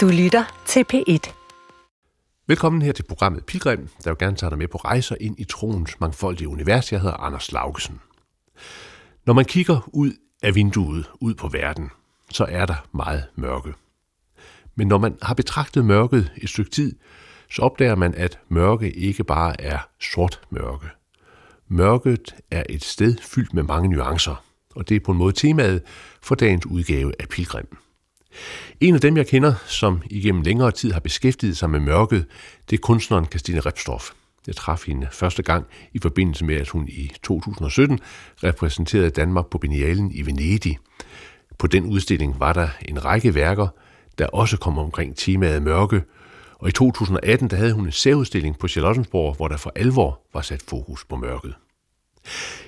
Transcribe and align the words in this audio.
Du 0.00 0.08
lytter 0.08 0.62
til 0.66 0.84
P1. 0.92 1.32
Velkommen 2.46 2.82
her 2.82 2.92
til 2.92 3.02
programmet 3.02 3.44
Pilgrim, 3.44 3.88
der 4.04 4.10
vil 4.10 4.18
gerne 4.18 4.36
tage 4.36 4.50
dig 4.50 4.58
med 4.58 4.68
på 4.68 4.78
rejser 4.78 5.16
ind 5.20 5.40
i 5.40 5.44
troens 5.44 6.00
mangfoldige 6.00 6.48
univers. 6.48 6.92
Jeg 6.92 7.00
hedder 7.00 7.16
Anders 7.16 7.52
Laugesen. 7.52 8.00
Når 9.26 9.34
man 9.34 9.44
kigger 9.44 9.88
ud 9.92 10.12
af 10.42 10.54
vinduet, 10.54 11.10
ud 11.20 11.34
på 11.34 11.48
verden, 11.48 11.90
så 12.30 12.46
er 12.48 12.66
der 12.66 12.86
meget 12.92 13.24
mørke. 13.34 13.74
Men 14.74 14.88
når 14.88 14.98
man 14.98 15.18
har 15.22 15.34
betragtet 15.34 15.84
mørket 15.84 16.32
et 16.36 16.48
stykke 16.48 16.70
tid, 16.70 16.96
så 17.50 17.62
opdager 17.62 17.94
man, 17.94 18.14
at 18.14 18.38
mørke 18.48 18.90
ikke 18.90 19.24
bare 19.24 19.60
er 19.60 19.78
sort 20.00 20.40
mørke. 20.50 20.86
Mørket 21.68 22.34
er 22.50 22.62
et 22.68 22.84
sted 22.84 23.16
fyldt 23.22 23.54
med 23.54 23.62
mange 23.62 23.88
nuancer, 23.88 24.44
og 24.74 24.88
det 24.88 24.96
er 24.96 25.00
på 25.00 25.12
en 25.12 25.18
måde 25.18 25.32
temaet 25.32 25.82
for 26.22 26.34
dagens 26.34 26.66
udgave 26.66 27.12
af 27.18 27.28
Pilgrim. 27.28 27.76
En 28.80 28.94
af 28.94 29.00
dem, 29.00 29.16
jeg 29.16 29.26
kender, 29.26 29.54
som 29.66 30.02
igennem 30.10 30.42
længere 30.42 30.70
tid 30.70 30.92
har 30.92 31.00
beskæftiget 31.00 31.56
sig 31.56 31.70
med 31.70 31.80
mørket, 31.80 32.26
det 32.70 32.76
er 32.76 32.80
kunstneren 32.80 33.26
Christine 33.26 33.60
Repstorff. 33.60 34.10
Jeg 34.46 34.56
traf 34.56 34.86
hende 34.86 35.08
første 35.12 35.42
gang 35.42 35.66
i 35.92 35.98
forbindelse 35.98 36.44
med, 36.44 36.56
at 36.56 36.68
hun 36.68 36.88
i 36.88 37.12
2017 37.22 37.98
repræsenterede 38.44 39.10
Danmark 39.10 39.46
på 39.46 39.58
Biennalen 39.58 40.12
i 40.12 40.26
Venedig. 40.26 40.78
På 41.58 41.66
den 41.66 41.84
udstilling 41.84 42.40
var 42.40 42.52
der 42.52 42.68
en 42.88 43.04
række 43.04 43.34
værker, 43.34 43.68
der 44.18 44.26
også 44.26 44.56
kom 44.56 44.78
omkring 44.78 45.16
temaet 45.16 45.62
mørke, 45.62 46.02
og 46.58 46.68
i 46.68 46.72
2018 46.72 47.50
der 47.50 47.56
havde 47.56 47.72
hun 47.72 47.86
en 47.86 47.92
særudstilling 47.92 48.58
på 48.58 48.68
Charlottenborg, 48.68 49.36
hvor 49.36 49.48
der 49.48 49.56
for 49.56 49.72
alvor 49.76 50.20
var 50.34 50.42
sat 50.42 50.62
fokus 50.62 51.04
på 51.04 51.16
mørket. 51.16 51.54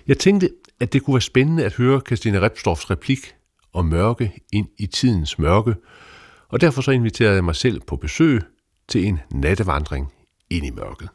Jeg 0.07 0.19
tænkte, 0.19 0.51
at 0.81 0.93
det 0.93 1.03
kunne 1.03 1.15
være 1.15 1.21
spændende 1.21 1.65
at 1.65 1.75
høre 1.75 2.01
Christine 2.07 2.41
Repstorffs 2.41 2.91
replik 2.91 3.35
om 3.75 3.85
mørke 3.85 4.33
ind 4.53 4.69
i 4.79 4.87
tidens 4.87 5.39
mørke, 5.39 5.75
og 6.49 6.61
derfor 6.61 6.83
så 6.83 6.91
inviterede 6.91 7.35
jeg 7.35 7.45
mig 7.45 7.57
selv 7.57 7.81
på 7.87 7.97
besøg 7.97 8.41
til 8.89 9.07
en 9.07 9.21
nattevandring 9.31 10.13
ind 10.51 10.67
i 10.67 10.71
mørket. 10.71 11.09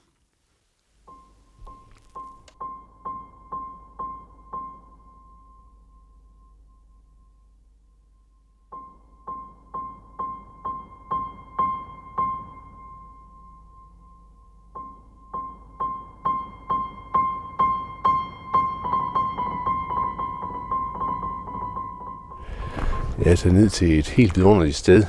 Jeg 23.27 23.31
er 23.31 23.33
altså 23.33 23.49
ned 23.49 23.69
til 23.69 23.99
et 23.99 24.07
helt 24.07 24.35
vidunderligt 24.35 24.75
sted 24.75 25.03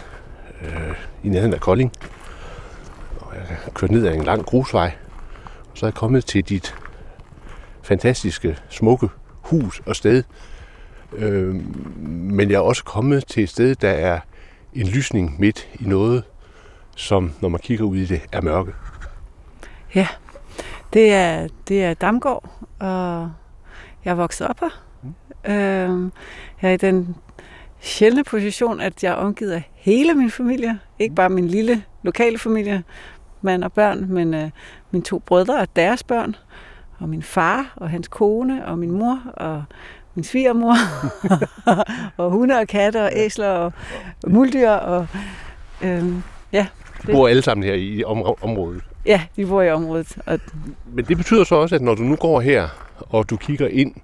øh, 0.63 0.95
i 1.23 1.29
nærheden 1.29 1.55
af 1.55 1.61
Kolding. 1.61 1.93
Og 3.21 3.35
jeg 3.35 3.43
har 3.43 3.71
kørt 3.71 3.91
ned 3.91 4.07
ad 4.07 4.15
en 4.15 4.23
lang 4.23 4.45
grusvej. 4.45 4.93
Og 5.71 5.79
så 5.79 5.87
er 5.87 5.89
jeg 5.89 5.95
kommet 5.95 6.25
til 6.25 6.45
dit 6.45 6.75
fantastiske, 7.83 8.59
smukke 8.69 9.09
hus 9.43 9.83
og 9.87 9.97
sted. 9.97 10.23
Øh, 11.13 11.55
men 12.09 12.51
jeg 12.51 12.57
er 12.57 12.61
også 12.61 12.85
kommet 12.85 13.27
til 13.27 13.43
et 13.43 13.49
sted, 13.49 13.75
der 13.75 13.91
er 13.91 14.21
en 14.75 14.87
lysning 14.87 15.41
midt 15.41 15.69
i 15.81 15.85
noget, 15.85 16.25
som 16.97 17.33
når 17.41 17.49
man 17.49 17.61
kigger 17.61 17.85
ud 17.85 17.97
i 17.97 18.07
det, 18.07 18.21
er 18.33 18.41
mørke. 18.41 18.73
Ja, 19.95 20.09
det 20.93 21.13
er, 21.13 21.49
det 21.69 21.85
er 21.85 21.95
Damgård, 21.95 22.51
og 22.79 23.31
jeg 24.05 24.11
er 24.11 24.15
vokset 24.15 24.47
op 24.47 24.61
her. 24.61 24.83
Mm. 25.03 25.51
Øh, 25.53 26.11
jeg 26.63 26.71
er 26.71 26.75
i 26.75 26.77
den 26.77 27.17
sjældne 27.81 28.25
position, 28.25 28.81
at 28.81 29.05
jeg 29.05 29.11
er 29.11 29.15
omgivet 29.15 29.53
af 29.53 29.71
hele 29.75 30.15
min 30.15 30.31
familie. 30.31 30.79
Ikke 30.99 31.15
bare 31.15 31.29
min 31.29 31.49
lille 31.49 31.85
lokale 32.03 32.39
familie, 32.39 32.85
mand 33.43 33.65
og 33.65 33.73
børn, 33.73 34.07
men 34.09 34.35
øh, 34.35 34.51
mine 34.91 35.05
to 35.05 35.19
brødre 35.19 35.61
og 35.61 35.69
deres 35.77 36.03
børn, 36.03 36.37
og 36.99 37.09
min 37.09 37.23
far 37.23 37.73
og 37.77 37.91
hans 37.91 38.09
kone, 38.09 38.67
og 38.67 38.79
min 38.79 38.91
mor 38.91 39.21
og 39.35 39.65
min 40.15 40.25
svigermor, 40.25 40.75
og 42.23 42.31
hunde 42.31 42.59
og 42.59 42.69
katte 42.69 43.03
og 43.03 43.11
æsler 43.15 43.49
og 43.49 43.73
muldyr. 44.27 44.71
Og, 44.71 45.07
øh, 45.83 46.05
ja, 46.53 46.67
de 47.07 47.13
bor 47.13 47.29
alle 47.29 47.43
sammen 47.43 47.65
her 47.65 47.75
i 47.75 48.05
området? 48.43 48.83
Ja, 49.07 49.23
de 49.37 49.47
bor 49.47 49.63
i 49.63 49.71
området. 49.71 50.19
Og... 50.27 50.41
Men 50.93 51.05
det 51.05 51.17
betyder 51.17 51.45
så 51.45 51.55
også, 51.55 51.75
at 51.75 51.83
når 51.83 51.95
du 51.95 52.03
nu 52.03 52.17
går 52.17 52.41
her, 52.41 52.69
og 52.99 53.31
du 53.31 53.37
kigger 53.37 53.69
ind 53.69 53.95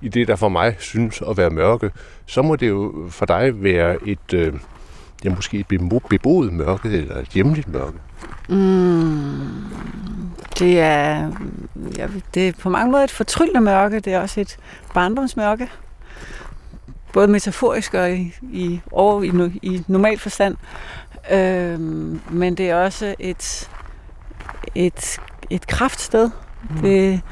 i 0.00 0.08
det, 0.08 0.28
der 0.28 0.36
for 0.36 0.48
mig 0.48 0.76
synes 0.78 1.22
at 1.30 1.36
være 1.36 1.50
mørke, 1.50 1.90
så 2.26 2.42
må 2.42 2.56
det 2.56 2.68
jo 2.68 3.06
for 3.10 3.26
dig 3.26 3.62
være 3.62 4.08
et, 4.08 4.34
øh, 4.34 4.52
ja, 5.24 5.34
måske 5.34 5.58
et 5.58 5.66
beboet 6.10 6.52
mørke, 6.52 6.88
eller 6.88 7.18
et 7.18 7.28
hjemligt 7.28 7.68
mørke. 7.68 7.98
Mm, 8.48 9.64
det 10.58 10.80
er, 10.80 11.30
ja, 11.96 12.08
det 12.34 12.48
er 12.48 12.52
på 12.52 12.68
mange 12.68 12.92
måder 12.92 13.04
et 13.04 13.10
fortryllende 13.10 13.60
mørke. 13.60 14.00
Det 14.00 14.14
er 14.14 14.20
også 14.20 14.40
et 14.40 14.56
barndomsmørke. 14.94 15.68
Både 17.12 17.28
metaforisk 17.28 17.94
og 17.94 18.12
i, 18.12 18.34
i, 18.42 18.80
over 18.92 19.22
i, 19.22 19.58
i 19.62 19.84
normal 19.88 20.18
forstand. 20.18 20.56
Øhm, 21.32 22.20
men 22.30 22.54
det 22.54 22.70
er 22.70 22.76
også 22.76 23.14
et, 23.18 23.70
et, 24.74 25.18
et 25.50 25.66
kraftsted. 25.66 26.30
Mm. 26.70 26.76
Det, 26.76 27.22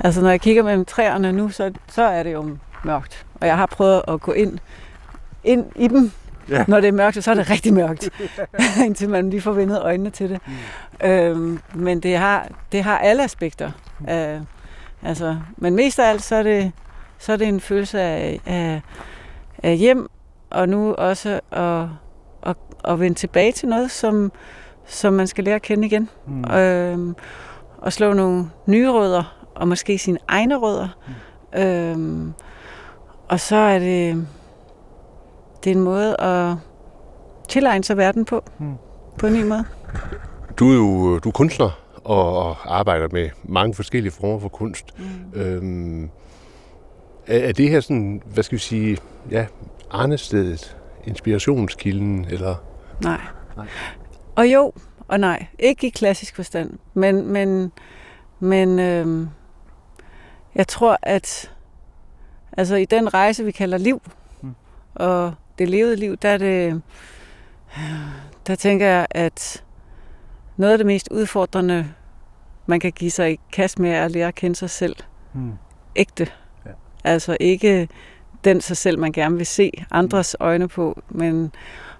Altså 0.00 0.22
når 0.22 0.30
jeg 0.30 0.40
kigger 0.40 0.62
mellem 0.62 0.84
træerne 0.84 1.32
nu, 1.32 1.48
så, 1.48 1.72
så 1.88 2.02
er 2.02 2.22
det 2.22 2.32
jo 2.32 2.56
mørkt. 2.84 3.26
Og 3.40 3.46
jeg 3.46 3.56
har 3.56 3.66
prøvet 3.66 4.02
at 4.08 4.20
gå 4.20 4.32
ind, 4.32 4.58
ind 5.44 5.66
i 5.76 5.88
dem, 5.88 6.12
ja. 6.48 6.64
når 6.68 6.80
det 6.80 6.88
er 6.88 6.92
mørkt, 6.92 7.24
så 7.24 7.30
er 7.30 7.34
det 7.34 7.50
rigtig 7.50 7.74
mørkt. 7.74 8.10
Indtil 8.86 9.08
man 9.08 9.30
lige 9.30 9.40
får 9.40 9.52
vendet 9.52 9.82
øjnene 9.82 10.10
til 10.10 10.30
det. 10.30 10.40
Mm. 10.46 11.08
Øhm, 11.08 11.60
men 11.74 12.00
det 12.00 12.16
har, 12.16 12.48
det 12.72 12.84
har 12.84 12.98
alle 12.98 13.24
aspekter. 13.24 13.70
Mm. 14.00 14.04
Af, 14.08 14.40
altså, 15.02 15.36
men 15.56 15.74
mest 15.74 15.98
af 15.98 16.08
alt, 16.08 16.22
så 16.22 16.36
er 16.36 16.42
det, 16.42 16.72
så 17.18 17.32
er 17.32 17.36
det 17.36 17.48
en 17.48 17.60
følelse 17.60 18.00
af, 18.00 18.40
af, 18.46 18.80
af 19.62 19.76
hjem, 19.76 20.08
og 20.50 20.68
nu 20.68 20.94
også 20.94 21.40
at, 21.50 21.84
at, 22.46 22.56
at 22.84 23.00
vende 23.00 23.18
tilbage 23.18 23.52
til 23.52 23.68
noget, 23.68 23.90
som, 23.90 24.32
som 24.86 25.12
man 25.12 25.26
skal 25.26 25.44
lære 25.44 25.54
at 25.54 25.62
kende 25.62 25.86
igen. 25.86 26.08
Mm. 26.26 26.50
Øhm, 26.50 27.14
og 27.78 27.92
slå 27.92 28.12
nogle 28.12 28.50
nye 28.66 28.90
rødder 28.90 29.46
og 29.54 29.68
måske 29.68 29.98
sine 29.98 30.18
egne 30.28 30.56
rødder. 30.56 30.88
Mm. 31.54 31.60
Øhm, 31.60 32.34
og 33.28 33.40
så 33.40 33.56
er 33.56 33.78
det, 33.78 34.26
det 35.64 35.72
er 35.72 35.74
en 35.74 35.82
måde 35.82 36.20
at 36.20 36.54
tilegne 37.48 37.84
sig 37.84 37.96
verden 37.96 38.24
på, 38.24 38.44
mm. 38.58 38.74
på 39.18 39.26
en 39.26 39.32
ny 39.32 39.42
måde. 39.42 39.64
Du 40.58 40.70
er 40.70 40.74
jo 40.74 41.18
du 41.18 41.28
er 41.28 41.32
kunstner 41.32 41.70
og, 42.04 42.36
og 42.36 42.78
arbejder 42.78 43.08
med 43.12 43.30
mange 43.44 43.74
forskellige 43.74 44.12
former 44.12 44.40
for 44.40 44.48
kunst. 44.48 44.94
Mm. 44.98 45.40
Øhm, 45.40 46.10
er, 47.26 47.38
er 47.38 47.52
det 47.52 47.70
her 47.70 47.80
sådan, 47.80 48.22
hvad 48.26 48.44
skal 48.44 48.56
vi 48.56 48.62
sige, 48.62 48.98
ja, 49.30 49.46
Arnestedet, 49.90 50.76
inspirationskilden, 51.04 52.26
eller? 52.30 52.54
Nej. 53.02 53.20
nej. 53.56 53.66
Og 54.36 54.52
jo, 54.52 54.72
og 55.08 55.20
nej. 55.20 55.46
Ikke 55.58 55.86
i 55.86 55.90
klassisk 55.90 56.36
forstand, 56.36 56.78
men, 56.94 57.26
men, 57.26 57.72
men 58.40 58.78
øhm, 58.78 59.28
jeg 60.54 60.68
tror, 60.68 60.98
at 61.02 61.52
altså 62.52 62.76
i 62.76 62.84
den 62.84 63.14
rejse, 63.14 63.44
vi 63.44 63.50
kalder 63.50 63.78
liv, 63.78 64.02
mm. 64.42 64.54
og 64.94 65.34
det 65.58 65.68
levede 65.68 65.96
liv, 65.96 66.16
der 66.16 66.28
er 66.28 66.38
det, 66.38 66.82
der 68.46 68.54
tænker 68.54 68.86
jeg, 68.86 69.06
at 69.10 69.64
noget 70.56 70.72
af 70.72 70.78
det 70.78 70.86
mest 70.86 71.08
udfordrende, 71.10 71.88
man 72.66 72.80
kan 72.80 72.92
give 72.92 73.10
sig 73.10 73.32
i 73.32 73.40
kast 73.52 73.78
med, 73.78 73.90
er 73.90 74.04
at 74.04 74.10
lære 74.10 74.28
at 74.28 74.34
kende 74.34 74.56
sig 74.56 74.70
selv. 74.70 74.96
Mm. 75.32 75.52
Ægte. 75.96 76.26
Ja. 76.66 76.70
Altså 77.04 77.36
ikke 77.40 77.88
den 78.44 78.60
sig 78.60 78.76
selv, 78.76 78.98
man 78.98 79.12
gerne 79.12 79.36
vil 79.36 79.46
se 79.46 79.84
andres 79.90 80.36
mm. 80.40 80.44
øjne 80.44 80.68
på, 80.68 81.02
men, 81.08 81.52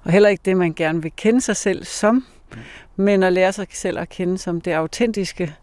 og 0.05 0.13
heller 0.13 0.29
ikke 0.29 0.43
det, 0.45 0.57
man 0.57 0.73
gerne 0.75 1.03
vil 1.03 1.13
kende 1.17 1.41
sig 1.41 1.57
selv 1.57 1.85
som, 1.85 2.15
mm. 2.15 2.59
Men 3.01 3.23
at 3.23 3.33
lære 3.33 3.53
sig 3.53 3.67
selv 3.71 3.99
at 3.99 4.09
kende 4.09 4.39
som 4.39 4.61
det 4.61 4.73
autentiske 4.73 5.55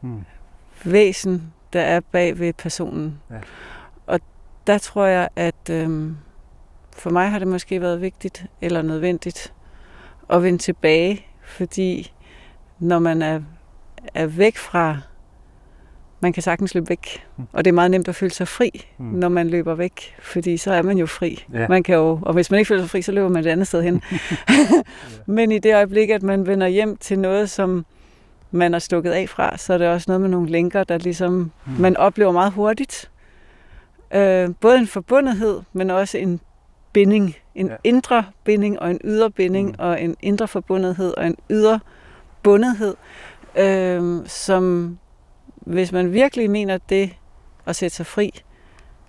mm. 0.00 0.24
væsen, 0.84 1.52
der 1.72 1.80
er 1.80 2.00
bag 2.00 2.38
ved 2.38 2.52
personen. 2.52 3.20
Ja. 3.30 3.36
Og 4.06 4.20
der 4.66 4.78
tror 4.78 5.06
jeg, 5.06 5.28
at 5.36 5.70
øhm, 5.70 6.16
for 6.92 7.10
mig 7.10 7.30
har 7.30 7.38
det 7.38 7.48
måske 7.48 7.80
været 7.80 8.00
vigtigt 8.00 8.46
eller 8.60 8.82
nødvendigt 8.82 9.52
at 10.30 10.42
vende 10.42 10.58
tilbage, 10.58 11.26
fordi 11.44 12.12
når 12.78 12.98
man 12.98 13.22
er, 13.22 13.40
er 14.14 14.26
væk 14.26 14.56
fra, 14.56 14.98
man 16.20 16.32
kan 16.32 16.42
sagtens 16.42 16.74
løbe 16.74 16.88
væk, 16.88 17.26
og 17.52 17.64
det 17.64 17.70
er 17.70 17.74
meget 17.74 17.90
nemt 17.90 18.08
at 18.08 18.14
føle 18.14 18.32
sig 18.32 18.48
fri, 18.48 18.86
mm. 18.98 19.04
når 19.04 19.28
man 19.28 19.48
løber 19.48 19.74
væk, 19.74 20.14
fordi 20.22 20.56
så 20.56 20.72
er 20.72 20.82
man 20.82 20.98
jo 20.98 21.06
fri. 21.06 21.44
Ja. 21.52 21.68
Man 21.68 21.82
kan 21.82 21.94
jo, 21.94 22.18
og 22.22 22.34
hvis 22.34 22.50
man 22.50 22.58
ikke 22.58 22.68
føler 22.68 22.82
sig 22.82 22.90
fri, 22.90 23.02
så 23.02 23.12
løber 23.12 23.28
man 23.28 23.44
et 23.44 23.50
andet 23.50 23.66
sted 23.66 23.82
hen. 23.82 24.02
Men 25.36 25.52
i 25.52 25.58
det 25.58 25.74
øjeblik, 25.74 26.10
at 26.10 26.22
man 26.22 26.46
vender 26.46 26.66
hjem 26.66 26.96
til 26.96 27.18
noget, 27.18 27.50
som 27.50 27.86
man 28.50 28.74
er 28.74 28.78
stukket 28.78 29.10
af 29.10 29.28
fra, 29.28 29.56
så 29.56 29.74
er 29.74 29.78
det 29.78 29.88
også 29.88 30.04
noget 30.08 30.20
med 30.20 30.28
nogle 30.28 30.48
linker, 30.48 30.84
der 30.84 30.98
ligesom 30.98 31.32
mm. 31.32 31.72
man 31.78 31.96
oplever 31.96 32.32
meget 32.32 32.52
hurtigt. 32.52 33.10
Øh, 34.14 34.50
både 34.60 34.78
en 34.78 34.86
forbundethed, 34.86 35.60
men 35.72 35.90
også 35.90 36.18
en 36.18 36.40
binding. 36.92 37.36
En 37.54 37.66
ja. 37.66 37.76
indre 37.84 38.24
binding 38.44 38.80
og 38.80 38.90
en 38.90 39.00
ydre 39.04 39.30
binding 39.30 39.68
mm. 39.68 39.74
og 39.78 40.02
en 40.02 40.16
indre 40.22 40.48
forbundethed 40.48 41.14
og 41.16 41.26
en 41.26 41.36
ydre 41.50 41.80
bundethed, 42.42 42.94
øh, 43.58 44.20
som 44.26 44.98
hvis 45.66 45.92
man 45.92 46.12
virkelig 46.12 46.50
mener 46.50 46.78
det 46.78 47.10
at 47.66 47.76
sætte 47.76 47.96
sig 47.96 48.06
fri, 48.06 48.42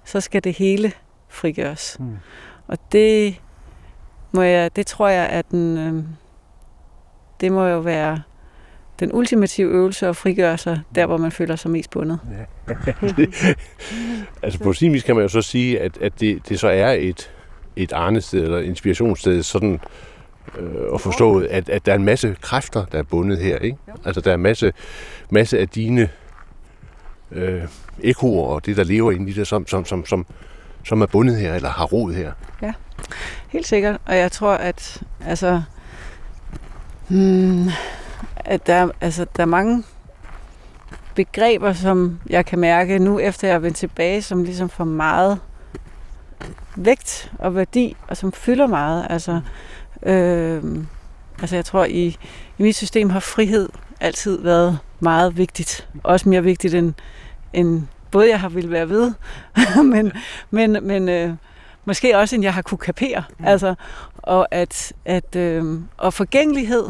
så 0.06 0.22
skal 0.22 0.44
det 0.44 0.54
hele 0.54 0.92
frigøres. 1.30 1.98
Mm. 2.00 2.18
Og 2.68 2.78
det 2.92 3.42
må 4.32 4.42
jeg, 4.42 4.76
det 4.76 4.88
tror 4.88 5.08
jeg, 5.08 5.28
at 5.30 5.52
den, 5.52 5.78
øh, 5.78 6.04
det 7.42 7.52
må 7.52 7.66
jo 7.66 7.80
være 7.80 8.22
den 9.00 9.14
ultimative 9.14 9.72
øvelse 9.72 10.08
at 10.08 10.16
frigøre 10.16 10.58
sig 10.58 10.82
der, 10.96 11.06
hvor 11.06 11.18
man 11.18 11.32
føler 11.32 11.56
sig 11.56 11.72
mest 11.72 11.90
bundet. 11.90 12.20
Ja. 12.68 12.94
altså 14.44 14.60
på 14.60 14.74
sin 14.74 14.94
vis 14.94 15.04
kan 15.04 15.16
man 15.16 15.22
jo 15.22 15.30
så 15.30 15.42
sige, 15.42 15.80
at, 15.80 15.98
at 15.98 16.20
det, 16.20 16.50
det 16.50 16.60
så 16.60 16.68
er 16.68 16.92
et, 16.92 17.32
et 17.76 17.94
arnested 17.94 18.44
eller 18.44 18.60
inspirationssted, 18.60 19.44
sådan 19.44 19.80
øh, 20.58 20.94
at 20.94 21.02
forstå, 21.02 21.40
at, 21.40 21.70
at 21.70 21.86
der 21.86 21.92
er 21.92 21.96
en 21.96 22.06
masse 22.06 22.36
kræfter, 22.42 22.86
der 22.86 23.00
er 23.00 23.04
bundet 23.04 23.38
her. 23.38 23.58
Ikke? 23.58 23.78
Altså 24.06 24.22
der 24.22 24.32
er 24.32 24.36
en 24.36 24.42
masse, 24.42 24.74
masse 25.30 25.60
af 25.60 25.70
dine 25.70 26.10
øh, 27.32 27.64
ekoer 28.04 28.48
og 28.48 28.66
det, 28.66 28.78
der 28.78 28.84
lever 28.84 29.12
inde 29.12 29.30
i 29.30 29.34
det, 29.34 29.48
som, 29.48 29.68
som, 29.68 29.86
som, 29.86 30.06
som, 30.06 30.26
som 30.86 31.02
er 31.02 31.06
bundet 31.06 31.38
her, 31.38 31.56
eller 31.56 31.70
har 31.70 31.86
rod 31.86 32.14
her. 32.14 32.32
Ja, 32.62 32.74
helt 33.50 33.68
sikkert. 33.68 33.98
Og 34.06 34.18
jeg 34.18 34.32
tror, 34.32 34.54
at 34.54 35.04
altså, 35.26 35.62
hmm, 37.08 37.70
at 38.36 38.68
der, 38.68 38.90
altså, 39.02 39.26
der 39.36 39.44
er 39.44 39.48
mange 39.48 39.84
begreber, 41.16 41.74
som 41.74 42.20
jeg 42.30 42.46
kan 42.46 42.60
mærke 42.60 43.00
nu, 43.00 43.20
efter 43.20 43.48
jeg 43.48 43.56
er 43.56 43.60
vendt 43.60 43.78
tilbage, 43.78 44.22
som 44.22 44.44
ligesom 44.44 44.70
får 44.70 44.84
meget 44.84 45.40
vægt 46.76 47.32
og 47.40 47.56
værdi, 47.56 47.96
og 48.08 48.18
som 48.18 48.32
fylder 48.32 48.68
meget. 48.68 49.08
Altså, 49.10 49.42
øh, 50.04 50.64
altså 51.42 51.56
jeg 51.56 51.66
tror, 51.66 51.86
i, 51.86 52.18
i 52.58 52.64
mit 52.64 52.76
system 52.76 53.10
har 53.10 53.20
frihed 53.20 53.70
altid 54.00 54.42
været 54.42 54.80
meget 55.00 55.38
vigtigt. 55.38 55.90
Også 56.04 56.30
mere 56.30 56.44
vigtigt 56.44 56.76
end, 56.76 56.94
end 57.54 57.84
både 58.12 58.30
jeg 58.30 58.40
har 58.40 58.50
ville 58.50 58.72
være 58.72 58.90
ved, 58.90 59.14
men, 59.94 60.12
men, 60.52 60.78
men 60.82 61.10
øh, 61.10 61.34
måske 61.86 62.18
også 62.18 62.36
end 62.36 62.44
jeg 62.44 62.54
har 62.54 62.62
kunne 62.62 62.78
kapere. 62.78 63.24
Mm. 63.40 63.46
Altså, 63.46 63.76
og 64.18 64.48
at, 64.52 64.94
at 65.06 65.36
øh, 65.36 65.80
og 65.98 66.14
forgængelighed 66.14 66.90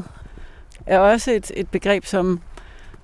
er 0.85 0.99
også 0.99 1.31
et, 1.31 1.51
et 1.55 1.69
begreb, 1.69 2.05
som, 2.05 2.39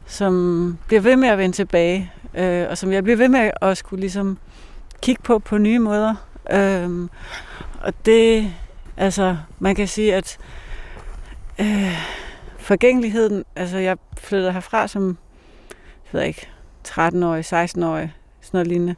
som 0.06 0.78
bliver 0.88 1.02
ved 1.02 1.16
med 1.16 1.30
at 1.30 1.38
vende 1.38 1.56
tilbage, 1.56 2.12
øh, 2.34 2.66
og 2.70 2.78
som 2.78 2.92
jeg 2.92 3.04
bliver 3.04 3.18
ved 3.18 3.30
med 3.30 3.52
at 3.62 3.78
skulle 3.78 4.00
ligesom 4.00 4.38
kigge 5.02 5.24
på 5.24 5.40
på 5.40 5.58
nye 5.58 5.80
måder. 5.80 6.16
Øh, 6.52 7.10
og 7.82 7.94
det, 8.06 8.54
altså, 8.98 9.38
man 9.60 9.76
kan 9.76 9.88
sige, 9.88 10.16
at 10.16 10.38
øh, 11.60 11.98
forgængeligheden, 12.58 13.44
altså 13.56 13.78
jeg 13.78 13.98
flyttede 14.18 14.54
herfra 14.54 14.88
som, 14.88 15.18
jeg 16.14 16.20
ved 16.20 16.28
ikke, 16.28 16.50
13-årig, 16.88 17.54
16-årig, 17.54 18.14
sådan 18.42 18.58
noget 18.58 18.68
lignende. 18.68 18.96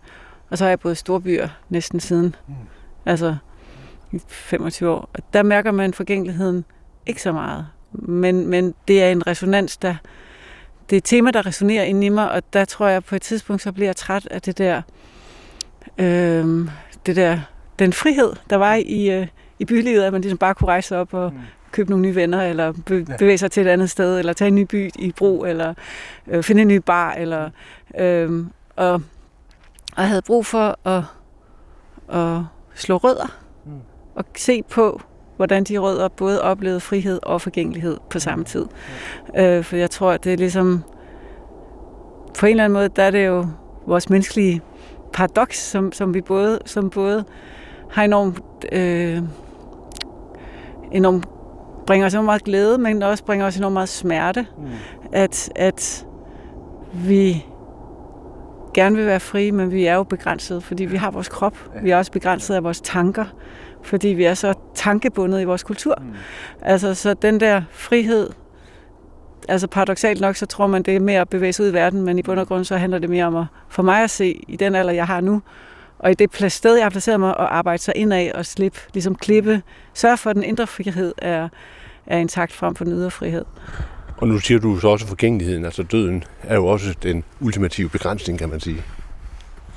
Og 0.50 0.58
så 0.58 0.64
har 0.64 0.70
jeg 0.70 0.80
boet 0.80 0.94
i 0.94 0.96
storbyer 0.96 1.48
næsten 1.70 2.00
siden. 2.00 2.36
Mm. 2.48 2.54
Altså 3.06 3.36
i 4.12 4.20
25 4.28 4.90
år. 4.90 5.10
Og 5.14 5.20
der 5.34 5.44
mærker 5.44 5.72
man 5.72 5.94
forgængeligheden 5.94 6.66
ikke 7.06 7.22
så 7.22 7.32
meget. 7.32 7.68
Men, 7.92 8.48
men 8.48 8.74
det 8.88 9.04
er 9.04 9.10
en 9.10 9.28
resonans, 9.28 9.78
der... 9.78 9.96
Det 10.90 10.96
er 10.96 10.98
et 10.98 11.04
tema, 11.04 11.32
der 11.32 11.46
resonerer 11.46 11.84
ind 11.84 12.04
i 12.04 12.10
mig, 12.10 12.32
og 12.32 12.54
der 12.54 12.66
tror 12.66 12.88
jeg 12.88 13.04
på 13.04 13.16
et 13.16 13.22
tidspunkt, 13.22 13.62
så 13.62 13.72
bliver 13.72 13.88
jeg 13.88 13.96
træt 13.96 14.28
af 14.32 14.42
det 14.42 14.58
der... 14.58 14.82
Øh, 15.98 16.70
det 17.06 17.16
der 17.16 17.40
den 17.80 17.94
frihed, 17.94 18.34
der 18.50 18.56
var 18.56 18.76
i, 18.76 19.12
øh, 19.12 19.28
i 19.60 19.66
bylivet, 19.66 20.04
at 20.04 20.12
man 20.12 20.22
ligesom 20.22 20.38
bare 20.38 20.56
kunne 20.56 20.68
rejse 20.68 20.98
op 20.98 21.14
og 21.14 21.34
mm. 21.34 21.40
Købe 21.76 21.90
nogle 21.90 22.02
nye 22.02 22.16
venner, 22.16 22.42
eller 22.42 22.74
bevæge 23.18 23.38
sig 23.38 23.52
til 23.52 23.66
et 23.68 23.70
andet 23.70 23.90
sted, 23.90 24.20
eller 24.20 24.34
tage 24.34 24.48
en 24.48 24.56
ny 24.56 24.62
by 24.62 24.90
i 24.96 25.12
brug, 25.12 25.46
eller 25.48 25.74
øh, 26.28 26.44
finde 26.44 26.62
en 26.62 26.68
ny 26.68 26.78
bar, 26.78 27.14
eller... 27.14 27.50
Øh, 28.00 28.46
og, 28.76 28.94
og 28.94 29.02
jeg 29.98 30.08
havde 30.08 30.22
brug 30.22 30.46
for 30.46 30.80
at, 30.88 31.04
at 32.20 32.42
slå 32.76 32.98
rødder, 32.98 33.38
mm. 33.66 33.72
og 34.16 34.26
se 34.36 34.64
på, 34.64 35.02
hvordan 35.36 35.64
de 35.64 35.78
rødder 35.78 36.08
både 36.08 36.42
oplevede 36.42 36.80
frihed 36.80 37.20
og 37.24 37.42
forgængelighed 37.42 37.98
på 38.10 38.20
samme 38.20 38.42
mm. 38.42 38.46
tid. 38.46 38.66
Øh, 39.38 39.64
for 39.64 39.76
jeg 39.76 39.90
tror, 39.90 40.12
at 40.12 40.24
det 40.24 40.34
er 40.34 40.38
ligesom... 40.38 40.84
På 42.40 42.46
en 42.46 42.50
eller 42.50 42.64
anden 42.64 42.74
måde, 42.74 42.90
der 42.90 43.04
er 43.04 43.12
det 43.12 43.26
jo 43.26 43.48
vores 43.88 44.10
menneskelige 44.10 44.62
paradoks, 45.14 45.60
som, 45.60 45.92
som 45.92 46.14
vi 46.14 46.22
både, 46.22 46.60
som 46.66 46.90
både 46.90 47.24
har 47.90 48.04
enormt, 48.04 48.42
øh, 48.72 49.22
enormt 50.92 51.26
bringer 51.88 52.06
os 52.08 52.14
enormt 52.14 52.26
meget 52.26 52.44
glæde, 52.44 52.78
men 52.78 53.04
også 53.04 53.24
bringer 53.24 53.46
os 53.46 53.58
enormt 53.58 53.74
meget 53.74 53.90
smerte. 53.90 54.48
Mm. 54.58 54.66
At, 55.12 55.52
at 55.56 56.06
vi 56.94 57.46
gerne 58.74 58.96
vil 58.96 59.06
være 59.06 59.20
frie, 59.20 59.52
men 59.52 59.72
vi 59.72 59.86
er 59.86 59.96
jo 59.96 60.04
begrænset, 60.04 60.64
fordi 60.64 60.86
vi 60.86 60.98
har 60.98 61.12
vores 61.12 61.30
krop. 61.30 61.58
Vi 61.84 61.90
er 61.90 61.98
også 61.98 62.12
begrænset 62.12 62.56
af 62.56 62.64
vores 62.64 62.82
tanker, 62.82 63.26
fordi 63.84 64.08
vi 64.08 64.24
er 64.24 64.34
så 64.34 64.54
tankebundet 64.76 65.42
i 65.42 65.44
vores 65.44 65.64
kultur. 65.64 65.96
Mm. 66.02 66.14
Altså, 66.62 66.94
så 66.94 67.14
den 67.14 67.40
der 67.40 67.62
frihed, 67.72 68.30
altså 69.50 69.68
paradoxalt 69.68 70.22
nok, 70.22 70.36
så 70.36 70.46
tror 70.46 70.68
man, 70.68 70.84
det 70.84 70.96
er 70.96 71.00
mere 71.00 71.22
at 71.22 71.30
bevæge 71.30 71.54
sig 71.54 71.66
ud 71.66 71.70
i 71.70 71.74
verden, 71.74 72.02
men 72.02 72.20
i 72.20 72.22
bund 72.22 72.40
og 72.40 72.48
grund, 72.48 72.66
så 72.66 72.78
handler 72.78 73.00
det 73.00 73.10
mere 73.10 73.26
om 73.26 73.36
at, 73.36 73.46
for 73.70 73.84
mig 73.84 74.04
at 74.04 74.10
se, 74.10 74.44
i 74.48 74.56
den 74.56 74.76
alder, 74.76 74.94
jeg 74.94 75.08
har 75.08 75.22
nu, 75.22 75.42
og 76.00 76.12
i 76.12 76.14
det 76.14 76.52
sted, 76.52 76.76
jeg 76.76 76.86
har 76.86 76.90
placeret 76.90 77.20
mig, 77.20 77.30
at 77.30 77.36
arbejde 77.40 77.82
sig 77.82 77.94
indad 77.96 78.32
og 78.32 78.46
slippe, 78.46 78.80
ligesom 78.94 79.16
klippe, 79.16 79.62
sørge 79.94 80.18
for, 80.18 80.30
at 80.30 80.36
den 80.36 80.44
indre 80.44 80.68
frihed 80.68 81.14
er, 81.18 81.50
er 82.08 82.18
intakt 82.18 82.54
frem 82.54 82.76
for 82.76 82.86
den 82.86 82.94
ydre 82.94 83.12
frihed. 83.12 83.46
Og 84.18 84.28
nu 84.28 84.40
siger 84.40 84.60
du 84.60 84.80
så 84.80 84.88
også 84.88 85.08
forgængeligheden, 85.08 85.66
altså 85.66 85.84
døden 85.84 86.24
er 86.44 86.56
jo 86.56 86.66
også 86.66 86.94
den 87.04 87.24
ultimative 87.40 87.90
begrænsning, 87.90 88.40
kan 88.40 88.50
man 88.50 88.60
sige. 88.60 88.84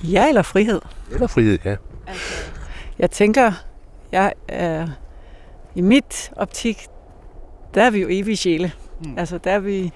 Ja, 0.05 0.29
eller 0.29 0.43
frihed. 0.43 0.81
Eller 1.13 1.27
frihed, 1.27 1.59
ja. 1.65 1.77
Altså, 2.07 2.45
jeg 2.99 3.11
tænker, 3.11 3.53
jeg 4.13 4.33
er, 4.49 4.89
i 5.75 5.81
mit 5.81 6.31
optik, 6.37 6.87
der 7.75 7.83
er 7.83 7.91
vi 7.91 8.01
jo 8.01 8.07
evige 8.11 8.37
sjæle. 8.37 8.73
Mm. 9.05 9.19
Altså, 9.19 9.39
der 9.39 9.51
er 9.51 9.59
vi 9.59 9.93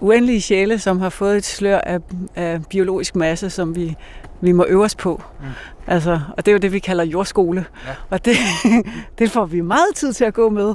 uendelige 0.00 0.40
sjæle, 0.40 0.78
som 0.78 1.00
har 1.00 1.08
fået 1.08 1.36
et 1.36 1.44
slør 1.44 1.78
af, 1.78 1.98
af 2.36 2.66
biologisk 2.66 3.16
masse, 3.16 3.50
som 3.50 3.76
vi, 3.76 3.96
vi 4.40 4.52
må 4.52 4.66
øve 4.68 4.84
os 4.84 4.94
på. 4.94 5.22
Mm. 5.40 5.46
Altså, 5.86 6.20
og 6.36 6.46
det 6.46 6.48
er 6.48 6.52
jo 6.52 6.58
det, 6.58 6.72
vi 6.72 6.78
kalder 6.78 7.04
jordskole. 7.04 7.66
Ja. 7.86 7.94
Og 8.10 8.24
det, 8.24 8.36
det 9.18 9.30
får 9.30 9.46
vi 9.46 9.60
meget 9.60 9.94
tid 9.94 10.12
til 10.12 10.24
at 10.24 10.34
gå 10.34 10.48
med. 10.48 10.74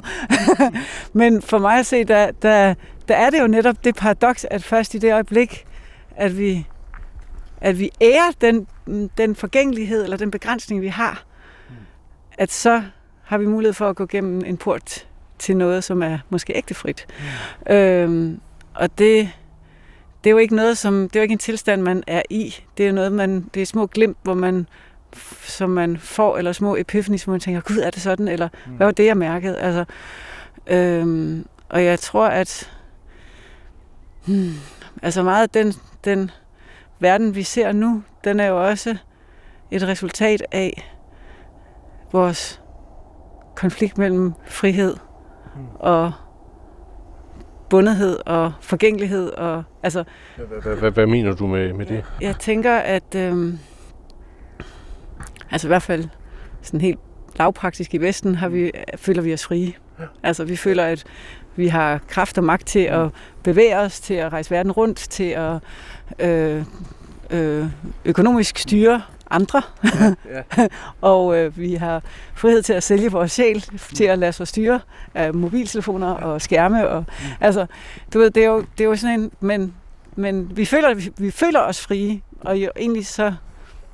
Men 1.20 1.42
for 1.42 1.58
mig 1.58 1.78
at 1.78 1.86
se, 1.86 2.04
der, 2.04 2.30
der, 2.30 2.74
der 3.08 3.16
er 3.16 3.30
det 3.30 3.40
jo 3.40 3.46
netop 3.46 3.84
det 3.84 3.94
paradoks, 3.94 4.46
at 4.50 4.62
først 4.64 4.94
i 4.94 4.98
det 4.98 5.12
øjeblik, 5.12 5.66
at 6.16 6.38
vi, 6.38 6.66
at 7.60 7.78
vi 7.78 7.90
ærer 8.00 8.30
den, 8.40 8.66
den 9.18 9.34
forgængelighed 9.34 10.04
eller 10.04 10.16
den 10.16 10.30
begrænsning, 10.30 10.82
vi 10.82 10.88
har, 10.88 11.24
mm. 11.68 11.74
at 12.38 12.52
så 12.52 12.82
har 13.22 13.38
vi 13.38 13.46
mulighed 13.46 13.74
for 13.74 13.88
at 13.88 13.96
gå 13.96 14.06
gennem 14.06 14.42
en 14.46 14.56
port 14.56 15.06
til 15.38 15.56
noget, 15.56 15.84
som 15.84 16.02
er 16.02 16.18
måske 16.30 16.56
ægtefrit. 16.56 17.06
Mm. 17.66 17.74
Øhm, 17.74 18.40
og 18.78 18.98
det, 18.98 19.30
det 20.24 20.30
er 20.30 20.32
jo 20.32 20.38
ikke 20.38 20.56
noget, 20.56 20.78
som, 20.78 21.08
det 21.08 21.16
er 21.16 21.20
jo 21.20 21.22
ikke 21.22 21.32
en 21.32 21.38
tilstand, 21.38 21.82
man 21.82 22.02
er 22.06 22.22
i. 22.30 22.54
Det 22.76 22.88
er 22.88 22.92
noget, 22.92 23.12
man, 23.12 23.50
det 23.54 23.62
er 23.62 23.66
små 23.66 23.86
glimt, 23.86 24.18
hvor 24.22 24.34
man, 24.34 24.66
som 25.42 25.70
man 25.70 25.98
får, 25.98 26.38
eller 26.38 26.52
små 26.52 26.76
epiphanies, 26.76 27.24
hvor 27.24 27.32
man 27.32 27.40
tænker, 27.40 27.60
gud, 27.60 27.76
er 27.76 27.90
det 27.90 28.02
sådan? 28.02 28.28
Eller 28.28 28.48
mm. 28.66 28.72
hvad 28.72 28.86
var 28.86 28.92
det, 28.92 29.06
jeg 29.06 29.16
mærkede? 29.16 29.58
Altså, 29.58 29.84
øhm, 30.66 31.46
og 31.68 31.84
jeg 31.84 31.98
tror, 31.98 32.26
at 32.26 32.72
hmm, 34.26 34.52
altså 35.02 35.22
meget 35.22 35.42
af 35.42 35.50
den, 35.50 35.74
den 36.04 36.30
verden, 37.00 37.34
vi 37.34 37.42
ser 37.42 37.72
nu, 37.72 38.02
den 38.24 38.40
er 38.40 38.46
jo 38.46 38.68
også 38.68 38.96
et 39.70 39.82
resultat 39.82 40.42
af 40.52 40.94
vores 42.12 42.60
konflikt 43.56 43.98
mellem 43.98 44.32
frihed 44.46 44.96
mm. 45.56 45.66
og 45.74 46.12
bundethed 47.70 48.18
og 48.26 48.52
forgængelighed. 48.60 49.30
Og, 49.30 49.62
altså, 49.82 50.04
hvad, 50.80 50.90
hvad 50.90 51.06
mener 51.06 51.34
du 51.34 51.46
med, 51.46 51.72
med 51.72 51.86
det? 51.86 52.04
Jeg 52.20 52.36
tænker, 52.36 52.76
at 52.76 53.14
øhm, 53.16 53.58
altså 55.50 55.66
i 55.66 55.70
hvert 55.70 55.82
fald 55.82 56.04
sådan 56.62 56.80
helt 56.80 56.98
lavpraktisk 57.38 57.94
i 57.94 57.98
Vesten, 57.98 58.34
har 58.34 58.48
vi, 58.48 58.70
føler 58.96 59.22
vi 59.22 59.32
os 59.32 59.44
frie. 59.44 59.72
Altså 60.22 60.44
vi 60.44 60.56
føler, 60.56 60.84
at 60.84 61.04
vi 61.56 61.68
har 61.68 62.00
kraft 62.08 62.38
og 62.38 62.44
magt 62.44 62.66
til 62.66 62.84
at 62.84 63.08
bevæge 63.42 63.78
os, 63.78 64.00
til 64.00 64.14
at 64.14 64.32
rejse 64.32 64.50
verden 64.50 64.72
rundt, 64.72 64.98
til 64.98 65.24
at 65.30 65.58
øh, 66.18 66.64
øh, 67.30 67.66
økonomisk 68.04 68.58
styre 68.58 69.02
andre. 69.30 69.62
Ja, 69.84 70.14
ja. 70.56 70.68
og 71.00 71.36
øh, 71.36 71.58
vi 71.58 71.74
har 71.74 72.02
frihed 72.34 72.62
til 72.62 72.72
at 72.72 72.82
sælge 72.82 73.10
vores 73.10 73.32
sjæl, 73.32 73.64
til 73.94 74.04
at 74.04 74.18
lade 74.18 74.32
sig 74.32 74.48
styre 74.48 74.80
af 75.14 75.34
mobiltelefoner 75.34 76.08
ja. 76.08 76.14
og 76.14 76.42
skærme. 76.42 76.88
Og, 76.88 77.04
mm. 77.08 77.26
Altså, 77.40 77.66
du 78.14 78.18
ved, 78.18 78.30
det 78.30 78.44
er 78.44 78.48
jo, 78.48 78.60
det 78.78 78.84
er 78.84 78.88
jo 78.88 78.96
sådan 78.96 79.20
en... 79.20 79.30
Men, 79.40 79.74
men 80.16 80.56
vi, 80.56 80.64
føler, 80.64 80.94
vi, 80.94 81.12
vi 81.18 81.30
føler 81.30 81.60
os 81.60 81.80
frie, 81.80 82.20
og 82.40 82.58
jo, 82.58 82.70
egentlig 82.76 83.06
så 83.06 83.34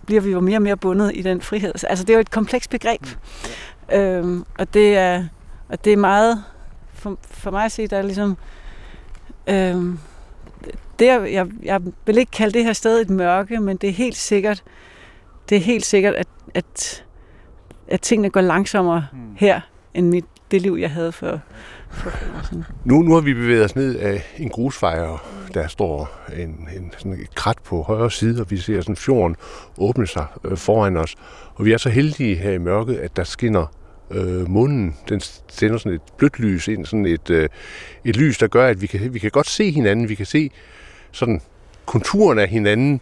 bliver 0.07 0.21
vi 0.21 0.31
jo 0.31 0.41
mere 0.41 0.59
og 0.59 0.62
mere 0.62 0.76
bundet 0.76 1.12
i 1.14 1.23
den 1.23 1.41
frihed. 1.41 1.73
Altså 1.85 2.05
det 2.05 2.11
er 2.11 2.14
jo 2.14 2.21
et 2.21 2.31
komplekst 2.31 2.71
begreb. 2.71 3.07
Mm. 3.88 3.97
Øhm, 3.97 4.45
og, 4.59 4.75
det 4.75 4.97
er, 4.97 5.25
og 5.69 5.85
det 5.85 5.93
er 5.93 5.97
meget, 5.97 6.45
for, 6.93 7.19
for 7.31 7.50
mig 7.50 7.64
at 7.64 7.73
se, 7.73 7.87
der 7.87 7.99
er 7.99 8.03
ligesom, 8.03 8.37
øhm, 9.47 9.99
det 10.99 11.09
er, 11.09 11.25
jeg, 11.25 11.47
jeg 11.63 11.81
vil 12.07 12.19
ikke 12.19 12.31
kalde 12.31 12.59
det 12.59 12.65
her 12.65 12.73
sted 12.73 13.01
et 13.01 13.11
mørke, 13.11 13.61
men 13.61 13.77
det 13.77 13.89
er 13.89 13.93
helt 13.93 14.17
sikkert, 14.17 14.63
det 15.49 15.57
er 15.57 15.61
helt 15.61 15.85
sikkert, 15.85 16.15
at, 16.15 16.27
at, 16.55 17.05
at 17.89 18.01
tingene 18.01 18.31
går 18.31 18.41
langsommere 18.41 19.07
mm. 19.13 19.19
her, 19.37 19.61
end 19.95 20.09
mit, 20.09 20.25
det 20.51 20.63
liv, 20.63 20.77
jeg 20.81 20.91
havde 20.91 21.13
for 21.13 21.41
Nu, 22.85 23.03
nu 23.03 23.15
har 23.15 23.21
vi 23.21 23.35
bevæget 23.35 23.65
os 23.65 23.77
ned 23.77 23.97
af 23.97 24.23
en 24.39 24.49
grusfejr, 24.49 25.27
der 25.55 25.67
står 25.67 26.11
en, 26.37 26.69
en, 26.77 26.93
sådan 26.99 27.13
et 27.13 27.35
krat 27.35 27.59
på 27.65 27.83
højre 27.83 28.11
side, 28.11 28.41
og 28.41 28.51
vi 28.51 28.57
ser 28.57 28.81
sådan 28.81 28.97
fjorden 28.97 29.37
åbne 29.79 30.07
sig 30.07 30.27
øh, 30.45 30.57
foran 30.57 30.97
os. 30.97 31.15
Og 31.55 31.65
vi 31.65 31.73
er 31.73 31.79
så 31.79 31.89
heldige 31.89 32.37
her 32.37 32.51
i 32.51 32.59
mørket, 32.59 32.95
at 32.95 33.17
der 33.17 33.25
skinner 33.25 33.67
øh, 34.11 34.51
munden, 34.51 34.97
den 35.09 35.21
sender 35.49 35.79
sådan 35.79 35.93
et 35.93 36.01
blødt 36.19 36.39
lys 36.39 36.69
ind, 36.69 36.87
sådan 36.87 37.07
et, 37.07 37.31
øh, 37.31 37.49
et 38.05 38.17
lys, 38.17 38.39
der 38.39 38.47
gør, 38.47 38.67
at 38.67 38.83
vi 38.83 38.87
kan, 38.87 39.15
vi 39.15 39.19
kan 39.19 39.31
godt 39.31 39.49
se 39.49 39.71
hinanden, 39.71 40.09
vi 40.09 40.15
kan 40.15 40.27
se 40.27 40.51
sådan 41.14 41.40
konturen 41.87 42.38
af 42.38 42.49
hinanden, 42.49 43.00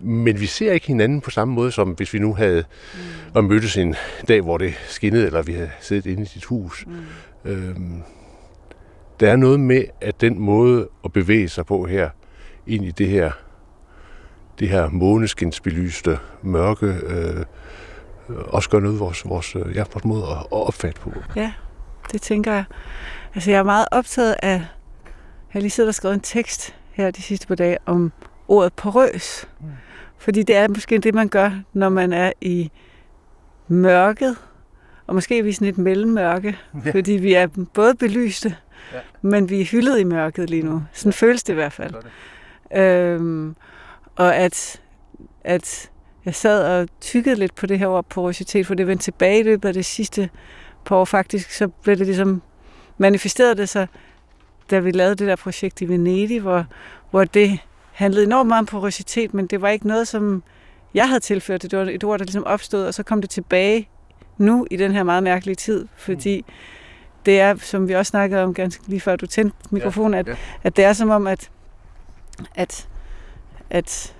men 0.00 0.40
vi 0.40 0.46
ser 0.46 0.72
ikke 0.72 0.86
hinanden 0.86 1.20
på 1.20 1.30
samme 1.30 1.54
måde, 1.54 1.72
som 1.72 1.90
hvis 1.90 2.14
vi 2.14 2.18
nu 2.18 2.34
havde 2.34 2.64
mm. 2.94 3.00
og 3.34 3.44
mødtes 3.44 3.76
en 3.76 3.94
dag, 4.28 4.40
hvor 4.40 4.58
det 4.58 4.74
skinnede, 4.88 5.26
eller 5.26 5.42
vi 5.42 5.52
havde 5.52 5.70
siddet 5.80 6.06
inde 6.06 6.22
i 6.22 6.26
dit 6.34 6.44
hus. 6.44 6.84
Mm. 6.86 7.50
Øhm, 7.50 8.02
der 9.20 9.32
er 9.32 9.36
noget 9.36 9.60
med, 9.60 9.84
at 10.00 10.20
den 10.20 10.38
måde 10.38 10.88
at 11.04 11.12
bevæge 11.12 11.48
sig 11.48 11.66
på 11.66 11.86
her, 11.86 12.10
ind 12.66 12.84
i 12.84 12.90
det 12.90 13.08
her, 13.08 13.32
det 14.58 14.68
her 14.68 14.88
måneskinsbelyste 14.88 16.18
mørke, 16.42 16.86
øh, 16.86 17.44
også 18.28 18.70
gør 18.70 18.80
noget 18.80 19.00
vores, 19.00 19.24
vores, 19.24 19.54
ja, 19.54 19.84
vores 19.92 20.04
måde 20.04 20.22
at 20.22 20.46
opfatte 20.50 21.00
på. 21.00 21.12
Ja, 21.36 21.52
det 22.12 22.22
tænker 22.22 22.52
jeg. 22.52 22.64
Altså 23.34 23.50
jeg 23.50 23.58
er 23.58 23.62
meget 23.62 23.86
optaget 23.92 24.36
af, 24.42 24.50
jeg 24.52 24.66
har 25.48 25.60
lige 25.60 25.70
siddet 25.70 25.88
og 25.88 25.94
skrevet 25.94 26.14
en 26.14 26.20
tekst 26.20 26.74
her 26.96 27.10
de 27.10 27.22
sidste 27.22 27.46
par 27.46 27.54
dage 27.54 27.78
om 27.86 28.12
ordet 28.48 28.72
porøs. 28.72 29.48
Mm. 29.60 29.66
Fordi 30.18 30.42
det 30.42 30.56
er 30.56 30.68
måske 30.68 30.98
det, 30.98 31.14
man 31.14 31.28
gør, 31.28 31.50
når 31.72 31.88
man 31.88 32.12
er 32.12 32.32
i 32.40 32.70
mørket, 33.68 34.36
og 35.06 35.14
måske 35.14 35.38
er 35.38 35.42
vi 35.42 35.52
sådan 35.52 35.68
et 35.68 35.78
mellemmørke, 35.78 36.58
ja. 36.84 36.90
fordi 36.90 37.12
vi 37.12 37.34
er 37.34 37.46
både 37.74 37.94
belyste, 37.94 38.56
ja. 38.92 38.98
men 39.22 39.50
vi 39.50 39.60
er 39.60 39.64
hyldet 39.64 39.98
i 39.98 40.04
mørket 40.04 40.50
lige 40.50 40.62
nu. 40.62 40.82
Sådan 40.92 41.12
ja. 41.12 41.26
føles 41.26 41.42
det 41.42 41.52
i 41.52 41.54
hvert 41.54 41.72
fald. 41.72 41.94
Det. 41.94 42.80
Øhm, 42.80 43.56
og 44.16 44.36
at, 44.36 44.80
at 45.44 45.90
jeg 46.24 46.34
sad 46.34 46.80
og 46.80 46.88
tykkede 47.00 47.36
lidt 47.36 47.54
på 47.54 47.66
det 47.66 47.78
her 47.78 47.86
ord 47.86 48.04
porositet, 48.04 48.66
for 48.66 48.74
det 48.74 48.86
vendte 48.86 49.04
tilbage 49.04 49.40
i 49.40 49.42
løbet 49.42 49.68
af 49.68 49.74
det 49.74 49.84
sidste 49.84 50.30
par 50.84 50.96
år 50.96 51.04
faktisk, 51.04 51.50
så 51.50 51.68
blev 51.68 51.96
det 51.96 52.06
ligesom 52.06 52.42
manifesteret 52.98 53.58
det 53.58 53.68
sig, 53.68 53.86
da 54.70 54.78
vi 54.78 54.90
lavede 54.90 55.14
det 55.14 55.28
der 55.28 55.36
projekt 55.36 55.80
i 55.80 55.88
Venedig, 55.88 56.40
hvor, 56.40 56.64
hvor 57.10 57.24
det 57.24 57.58
handlede 57.92 58.24
enormt 58.24 58.48
meget 58.48 58.58
om 58.58 58.66
porositet, 58.66 59.34
men 59.34 59.46
det 59.46 59.62
var 59.62 59.68
ikke 59.68 59.86
noget, 59.86 60.08
som 60.08 60.42
jeg 60.94 61.08
havde 61.08 61.20
tilført. 61.20 61.62
Det 61.62 61.78
var 61.78 61.84
et 61.84 62.04
ord, 62.04 62.18
der 62.18 62.24
ligesom 62.24 62.44
opstod, 62.44 62.86
og 62.86 62.94
så 62.94 63.02
kom 63.02 63.20
det 63.20 63.30
tilbage 63.30 63.88
nu 64.38 64.66
i 64.70 64.76
den 64.76 64.92
her 64.92 65.02
meget 65.02 65.22
mærkelige 65.22 65.54
tid, 65.54 65.86
fordi 65.96 66.44
mm. 66.46 66.52
det 67.26 67.40
er, 67.40 67.54
som 67.56 67.88
vi 67.88 67.94
også 67.94 68.10
snakkede 68.10 68.42
om 68.42 68.54
ganske 68.54 68.88
lige 68.88 69.00
før 69.00 69.16
du 69.16 69.26
tændte 69.26 69.56
mikrofonen, 69.70 70.14
ja, 70.14 70.22
ja. 70.26 70.32
At, 70.32 70.38
at 70.62 70.76
det 70.76 70.84
er 70.84 70.92
som 70.92 71.10
om, 71.10 71.26
at, 71.26 71.50
at, 72.54 72.88
at 73.70 74.14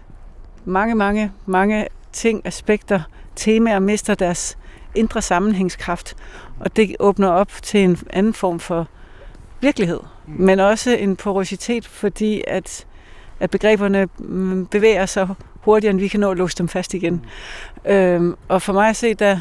mange, 0.65 0.95
mange, 0.95 1.33
mange 1.47 1.87
ting, 2.12 2.43
aspekter, 2.45 3.00
temaer 3.37 3.79
mister 3.79 4.15
deres 4.15 4.59
indre 4.95 5.23
sammenhængskraft, 5.23 6.17
og 6.61 6.76
det 6.76 6.97
åbner 7.00 7.29
op 7.29 7.53
til 7.62 7.81
en 7.81 7.99
anden 8.11 8.35
form 8.35 8.61
for 8.61 8.88
virkelighed 9.61 10.00
men 10.26 10.61
også 10.61 10.90
en 10.90 11.16
porositet, 11.16 11.87
fordi 11.87 12.42
at 12.47 12.87
at 13.40 13.50
begreberne 13.50 14.09
mm, 14.18 14.66
bevæger 14.66 15.06
sig 15.06 15.28
hurtigere, 15.61 15.90
end 15.90 16.00
vi 16.00 16.09
kan 16.09 16.21
nå 16.21 16.30
at 16.30 16.37
låse 16.37 16.56
dem 16.59 16.68
fast 16.68 16.95
igen. 16.95 17.26
Mm. 17.85 17.90
Øhm, 17.90 18.37
og 18.49 18.62
for 18.62 18.73
mig 18.73 18.88
at 18.88 18.97
se, 18.97 19.14
der, 19.14 19.38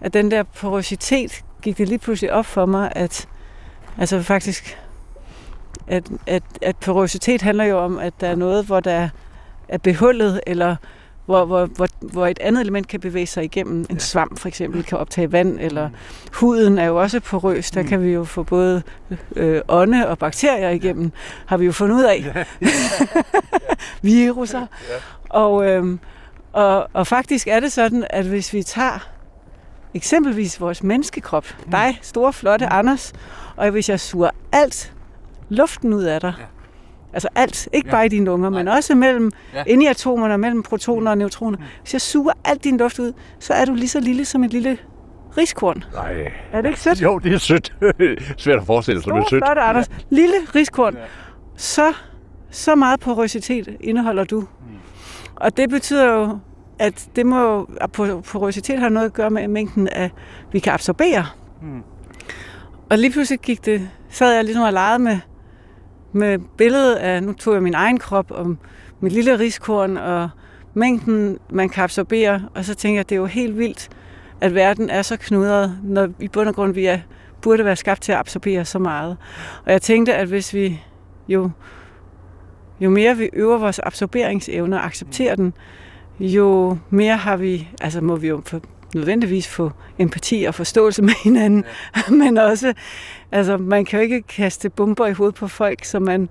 at 0.00 0.14
den 0.14 0.30
der 0.30 0.42
porositet 0.42 1.44
gik 1.62 1.78
det 1.78 1.88
lige 1.88 1.98
pludselig 1.98 2.32
op 2.32 2.46
for 2.46 2.66
mig, 2.66 2.92
at 2.96 3.28
altså 3.98 4.22
faktisk, 4.22 4.78
at, 5.86 6.10
at, 6.26 6.42
at 6.62 6.76
porositet 6.76 7.42
handler 7.42 7.64
jo 7.64 7.78
om, 7.78 7.98
at 7.98 8.12
der 8.20 8.28
er 8.28 8.34
noget, 8.34 8.64
hvor 8.64 8.80
der 8.80 9.08
er 9.68 9.78
behullet, 9.78 10.40
eller 10.46 10.76
hvor, 11.30 11.44
hvor, 11.44 11.66
hvor, 11.66 11.88
hvor 12.00 12.26
et 12.26 12.38
andet 12.40 12.60
element 12.60 12.88
kan 12.88 13.00
bevæge 13.00 13.26
sig 13.26 13.44
igennem. 13.44 13.86
En 13.90 14.00
svamp 14.00 14.38
for 14.38 14.48
eksempel 14.48 14.84
kan 14.84 14.98
optage 14.98 15.32
vand, 15.32 15.58
eller 15.60 15.88
mm. 15.88 15.94
huden 16.32 16.78
er 16.78 16.84
jo 16.84 17.00
også 17.00 17.20
porøs. 17.20 17.70
Der 17.70 17.82
mm. 17.82 17.88
kan 17.88 18.02
vi 18.02 18.08
jo 18.08 18.24
få 18.24 18.42
både 18.42 18.82
øh, 19.36 19.60
ånde 19.68 20.08
og 20.08 20.18
bakterier 20.18 20.70
igennem, 20.70 21.12
har 21.46 21.56
vi 21.56 21.64
jo 21.64 21.72
fundet 21.72 21.96
ud 21.96 22.04
af. 22.04 22.46
Viruser. 24.02 24.66
Og, 25.28 25.66
øh, 25.66 25.98
og, 26.52 26.88
og 26.92 27.06
faktisk 27.06 27.46
er 27.46 27.60
det 27.60 27.72
sådan, 27.72 28.06
at 28.10 28.24
hvis 28.24 28.52
vi 28.52 28.62
tager 28.62 29.08
eksempelvis 29.94 30.60
vores 30.60 30.82
menneskekrop, 30.82 31.46
mm. 31.64 31.70
dig, 31.70 31.98
store, 32.02 32.32
flotte 32.32 32.66
Anders, 32.66 33.12
og 33.56 33.70
hvis 33.70 33.88
jeg 33.88 34.00
suger 34.00 34.30
alt 34.52 34.92
luften 35.48 35.92
ud 35.92 36.02
af 36.02 36.20
dig, 36.20 36.34
Altså 37.12 37.28
alt, 37.34 37.68
ikke 37.72 37.88
ja. 37.88 37.92
bare 37.92 38.06
i 38.06 38.08
dine 38.08 38.24
lunger, 38.24 38.50
Nej. 38.50 38.62
men 38.62 38.68
også 38.68 38.94
mellem, 38.94 39.30
ja. 39.54 39.64
inde 39.66 39.84
i 39.84 39.86
atomerne, 39.86 40.38
mellem 40.38 40.62
protoner 40.62 41.10
og 41.10 41.18
neutroner. 41.18 41.58
Mm. 41.58 41.64
Hvis 41.82 41.92
jeg 41.92 42.00
suger 42.00 42.32
alt 42.44 42.64
din 42.64 42.76
luft 42.76 42.98
ud, 42.98 43.12
så 43.38 43.54
er 43.54 43.64
du 43.64 43.74
lige 43.74 43.88
så 43.88 44.00
lille 44.00 44.24
som 44.24 44.44
et 44.44 44.50
lille 44.50 44.78
riskorn. 45.38 45.84
Nej. 45.94 46.32
Er 46.52 46.60
det 46.60 46.68
ikke 46.68 46.80
sødt? 46.80 47.02
Jo, 47.02 47.18
det 47.18 47.32
er 47.32 47.38
sødt. 47.38 47.72
Svært 48.36 48.58
at 48.58 48.66
forestille 48.66 49.02
sig, 49.02 49.12
det 49.12 49.18
er 49.18 49.24
sødt. 49.30 49.44
Flot, 49.44 49.58
Anders. 49.58 49.88
Ja. 49.88 50.16
Lille 50.16 50.34
riskorn. 50.54 50.94
Ja. 50.94 51.00
Så, 51.56 51.92
så 52.50 52.74
meget 52.74 53.00
porøsitet 53.00 53.76
indeholder 53.80 54.24
du. 54.24 54.40
Mm. 54.40 54.46
Og 55.36 55.56
det 55.56 55.70
betyder 55.70 56.12
jo, 56.12 56.38
at 56.78 57.08
det 57.16 57.26
må, 57.26 57.70
at 57.80 57.92
porøsitet 57.92 58.78
har 58.78 58.88
noget 58.88 59.06
at 59.06 59.12
gøre 59.12 59.30
med 59.30 59.48
mængden 59.48 59.88
af, 59.88 60.10
vi 60.52 60.58
kan 60.58 60.72
absorbere. 60.72 61.26
Mm. 61.62 61.82
Og 62.90 62.98
lige 62.98 63.12
pludselig 63.12 63.40
gik 63.40 63.64
det, 63.66 63.90
sad 64.08 64.34
jeg 64.34 64.44
ligesom 64.44 64.62
og 64.62 64.72
legede 64.72 64.98
med, 64.98 65.18
med 66.12 66.38
billedet 66.56 66.94
af, 66.96 67.22
nu 67.22 67.32
tog 67.32 67.54
jeg 67.54 67.62
min 67.62 67.74
egen 67.74 67.98
krop 67.98 68.30
og 68.30 68.56
mit 69.00 69.12
lille 69.12 69.38
riskorn 69.38 69.96
og 69.96 70.30
mængden, 70.74 71.38
man 71.50 71.68
kan 71.68 71.84
absorbere, 71.84 72.42
og 72.54 72.64
så 72.64 72.74
tænker 72.74 72.94
jeg, 72.94 73.00
at 73.00 73.08
det 73.08 73.14
er 73.14 73.20
jo 73.20 73.26
helt 73.26 73.58
vildt, 73.58 73.88
at 74.40 74.54
verden 74.54 74.90
er 74.90 75.02
så 75.02 75.16
knudret, 75.16 75.78
når 75.82 76.08
i 76.20 76.28
bund 76.28 76.48
og 76.48 76.54
grund 76.54 76.74
vi 76.74 76.86
er, 76.86 76.98
burde 77.42 77.64
være 77.64 77.76
skabt 77.76 78.02
til 78.02 78.12
at 78.12 78.18
absorbere 78.18 78.64
så 78.64 78.78
meget. 78.78 79.16
Og 79.66 79.72
jeg 79.72 79.82
tænkte, 79.82 80.14
at 80.14 80.28
hvis 80.28 80.54
vi 80.54 80.80
jo, 81.28 81.50
jo 82.80 82.90
mere 82.90 83.16
vi 83.16 83.30
øver 83.32 83.58
vores 83.58 83.78
absorberingsevne 83.78 84.76
og 84.76 84.84
accepterer 84.84 85.34
den, 85.34 85.52
jo 86.20 86.78
mere 86.90 87.16
har 87.16 87.36
vi, 87.36 87.68
altså 87.80 88.00
må 88.00 88.16
vi 88.16 88.28
jo 88.28 88.42
nødvendigvis 88.94 89.48
få 89.48 89.72
empati 89.98 90.44
og 90.44 90.54
forståelse 90.54 91.02
med 91.02 91.14
hinanden, 91.24 91.64
ja. 91.96 92.10
men 92.24 92.38
også, 92.38 92.74
altså 93.32 93.56
man 93.56 93.84
kan 93.84 93.98
jo 93.98 94.02
ikke 94.02 94.22
kaste 94.22 94.70
bomber 94.70 95.06
i 95.06 95.12
hovedet 95.12 95.34
på 95.34 95.48
folk, 95.48 95.84
som 95.84 96.02
man 96.02 96.28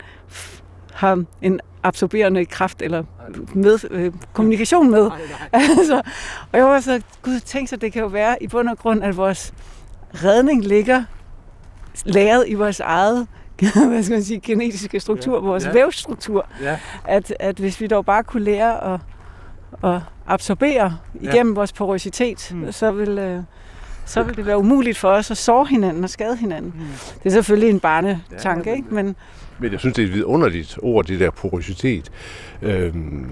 har 0.93 1.23
en 1.41 1.59
absorberende 1.83 2.45
kraft 2.45 2.81
eller 2.81 3.03
med, 3.53 3.79
øh, 3.91 4.13
kommunikation 4.33 4.91
med. 4.91 5.07
Nej, 5.07 5.19
nej. 5.53 5.61
altså, 5.77 6.01
og 6.51 6.59
jeg 6.59 6.65
var 6.65 6.79
så, 6.79 7.01
gud, 7.21 7.39
tænk 7.39 7.69
sig, 7.69 7.81
det 7.81 7.93
kan 7.93 8.01
jo 8.01 8.07
være 8.07 8.43
i 8.43 8.47
bund 8.47 8.69
og 8.69 8.77
grund, 8.77 9.03
at 9.03 9.17
vores 9.17 9.53
redning 10.13 10.65
ligger 10.65 11.03
læret 12.05 12.45
i 12.47 12.53
vores 12.53 12.79
eget 12.79 13.27
hvad 13.87 14.03
skal 14.03 14.13
man 14.13 14.23
sige, 14.23 14.39
genetiske 14.39 14.99
struktur, 14.99 15.35
ja, 15.35 15.41
vores 15.41 15.65
ja. 15.65 15.71
vævstruktur. 15.71 16.47
Ja. 16.61 16.79
At, 17.05 17.33
at 17.39 17.59
hvis 17.59 17.81
vi 17.81 17.87
dog 17.87 18.05
bare 18.05 18.23
kunne 18.23 18.43
lære 18.43 18.93
at 18.93 18.99
at 19.83 19.99
absorbere 20.27 20.97
igennem 21.21 21.53
ja. 21.53 21.55
vores 21.55 21.73
porositet, 21.73 22.51
mm. 22.55 22.71
så 22.71 22.91
vil... 22.91 23.17
Øh, 23.17 23.41
så 24.05 24.23
vil 24.23 24.37
det 24.37 24.45
være 24.45 24.57
umuligt 24.57 24.97
for 24.97 25.09
os 25.09 25.31
at 25.31 25.37
såre 25.37 25.65
hinanden 25.65 26.03
og 26.03 26.09
skade 26.09 26.37
hinanden. 26.37 26.73
Mm. 26.75 26.85
Det 27.23 27.25
er 27.25 27.29
selvfølgelig 27.29 27.69
en 27.69 27.79
barnetanke, 27.79 28.69
ja, 28.69 28.75
ikke? 28.75 28.93
Men, 28.93 29.15
men 29.59 29.71
jeg 29.71 29.79
synes, 29.79 29.95
det 29.95 30.03
er 30.03 30.07
et 30.07 30.13
vidunderligt 30.13 30.79
ord, 30.81 31.05
det 31.05 31.19
der 31.19 31.29
porositet. 31.31 32.11
Øhm, 32.61 33.27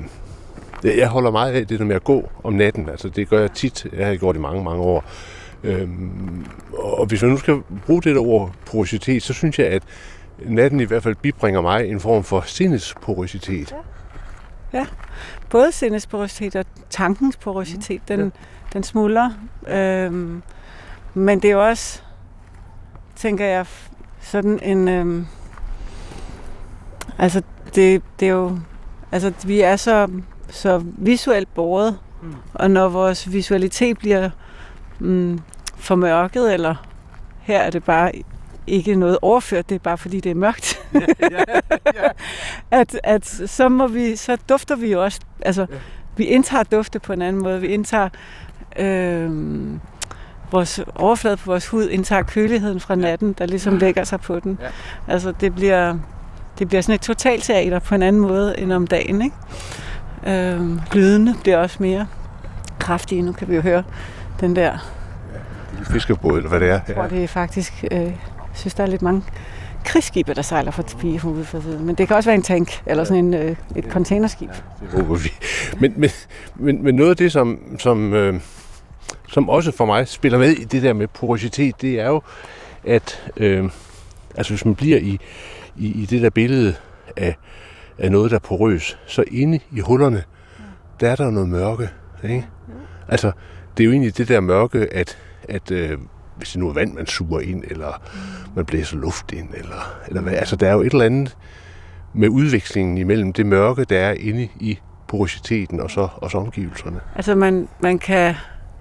jeg 0.83 1.07
holder 1.07 1.31
meget 1.31 1.53
af 1.53 1.67
det 1.67 1.79
der 1.79 1.85
med 1.85 1.95
at 1.95 2.03
gå 2.03 2.29
om 2.43 2.53
natten. 2.53 2.89
Altså, 2.89 3.09
det 3.09 3.29
gør 3.29 3.39
jeg 3.39 3.51
tit. 3.51 3.87
Jeg 3.93 4.07
har 4.07 4.15
gjort 4.15 4.35
det 4.35 4.39
i 4.39 4.41
mange, 4.41 4.63
mange 4.63 4.83
år. 4.83 5.03
Øhm, 5.63 6.45
og 6.73 7.05
hvis 7.05 7.21
man 7.21 7.31
nu 7.31 7.37
skal 7.37 7.61
bruge 7.85 8.01
det 8.01 8.15
der 8.15 8.21
ord 8.21 8.51
porositet, 8.65 9.23
så 9.23 9.33
synes 9.33 9.59
jeg, 9.59 9.67
at 9.67 9.83
natten 10.45 10.79
i 10.79 10.83
hvert 10.83 11.03
fald 11.03 11.15
bibringer 11.15 11.61
mig 11.61 11.87
en 11.87 11.99
form 11.99 12.23
for 12.23 12.43
sindets 12.45 12.95
porositet. 13.01 13.71
Ja. 13.71 13.77
Ja 14.73 14.85
både 15.49 15.71
sindets 15.71 16.07
porositet 16.07 16.55
og 16.55 16.65
tankens 16.89 17.37
porositet, 17.37 18.01
den, 18.07 18.19
ja. 18.19 18.29
den 18.73 18.83
smuldrer. 18.83 19.29
Øhm, 19.67 20.43
men 21.13 21.41
det 21.41 21.47
er 21.47 21.53
jo 21.53 21.67
også, 21.67 22.01
tænker 23.15 23.45
jeg, 23.45 23.65
sådan 24.21 24.59
en... 24.63 24.87
Øhm, 24.87 25.27
altså, 27.17 27.41
det, 27.75 28.03
det 28.19 28.27
er 28.27 28.31
jo... 28.31 28.59
Altså, 29.11 29.33
vi 29.45 29.61
er 29.61 29.75
så, 29.75 30.07
så 30.49 30.83
visuelt 30.97 31.53
båret 31.53 31.97
Mm. 32.21 32.35
Og 32.53 32.71
når 32.71 32.89
vores 32.89 33.31
visualitet 33.31 33.97
bliver 33.97 34.29
mm, 34.99 35.39
formørket, 35.75 36.53
eller 36.53 36.75
her 37.39 37.59
er 37.59 37.69
det 37.69 37.83
bare 37.83 38.11
ikke 38.67 38.95
noget 38.95 39.17
overført, 39.21 39.69
det 39.69 39.75
er 39.75 39.79
bare 39.79 39.97
fordi 39.97 40.19
det 40.19 40.29
er 40.29 40.35
mørkt. 40.35 40.79
ja, 40.93 40.99
ja, 41.21 41.37
ja. 41.95 42.09
at, 42.71 42.99
at 43.03 43.25
så, 43.25 43.69
må 43.69 43.87
vi, 43.87 44.15
så 44.15 44.37
dufter 44.49 44.75
vi 44.75 44.91
jo 44.91 45.03
også, 45.03 45.19
altså 45.41 45.65
ja. 45.69 45.75
vi 46.17 46.23
indtager 46.23 46.63
dufte 46.63 46.99
på 46.99 47.13
en 47.13 47.21
anden 47.21 47.43
måde, 47.43 47.61
vi 47.61 47.67
indtager 47.67 48.09
øh, 48.79 49.31
vores 50.51 50.79
overflade 50.95 51.37
på 51.37 51.45
vores 51.45 51.67
hud, 51.67 51.89
indtager 51.89 52.21
køligheden 52.21 52.79
fra 52.79 52.95
natten, 52.95 53.33
der 53.33 53.45
ligesom 53.45 53.77
lægger 53.77 54.03
sig 54.03 54.21
på 54.21 54.39
den. 54.39 54.57
Ja. 54.61 54.67
Altså 55.13 55.33
det 55.41 55.55
bliver, 55.55 55.97
det 56.59 56.67
bliver 56.67 56.81
sådan 56.81 56.95
et 56.95 57.01
totalteater 57.01 57.79
på 57.79 57.95
en 57.95 58.01
anden 58.01 58.21
måde 58.21 58.59
end 58.59 58.73
om 58.73 58.87
dagen, 58.87 59.21
ikke? 59.21 59.35
Øh, 60.27 60.93
lydene 60.93 61.35
bliver 61.41 61.57
også 61.57 61.77
mere 61.79 62.07
kraftige. 62.79 63.21
Nu 63.21 63.31
kan 63.31 63.47
vi 63.47 63.55
jo 63.55 63.61
høre 63.61 63.83
den 64.39 64.55
der... 64.55 64.63
Ja, 64.63 65.93
fiskebåd, 65.93 66.37
eller 66.37 66.49
hvad 66.49 66.59
det 66.59 66.69
er. 66.69 66.79
Jeg 66.87 66.95
tror, 66.95 67.07
det 67.07 67.23
er 67.23 67.27
faktisk... 67.27 67.85
Øh, 67.91 68.11
jeg 68.57 68.59
synes, 68.59 68.73
der 68.73 68.83
er 68.83 68.87
lidt 68.87 69.01
mange 69.01 69.23
krigsskibe, 69.85 70.33
der 70.33 70.41
sejler 70.41 70.71
forbi 70.71 71.19
ude 71.25 71.45
for 71.45 71.61
siden. 71.61 71.85
Men 71.85 71.95
det 71.95 72.07
kan 72.07 72.15
også 72.15 72.29
være 72.29 72.35
en 72.35 72.41
tank, 72.41 72.81
eller 72.85 73.03
sådan 73.03 73.25
en, 73.25 73.33
øh, 73.33 73.55
et 73.75 73.85
containerskib. 73.89 74.49
Ja, 74.49 74.85
det 74.85 75.01
håber 75.01 75.15
vi. 75.15 75.29
Men, 75.79 75.93
men, 75.97 76.09
men, 76.55 76.83
men 76.83 76.95
noget 76.95 77.09
af 77.09 77.17
det, 77.17 77.31
som, 77.31 77.59
som, 77.79 78.13
øh, 78.13 78.39
som 79.29 79.49
også 79.49 79.71
for 79.71 79.85
mig 79.85 80.07
spiller 80.07 80.39
med 80.39 80.49
i 80.49 80.63
det 80.63 80.83
der 80.83 80.93
med 80.93 81.07
porositet, 81.07 81.81
det 81.81 81.99
er 81.99 82.07
jo, 82.07 82.21
at 82.83 83.31
øh, 83.37 83.69
altså 84.35 84.53
hvis 84.53 84.65
man 84.65 84.75
bliver 84.75 84.97
i, 84.97 85.19
i, 85.75 86.01
i 86.01 86.05
det 86.05 86.21
der 86.21 86.29
billede 86.29 86.75
af, 87.17 87.35
af 87.97 88.11
noget, 88.11 88.31
der 88.31 88.35
er 88.35 88.41
porøs, 88.41 88.97
så 89.07 89.23
inde 89.31 89.59
i 89.71 89.79
hullerne, 89.79 90.23
der 90.99 91.09
er 91.09 91.15
der 91.15 91.29
noget 91.29 91.49
mørke. 91.49 91.89
Ikke? 92.23 92.47
Altså, 93.07 93.31
det 93.77 93.83
er 93.83 93.85
jo 93.85 93.91
egentlig 93.91 94.17
det 94.17 94.27
der 94.27 94.39
mørke, 94.39 94.93
at, 94.93 95.17
at 95.49 95.71
øh, 95.71 95.97
hvis 96.37 96.49
det 96.49 96.59
nu 96.59 96.69
er 96.69 96.73
vand, 96.73 96.93
man 96.93 97.07
suger 97.07 97.39
ind, 97.39 97.63
eller 97.67 98.01
man 98.55 98.65
blæser 98.65 98.97
luft 98.97 99.31
ind, 99.31 99.49
eller, 99.53 99.97
eller 100.07 100.21
hvad. 100.21 100.33
Altså, 100.33 100.55
der 100.55 100.67
er 100.67 100.73
jo 100.73 100.81
et 100.81 100.91
eller 100.91 101.05
andet 101.05 101.37
med 102.13 102.29
udvekslingen 102.29 102.97
imellem 102.97 103.33
det 103.33 103.45
mørke, 103.45 103.83
der 103.83 103.99
er 103.99 104.13
inde 104.13 104.47
i 104.59 104.79
porositeten 105.07 105.79
og 105.79 105.91
så, 105.91 106.07
og 106.15 106.31
så 106.31 106.37
omgivelserne. 106.37 106.99
Altså, 107.15 107.35
man, 107.35 107.67
man 107.79 107.99
kan... 107.99 108.35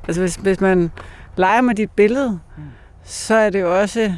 Altså, 0.06 0.20
hvis, 0.20 0.34
hvis 0.34 0.60
man 0.60 0.90
leger 1.36 1.60
med 1.60 1.74
dit 1.74 1.90
billede, 1.90 2.40
så 3.04 3.34
er 3.34 3.50
det 3.50 3.60
jo 3.60 3.80
også... 3.80 4.12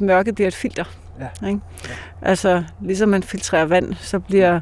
Mørket 0.00 0.34
bliver 0.34 0.48
et 0.48 0.54
filter. 0.54 0.84
Ja. 1.20 1.48
Ikke? 1.48 1.60
Ja. 1.88 1.94
Altså, 2.22 2.64
ligesom 2.80 3.08
man 3.08 3.22
filtrerer 3.22 3.64
vand, 3.64 3.94
så 3.94 4.18
bliver 4.18 4.60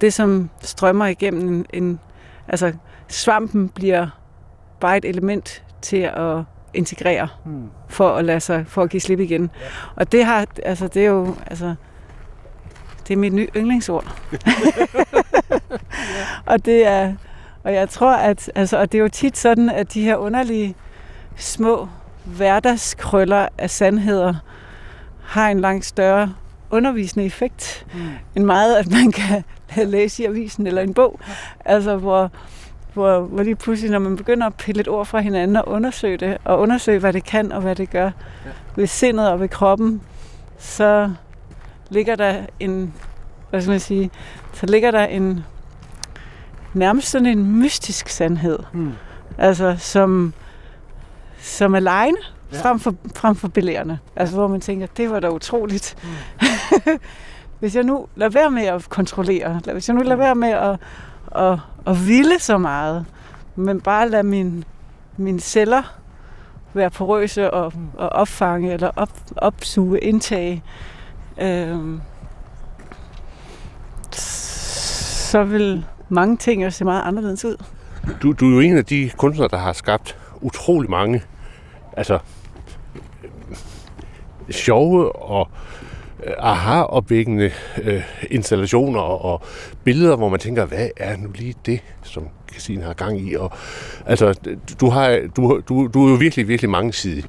det, 0.00 0.12
som 0.12 0.50
strømmer 0.60 1.06
igennem 1.06 1.48
en, 1.48 1.66
en 1.72 2.00
altså 2.48 2.72
svampen 3.08 3.68
bliver 3.68 4.06
bare 4.80 4.96
et 4.96 5.04
element 5.04 5.64
til 5.82 5.96
at 5.96 6.42
integrere 6.74 7.28
hmm. 7.44 7.70
for 7.88 8.10
at 8.10 8.24
lade 8.24 8.40
sig, 8.40 8.64
for 8.66 8.82
at 8.82 8.90
give 8.90 9.00
slip 9.00 9.20
igen. 9.20 9.50
Ja. 9.60 9.66
Og 9.96 10.12
det 10.12 10.24
har, 10.24 10.46
altså 10.64 10.88
det 10.88 11.02
er 11.02 11.10
jo, 11.10 11.34
altså, 11.46 11.74
det 13.08 13.14
er 13.14 13.18
mit 13.18 13.32
nye 13.32 13.48
yndlingsord. 13.56 14.16
og 16.46 16.64
det 16.64 16.86
er, 16.86 17.14
og 17.64 17.74
jeg 17.74 17.88
tror, 17.88 18.12
at, 18.12 18.50
altså, 18.54 18.78
og 18.78 18.92
det 18.92 18.98
er 18.98 19.02
jo 19.02 19.08
tit 19.08 19.38
sådan, 19.38 19.68
at 19.68 19.94
de 19.94 20.02
her 20.02 20.16
underlige 20.16 20.74
små 21.36 21.88
hverdagskrøller 22.24 23.48
af 23.58 23.70
sandheder 23.70 24.34
har 25.22 25.48
en 25.48 25.60
langt 25.60 25.84
større 25.84 26.34
undervisende 26.70 27.26
effekt, 27.26 27.86
mm. 27.94 28.00
end 28.34 28.44
meget, 28.44 28.76
at 28.76 28.90
man 28.90 29.12
kan 29.12 29.44
læse 29.76 30.22
i 30.22 30.26
avisen 30.26 30.66
eller 30.66 30.82
en 30.82 30.94
bog. 30.94 31.20
Altså, 31.64 31.96
hvor, 31.96 32.30
hvor, 32.94 33.20
hvor 33.20 33.42
lige 33.42 33.56
pludselig, 33.56 33.90
når 33.90 33.98
man 33.98 34.16
begynder 34.16 34.46
at 34.46 34.54
pille 34.54 34.80
et 34.80 34.88
ord 34.88 35.06
fra 35.06 35.20
hinanden 35.20 35.56
og 35.56 35.68
undersøge 35.68 36.16
det, 36.16 36.38
og 36.44 36.60
undersøge, 36.60 36.98
hvad 36.98 37.12
det 37.12 37.24
kan 37.24 37.52
og 37.52 37.60
hvad 37.60 37.76
det 37.76 37.90
gør 37.90 38.10
ja. 38.44 38.50
ved 38.76 38.86
sindet 38.86 39.30
og 39.30 39.40
ved 39.40 39.48
kroppen, 39.48 40.02
så 40.58 41.10
ligger 41.90 42.16
der 42.16 42.46
en, 42.60 42.94
hvad 43.50 43.60
skal 43.60 43.70
man 43.70 43.80
sige, 43.80 44.10
så 44.52 44.66
ligger 44.66 44.90
der 44.90 45.04
en, 45.04 45.44
nærmest 46.74 47.10
sådan 47.10 47.26
en 47.26 47.60
mystisk 47.60 48.08
sandhed, 48.08 48.58
mm. 48.72 48.92
altså 49.38 49.76
som, 49.78 50.34
som 51.38 51.74
er 51.74 51.80
lejende 51.80 52.20
ja. 52.52 52.60
frem, 52.62 52.80
for, 52.80 52.94
frem 53.14 53.34
for 53.34 53.48
belærende. 53.48 53.98
Altså 54.16 54.34
hvor 54.34 54.48
man 54.48 54.60
tænker, 54.60 54.86
det 54.86 55.10
var 55.10 55.20
da 55.20 55.30
utroligt. 55.30 55.96
Mm. 56.02 56.48
hvis 57.60 57.76
jeg 57.76 57.84
nu 57.84 58.06
lader 58.16 58.30
være 58.30 58.50
med 58.50 58.62
at 58.62 58.88
kontrollere, 58.88 59.60
hvis 59.72 59.88
jeg 59.88 59.96
nu 59.96 60.02
lader 60.02 60.16
være 60.16 60.34
med 60.34 60.48
at, 60.48 60.78
at, 61.36 61.58
at 61.86 62.06
ville 62.06 62.38
så 62.38 62.58
meget, 62.58 63.06
men 63.56 63.80
bare 63.80 64.08
lade 64.08 64.22
min, 64.22 64.64
mine 65.16 65.40
celler 65.40 65.82
være 66.74 66.90
porøse 66.90 67.50
og, 67.50 67.72
og 67.96 68.08
opfange 68.08 68.72
eller 68.72 68.90
op, 68.96 69.10
opsuge, 69.36 70.00
indtage, 70.00 70.62
øhm, 71.38 72.00
så 74.10 75.44
vil 75.44 75.86
mange 76.08 76.36
ting 76.36 76.64
jo 76.64 76.70
se 76.70 76.84
meget 76.84 77.02
anderledes 77.02 77.44
ud. 77.44 77.56
Du, 78.22 78.32
du 78.32 78.50
er 78.50 78.54
jo 78.54 78.60
en 78.60 78.76
af 78.76 78.84
de 78.84 79.10
kunstnere, 79.16 79.48
der 79.48 79.58
har 79.58 79.72
skabt 79.72 80.16
utrolig 80.40 80.90
mange 80.90 81.22
altså, 81.96 82.18
sjove 84.50 85.16
og 85.16 85.48
Øh, 85.50 85.69
Øh, 86.26 86.32
aha-opvækkende 86.38 87.50
øh, 87.82 88.02
installationer 88.30 89.00
og 89.00 89.42
billeder, 89.84 90.16
hvor 90.16 90.28
man 90.28 90.40
tænker, 90.40 90.64
hvad 90.64 90.88
er 90.96 91.16
nu 91.16 91.28
lige 91.34 91.54
det, 91.66 91.80
som 92.02 92.28
Christine 92.50 92.82
har 92.82 92.92
gang 92.92 93.20
i? 93.20 93.34
Og, 93.34 93.52
altså, 94.06 94.34
du, 94.80 94.90
har, 94.90 95.20
du, 95.36 95.60
du, 95.68 95.86
du 95.94 96.06
er 96.06 96.10
jo 96.10 96.16
virkelig, 96.16 96.48
virkelig 96.48 96.70
mangesidig. 96.70 97.24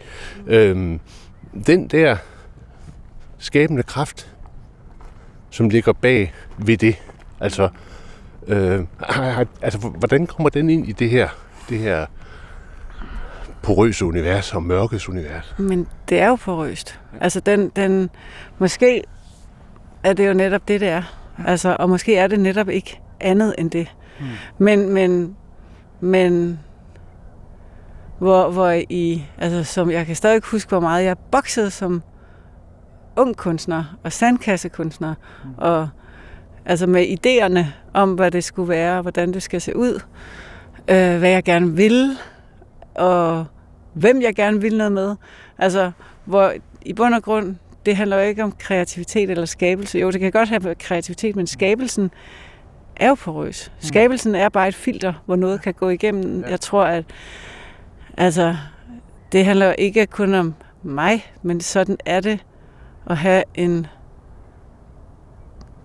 Øhm, 0.48 1.00
den 1.66 1.88
der 1.88 2.18
skabende 3.38 3.84
kraft, 3.84 4.34
som 5.50 5.70
ligger 5.70 5.94
bag 5.94 6.34
ved 6.58 6.78
det, 6.78 6.96
altså, 7.40 7.70
øh, 8.48 8.84
altså 9.62 9.78
hvordan 9.78 10.28
kommer 10.28 10.50
den 10.50 10.70
ind 10.70 10.88
i 10.88 10.92
det 10.92 11.10
her, 11.10 11.30
det 11.70 11.80
her 11.80 12.06
porøse 13.64 14.06
univers 14.06 14.54
og 14.54 14.64
mørkets 14.64 15.10
univers. 15.10 15.56
Men 15.58 15.88
det 16.10 16.20
er 16.20 16.28
jo 16.28 16.36
porøst. 16.36 17.00
Altså 17.22 17.40
den, 17.40 17.72
den, 17.76 18.10
måske 18.60 19.04
er 20.04 20.14
det 20.14 20.28
jo 20.28 20.34
netop 20.34 20.68
det, 20.68 20.82
det 20.82 20.90
er. 20.90 21.04
Altså, 21.46 21.76
og 21.80 21.90
måske 21.90 22.16
er 22.16 22.28
det 22.28 22.40
netop 22.40 22.70
ikke 22.70 23.00
andet 23.20 23.56
end 23.58 23.72
det. 23.72 23.88
Mm. 24.20 24.26
Men, 24.58 24.94
men, 24.94 25.36
men 26.00 26.60
hvor, 28.18 28.50
hvor 28.50 28.72
I, 28.90 29.26
altså 29.38 29.64
som 29.64 29.92
jeg 29.92 30.06
kan 30.06 30.16
stadig 30.16 30.42
huske, 30.44 30.70
hvor 30.70 30.80
meget 30.80 31.06
jeg 31.06 31.18
boksede 31.32 31.72
som 31.72 32.04
ung 33.16 33.38
kunstner 33.38 33.98
og 34.04 34.12
sandkassekunstner, 34.12 35.14
mm. 35.44 35.50
og 35.58 35.90
altså 36.66 36.88
med 36.88 37.06
idéerne 37.08 37.66
om, 37.94 38.14
hvad 38.14 38.32
det 38.32 38.44
skulle 38.44 38.70
være, 38.70 39.02
hvordan 39.02 39.34
det 39.34 39.44
skal 39.44 39.62
se 39.62 39.76
ud, 39.76 40.00
øh, 40.88 41.18
hvad 41.18 41.30
jeg 41.30 41.44
gerne 41.44 41.76
vil, 41.76 42.18
og 42.96 43.46
hvem 43.94 44.22
jeg 44.22 44.36
gerne 44.36 44.62
vil 44.62 44.78
noget 44.78 44.92
med. 44.92 45.16
Altså, 45.58 45.92
hvor 46.26 46.54
i 46.86 46.94
bund 46.94 47.14
og 47.14 47.24
grund, 47.24 47.56
det 47.86 47.96
handler 47.96 48.18
jo 48.18 48.24
ikke 48.24 48.44
om 48.44 48.52
kreativitet 48.60 49.30
eller 49.30 49.46
skabelse. 49.46 50.00
Jo, 50.00 50.12
det 50.12 50.20
kan 50.20 50.32
godt 50.32 50.50
have 50.50 50.76
kreativitet, 50.76 51.36
men 51.36 51.48
skabelsen 51.48 52.12
er 52.96 53.10
jo 53.10 53.16
porøs. 53.16 53.72
Mm. 53.76 53.88
Skabelsen 53.88 54.36
er 54.36 54.50
bare 54.50 54.68
et 54.68 54.76
filter, 54.76 55.14
hvor 55.26 55.36
noget 55.36 55.62
kan 55.62 55.74
gå 55.74 55.90
igennem. 55.90 56.44
Jeg 56.50 56.62
tror, 56.62 56.84
at 56.84 57.06
altså, 58.18 58.56
det 59.32 59.46
handler 59.46 59.74
ikke 59.74 60.06
kun 60.06 60.34
om 60.34 60.54
mig, 60.84 61.34
men 61.42 61.62
sådan 61.62 61.98
er 62.06 62.20
det 62.20 62.46
at 63.10 63.18
have 63.18 63.44
en 63.56 63.88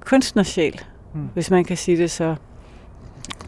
kunstnersjæl, 0.01 0.81
mm. 1.15 1.29
hvis 1.35 1.51
man 1.51 1.65
kan 1.65 1.77
sige 1.77 1.99
det 1.99 2.11
så 2.11 2.37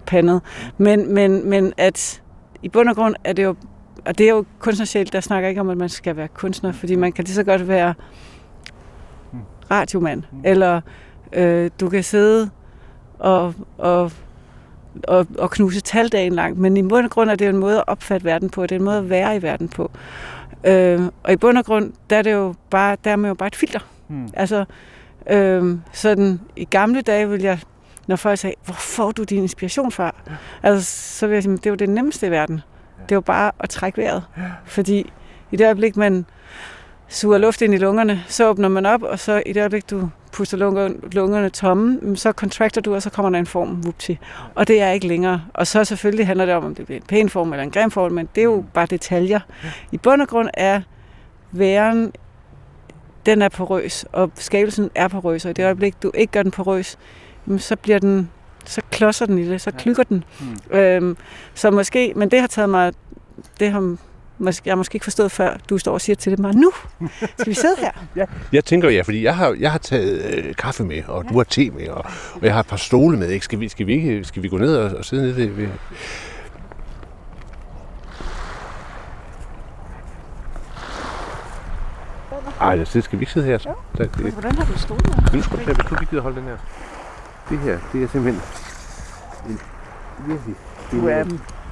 pandet. 0.06 0.42
Men, 0.78 1.14
men, 1.14 1.50
men 1.50 1.72
at 1.76 2.22
i 2.62 2.68
bund 2.68 2.88
og 2.88 2.96
grund 2.96 3.14
er 3.24 3.32
det 3.32 3.44
jo 3.44 3.56
og 4.04 4.18
det 4.18 4.24
er 4.24 4.30
jo 4.30 4.44
kunstnersjæl, 4.58 5.12
der 5.12 5.20
snakker 5.20 5.48
ikke 5.48 5.60
om, 5.60 5.70
at 5.70 5.76
man 5.76 5.88
skal 5.88 6.16
være 6.16 6.28
kunstner, 6.28 6.72
fordi 6.72 6.94
man 6.94 7.12
kan 7.12 7.24
lige 7.24 7.34
så 7.34 7.44
godt 7.44 7.68
være 7.68 7.94
radiomand, 9.70 10.22
mm. 10.32 10.40
eller 10.44 10.80
øh, 11.32 11.70
du 11.80 11.88
kan 11.88 12.02
sidde 12.02 12.50
og, 13.18 13.54
og, 13.78 14.12
og, 15.04 15.26
og 15.38 15.50
knuse 15.50 15.80
taldagen 15.80 16.32
langt, 16.32 16.58
men 16.58 16.76
i 16.76 16.82
bund 16.82 17.04
og 17.04 17.10
grund 17.10 17.30
er 17.30 17.34
det 17.34 17.44
jo 17.44 17.50
en 17.50 17.56
måde 17.56 17.78
at 17.78 17.84
opfatte 17.86 18.24
verden 18.24 18.50
på, 18.50 18.62
det 18.62 18.72
er 18.72 18.78
en 18.78 18.84
måde 18.84 18.98
at 18.98 19.10
være 19.10 19.36
i 19.36 19.42
verden 19.42 19.68
på. 19.68 19.90
Øh, 20.64 21.00
og 21.22 21.32
i 21.32 21.36
bund 21.36 21.58
og 21.58 21.64
grund, 21.64 21.92
der 22.10 22.16
er 22.16 22.22
det 22.22 22.32
jo 22.32 22.54
bare, 22.70 22.96
der 23.04 23.10
er 23.10 23.16
man 23.16 23.28
jo 23.28 23.34
bare 23.34 23.46
et 23.46 23.56
filter. 23.56 23.80
Mm. 24.08 24.28
Altså, 24.34 24.64
øh, 25.30 25.78
sådan 25.92 26.40
i 26.56 26.64
gamle 26.64 27.00
dage 27.00 27.28
vil 27.28 27.42
jeg, 27.42 27.58
når 28.08 28.16
folk 28.16 28.38
sagde, 28.38 28.56
hvor 28.64 28.74
får 28.74 29.12
du 29.12 29.24
din 29.24 29.42
inspiration 29.42 29.92
fra? 29.92 30.14
Ja. 30.26 30.32
Altså, 30.62 31.18
så 31.18 31.26
vil 31.26 31.34
jeg 31.34 31.42
sige, 31.42 31.56
det 31.56 31.66
er 31.66 31.70
jo 31.70 31.76
det 31.76 31.88
nemmeste 31.88 32.26
i 32.26 32.30
verden. 32.30 32.60
Det 33.08 33.14
var 33.14 33.20
bare 33.20 33.52
at 33.60 33.70
trække 33.70 33.98
vejret. 33.98 34.24
Ja. 34.36 34.42
Fordi 34.64 35.12
i 35.50 35.56
det 35.56 35.64
øjeblik, 35.64 35.96
man 35.96 36.26
suger 37.08 37.38
luft 37.38 37.62
ind 37.62 37.74
i 37.74 37.76
lungerne, 37.76 38.24
så 38.28 38.48
åbner 38.48 38.68
man 38.68 38.86
op, 38.86 39.02
og 39.02 39.18
så 39.18 39.42
i 39.46 39.52
det 39.52 39.60
øjeblik, 39.60 39.90
du 39.90 40.08
puster 40.32 40.56
lungerne 41.12 41.48
tomme, 41.48 42.16
så 42.16 42.32
kontrakter 42.32 42.80
du, 42.80 42.94
og 42.94 43.02
så 43.02 43.10
kommer 43.10 43.30
der 43.30 43.38
en 43.38 43.46
form, 43.46 43.84
vupti. 43.84 44.18
Og 44.54 44.68
det 44.68 44.80
er 44.80 44.90
ikke 44.90 45.06
længere. 45.06 45.42
Og 45.54 45.66
så 45.66 45.84
selvfølgelig 45.84 46.26
handler 46.26 46.46
det 46.46 46.54
om, 46.54 46.64
om 46.64 46.74
det 46.74 46.86
bliver 46.86 47.00
en 47.00 47.06
pæn 47.06 47.28
form 47.28 47.52
eller 47.52 47.62
en 47.62 47.70
grim 47.70 47.90
form, 47.90 48.12
men 48.12 48.28
det 48.34 48.40
er 48.40 48.44
jo 48.44 48.64
bare 48.74 48.86
detaljer. 48.86 49.40
I 49.92 49.98
bund 49.98 50.22
og 50.22 50.28
grund 50.28 50.48
er 50.54 50.80
væren, 51.52 52.12
den 53.26 53.42
er 53.42 53.48
porøs, 53.48 54.04
og 54.12 54.30
skabelsen 54.34 54.90
er 54.94 55.08
porøs, 55.08 55.44
og 55.44 55.50
i 55.50 55.54
det 55.54 55.64
øjeblik, 55.64 56.02
du 56.02 56.10
ikke 56.14 56.30
gør 56.30 56.42
den 56.42 56.50
porøs, 56.50 56.98
så 57.58 57.76
bliver 57.76 57.98
den 57.98 58.30
så 58.68 58.82
klodser 58.90 59.26
den 59.26 59.38
i 59.38 59.48
det, 59.48 59.60
så 59.60 59.70
klykker 59.70 60.02
den. 60.02 60.24
Hmm. 60.40 60.78
Øhm, 60.78 61.16
så 61.54 61.70
måske, 61.70 62.12
men 62.16 62.30
det 62.30 62.40
har 62.40 62.46
taget 62.46 62.70
mig, 62.70 62.92
det 63.60 63.72
har 63.72 63.96
jeg 64.40 64.72
har 64.72 64.76
måske 64.76 64.96
ikke 64.96 65.04
forstået 65.04 65.32
før, 65.32 65.56
du 65.70 65.78
står 65.78 65.92
og 65.92 66.00
siger 66.00 66.16
til 66.16 66.32
det 66.32 66.38
mig, 66.38 66.54
nu 66.54 66.72
skal 67.18 67.46
vi 67.46 67.54
sidde 67.54 67.76
her. 67.78 67.90
ja, 68.16 68.24
jeg 68.52 68.64
tænker 68.64 68.90
ja, 68.90 69.02
fordi 69.02 69.24
jeg 69.24 69.36
har, 69.36 69.56
jeg 69.60 69.70
har 69.70 69.78
taget 69.78 70.34
øh, 70.34 70.54
kaffe 70.54 70.84
med, 70.84 71.02
og 71.08 71.24
ja. 71.24 71.28
du 71.28 71.36
har 71.36 71.44
te 71.44 71.70
med, 71.70 71.88
og, 71.88 72.04
og 72.34 72.42
jeg 72.42 72.52
har 72.52 72.60
et 72.60 72.66
par 72.66 72.76
stole 72.76 73.18
med. 73.18 73.28
Ikke? 73.28 73.44
Skal, 73.44 73.60
vi, 73.60 73.68
skal, 73.68 73.86
vi 73.86 73.92
ikke, 73.92 74.24
skal 74.24 74.42
vi 74.42 74.48
gå 74.48 74.58
ned 74.58 74.76
og, 74.76 74.98
og 74.98 75.04
sidde 75.04 75.22
nede 75.22 75.36
ved, 75.36 75.46
ved 75.46 75.68
Ej, 82.60 82.76
det 82.76 83.04
skal 83.04 83.18
vi 83.18 83.22
ikke 83.22 83.32
sidde 83.32 83.46
her. 83.46 83.58
Så. 83.58 83.68
Der, 83.98 84.04
det, 84.04 84.32
hvordan 84.32 84.54
har 84.54 84.64
du 84.64 84.78
stået 84.78 85.06
her? 85.06 85.36
Nu 85.36 85.42
skal 85.42 85.58
du 85.58 85.64
hvis 85.64 85.76
du 85.76 85.94
lige 85.94 86.08
gider 86.10 86.22
holde 86.22 86.36
den 86.36 86.44
her. 86.44 86.56
Det 87.50 87.58
her, 87.58 87.78
det 87.92 88.02
er 88.02 88.08
simpelthen 88.08 88.42
en 89.48 89.60
virkelig 90.26 90.56
du 90.92 91.08
er 91.08 91.24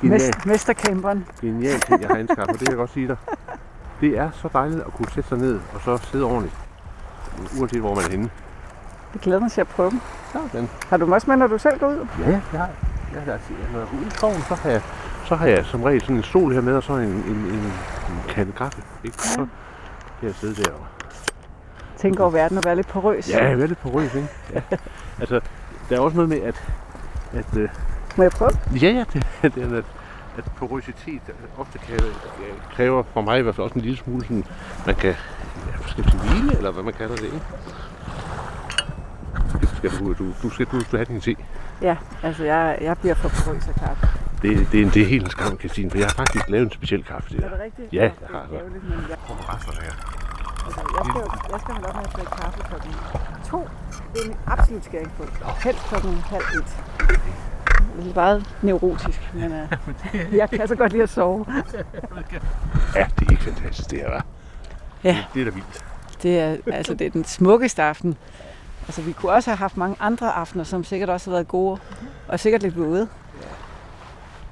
genial, 0.03 0.35
mesterkæmperen. 0.47 1.27
Genial 1.41 1.81
ting, 1.81 2.01
jeg 2.01 2.09
har 2.09 2.17
indskaffet, 2.17 2.61
det 2.61 2.69
kan 2.69 2.69
jeg 2.69 2.77
godt 2.77 2.93
sige 2.93 3.09
dig. 3.09 3.17
Det 4.01 4.19
er 4.19 4.31
så 4.33 4.49
dejligt 4.53 4.81
at 4.81 4.93
kunne 4.93 5.09
sætte 5.15 5.29
sig 5.29 5.39
ned 5.39 5.61
og 5.75 5.81
så 5.85 5.97
sidde 5.97 6.25
ordentligt, 6.25 6.55
uanset 7.61 7.81
hvor 7.81 7.95
man 7.95 8.05
er 8.05 8.11
henne. 8.11 8.31
Jeg 9.15 9.21
glæder 9.21 9.41
mig 9.41 9.53
til 9.53 9.61
at 9.61 9.69
prøve 9.69 9.91
dem. 9.91 10.01
Sådan. 10.33 10.69
Har 10.89 10.97
du 10.97 11.05
dem 11.05 11.13
også 11.13 11.27
med, 11.31 11.37
når 11.37 11.47
du 11.47 11.59
selv 11.59 11.79
går 11.79 11.89
ud? 11.89 12.07
Ja, 12.21 12.31
det 12.31 12.41
har 12.43 12.59
jeg. 12.59 12.75
Ja, 13.27 13.33
altså, 13.33 13.49
når 13.73 13.79
jeg 13.79 13.89
går 13.89 13.99
ud 13.99 14.07
i 14.07 14.11
skoven, 14.11 14.43
så 14.49 14.55
har 14.55 14.71
jeg, 14.71 14.83
så 15.25 15.35
har 15.37 15.47
jeg 15.47 15.65
som 15.65 15.83
regel 15.83 16.01
sådan 16.01 16.17
en 16.17 16.23
stol 16.23 16.53
her 16.53 16.61
med, 16.61 16.77
og 16.77 16.83
så 16.83 16.93
en, 16.93 17.03
en, 17.03 17.37
en, 17.37 17.73
en 18.09 18.23
kande 18.29 18.53
kaffe. 18.53 18.83
Ikke? 19.05 19.23
Så 19.23 19.47
kan 20.21 20.29
jeg 20.29 20.35
sidde 20.35 20.63
der 20.63 20.73
og 20.73 20.87
tænke 21.97 22.23
over 22.23 22.31
verden 22.31 22.59
og 22.59 22.65
være 22.65 22.77
lidt 22.77 22.89
porøs. 22.89 23.31
Ja, 23.31 23.55
være 23.55 23.67
lidt 23.67 23.79
porøs, 23.79 24.15
ikke? 24.15 24.29
Ja. 24.55 24.61
altså, 25.21 25.41
der 25.89 25.97
er 25.97 26.01
også 26.01 26.17
noget 26.17 26.29
med, 26.29 26.41
at... 26.41 26.63
at 27.33 27.57
øh, 27.57 27.69
Må 28.17 28.23
jeg 28.23 28.33
prøve? 28.33 28.51
Ja, 28.83 28.89
ja, 28.89 29.05
det, 29.13 29.27
det 29.55 29.63
er, 29.63 29.77
at, 29.79 29.85
at 30.39 30.45
porøsitet 30.57 31.23
ofte 31.59 31.79
kan, 31.79 32.01
kræver 32.75 33.03
for 33.13 33.21
mig 33.21 33.39
i 33.39 33.43
hvert 33.43 33.55
fald 33.55 33.65
også 33.65 33.75
en 33.75 33.81
lille 33.81 33.97
smule, 33.97 34.23
sådan, 34.23 34.45
man 34.87 34.95
kan 34.95 35.15
ja, 35.67 35.89
skal 35.89 36.05
til 36.05 36.19
hvile, 36.19 36.57
eller 36.57 36.71
hvad 36.71 36.83
man 36.83 36.93
kalder 36.93 37.17
det, 37.17 37.25
ikke? 37.25 37.41
Skal 39.77 39.91
du, 39.91 40.13
du, 40.13 40.33
du, 40.43 40.51
skal, 40.51 40.67
du, 40.67 40.81
du 40.81 40.97
have 40.97 41.05
din 41.05 41.21
te? 41.21 41.37
Ja, 41.83 41.97
altså 42.23 42.45
jeg, 42.45 42.79
jeg 42.81 42.99
bliver 42.99 43.15
for 43.15 43.29
porøs 43.29 43.69
af 43.69 43.75
kaffe. 43.75 44.07
Det, 44.43 44.69
det, 44.73 44.95
det 44.95 45.03
er 45.03 45.07
helt 45.07 45.31
skam, 45.31 45.59
Christine, 45.59 45.91
for 45.91 45.99
jeg 45.99 46.07
har 46.07 46.15
faktisk 46.15 46.49
lavet 46.49 46.65
en 46.65 46.73
speciel 46.73 47.05
kaffe 47.05 47.29
til 47.31 47.39
dig. 47.39 47.45
Er 47.45 47.51
det 47.51 47.61
rigtigt? 47.61 47.93
Ja, 47.93 48.03
jeg 48.03 48.13
har. 48.31 48.47
Det 48.47 48.55
er 48.55 48.59
ærgerligt, 48.59 48.85
men 48.85 48.99
jeg... 49.09 49.17
Kommer 49.27 49.83
her. 49.83 50.26
Altså, 50.67 50.81
jeg 50.99 51.05
skal, 51.11 51.23
jeg 51.53 51.61
skal 51.61 51.75
op 51.75 51.95
med 51.97 52.05
at 52.05 52.13
drikke 52.17 52.31
kaffe 52.31 52.61
klokken 52.69 52.93
to. 53.51 53.69
Det 54.15 54.21
er 54.23 54.31
en 54.31 54.37
absolut 54.47 54.85
skæringspunkt. 54.85 55.33
Helst 55.65 55.81
klokken 55.89 56.15
halv 56.15 56.45
et. 56.59 56.77
Det 57.97 58.11
er 58.11 58.15
meget 58.15 58.55
neurotisk, 58.63 59.31
men 59.35 59.53
uh, 59.53 60.35
jeg 60.37 60.51
kan 60.51 60.69
så 60.69 60.77
godt 60.77 60.93
lide 60.93 61.03
at 61.03 61.11
sove. 61.11 61.47
ja, 62.95 63.07
det 63.19 63.27
er 63.27 63.31
ikke 63.31 63.43
fantastisk, 63.43 63.91
det 63.91 63.99
her, 63.99 64.11
hva'? 64.11 64.23
Ja. 65.05 65.25
Det, 65.35 65.41
er 65.41 65.45
da 65.45 65.51
vildt. 65.51 65.85
Det 66.23 66.39
er, 66.39 66.57
altså, 66.67 66.95
det 66.95 67.07
er 67.07 67.11
den 67.11 67.25
smukkeste 67.25 67.83
aften. 67.83 68.17
Altså, 68.87 69.03
vi 69.03 69.13
kunne 69.13 69.33
også 69.33 69.51
have 69.51 69.57
haft 69.57 69.77
mange 69.77 69.97
andre 70.01 70.33
aftener, 70.33 70.65
som 70.65 70.85
sikkert 70.85 71.11
også 71.11 71.31
har 71.31 71.37
været 71.37 71.49
gode, 71.49 71.79
og 72.29 72.41
sikkert 72.41 72.63
lidt 72.63 72.77
våde. 72.77 73.09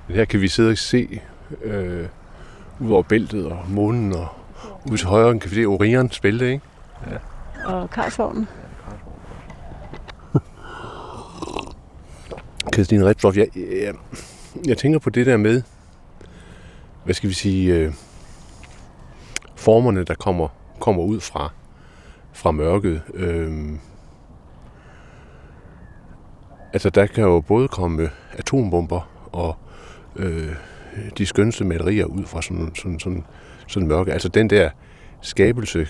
Her 0.08 0.24
kan 0.24 0.40
vi 0.40 0.48
sidde 0.48 0.70
og 0.70 0.78
se 0.78 1.20
øh, 1.62 2.08
ud 2.80 2.90
over 2.90 3.02
bæltet 3.02 3.46
og 3.46 3.64
månen 3.68 4.12
og 4.12 4.28
Ude 4.86 4.96
til 4.96 5.06
højre 5.06 5.38
kan 5.38 5.50
vi 5.50 5.54
se 5.54 5.64
Orion 5.64 6.10
spille 6.10 6.52
ikke? 6.52 6.64
Ja. 7.10 7.16
Og 7.74 7.90
Karlsvognen. 7.90 8.48
Christine 12.74 13.06
Redflof, 13.06 13.36
jeg, 13.36 13.48
jeg, 13.56 13.94
jeg 14.66 14.78
tænker 14.78 14.98
på 14.98 15.10
det 15.10 15.26
der 15.26 15.36
med, 15.36 15.62
hvad 17.04 17.14
skal 17.14 17.28
vi 17.28 17.34
sige, 17.34 17.74
øh, 17.74 17.92
formerne, 19.56 20.04
der 20.04 20.14
kommer, 20.14 20.48
kommer 20.80 21.02
ud 21.02 21.20
fra, 21.20 21.52
fra 22.32 22.50
mørket. 22.50 23.02
Øh, 23.14 23.70
altså, 26.72 26.90
der 26.90 27.06
kan 27.06 27.24
jo 27.24 27.40
både 27.40 27.68
komme 27.68 28.10
atombomber 28.32 29.08
og 29.32 29.56
øh, 30.16 30.54
de 31.18 31.26
skønste 31.26 31.64
malerier 31.64 32.04
ud 32.04 32.24
fra 32.24 32.42
sådan, 32.42 32.74
sådan, 32.74 33.00
sådan 33.00 33.24
sådan 33.66 33.88
mørke. 33.88 34.12
Altså 34.12 34.28
den 34.28 34.50
der 34.50 34.70
skabelse 35.20 35.86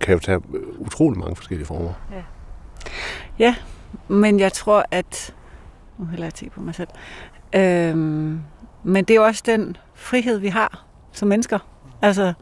kan 0.00 0.14
jo 0.14 0.18
tage 0.18 0.40
øh, 0.54 0.62
utrolig 0.78 1.18
mange 1.18 1.36
forskellige 1.36 1.66
former. 1.66 1.92
Ja, 2.12 2.22
ja 3.38 3.54
men 4.08 4.40
jeg 4.40 4.52
tror, 4.52 4.84
at... 4.90 5.34
Nu 5.98 6.04
hælder 6.04 6.24
jeg 6.24 6.34
til 6.34 6.50
på 6.50 6.60
mig 6.60 6.74
selv. 6.74 6.88
Øhm, 7.54 8.40
men 8.82 9.04
det 9.04 9.10
er 9.10 9.14
jo 9.14 9.24
også 9.24 9.42
den 9.46 9.76
frihed, 9.94 10.38
vi 10.38 10.48
har 10.48 10.84
som 11.12 11.28
mennesker. 11.28 11.58
Altså, 12.02 12.32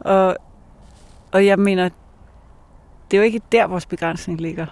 og, 0.00 0.36
og 1.32 1.46
jeg 1.46 1.58
mener, 1.58 1.88
det 3.10 3.16
er 3.16 3.18
jo 3.18 3.24
ikke 3.24 3.40
der, 3.52 3.66
vores 3.66 3.86
begrænsning 3.86 4.40
ligger. 4.40 4.66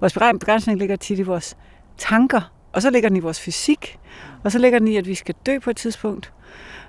Vores 0.00 0.12
begrænsning 0.12 0.78
ligger 0.78 0.96
tit 0.96 1.18
i 1.18 1.22
vores 1.22 1.56
tanker, 1.96 2.52
og 2.72 2.82
så 2.82 2.90
ligger 2.90 3.08
den 3.08 3.16
i 3.16 3.20
vores 3.20 3.40
fysik, 3.40 3.98
og 4.44 4.52
så 4.52 4.58
ligger 4.58 4.78
den 4.78 4.88
i, 4.88 4.96
at 4.96 5.06
vi 5.06 5.14
skal 5.14 5.34
dø 5.46 5.58
på 5.58 5.70
et 5.70 5.76
tidspunkt. 5.76 6.32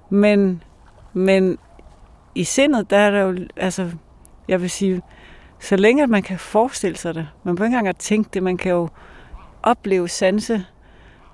Men, 0.10 0.64
men 1.14 1.58
i 2.36 2.44
sindet, 2.44 2.90
der 2.90 2.98
er 2.98 3.12
der 3.12 3.20
jo, 3.20 3.36
altså, 3.56 3.92
jeg 4.48 4.62
vil 4.62 4.70
sige, 4.70 5.02
så 5.60 5.76
længe 5.76 6.04
at 6.04 6.10
man 6.10 6.24
kan 6.24 6.40
forestille 6.40 6.98
sig 6.98 7.16
det, 7.16 7.28
man 7.44 7.56
behøver 7.56 7.68
ikke 7.68 7.78
engang 7.78 7.88
at 7.88 7.98
tænke 7.98 8.30
det, 8.34 8.44
man 8.44 8.58
kan 8.58 8.72
jo 8.72 8.90
opleve 9.64 10.08
sanse, 10.10 10.66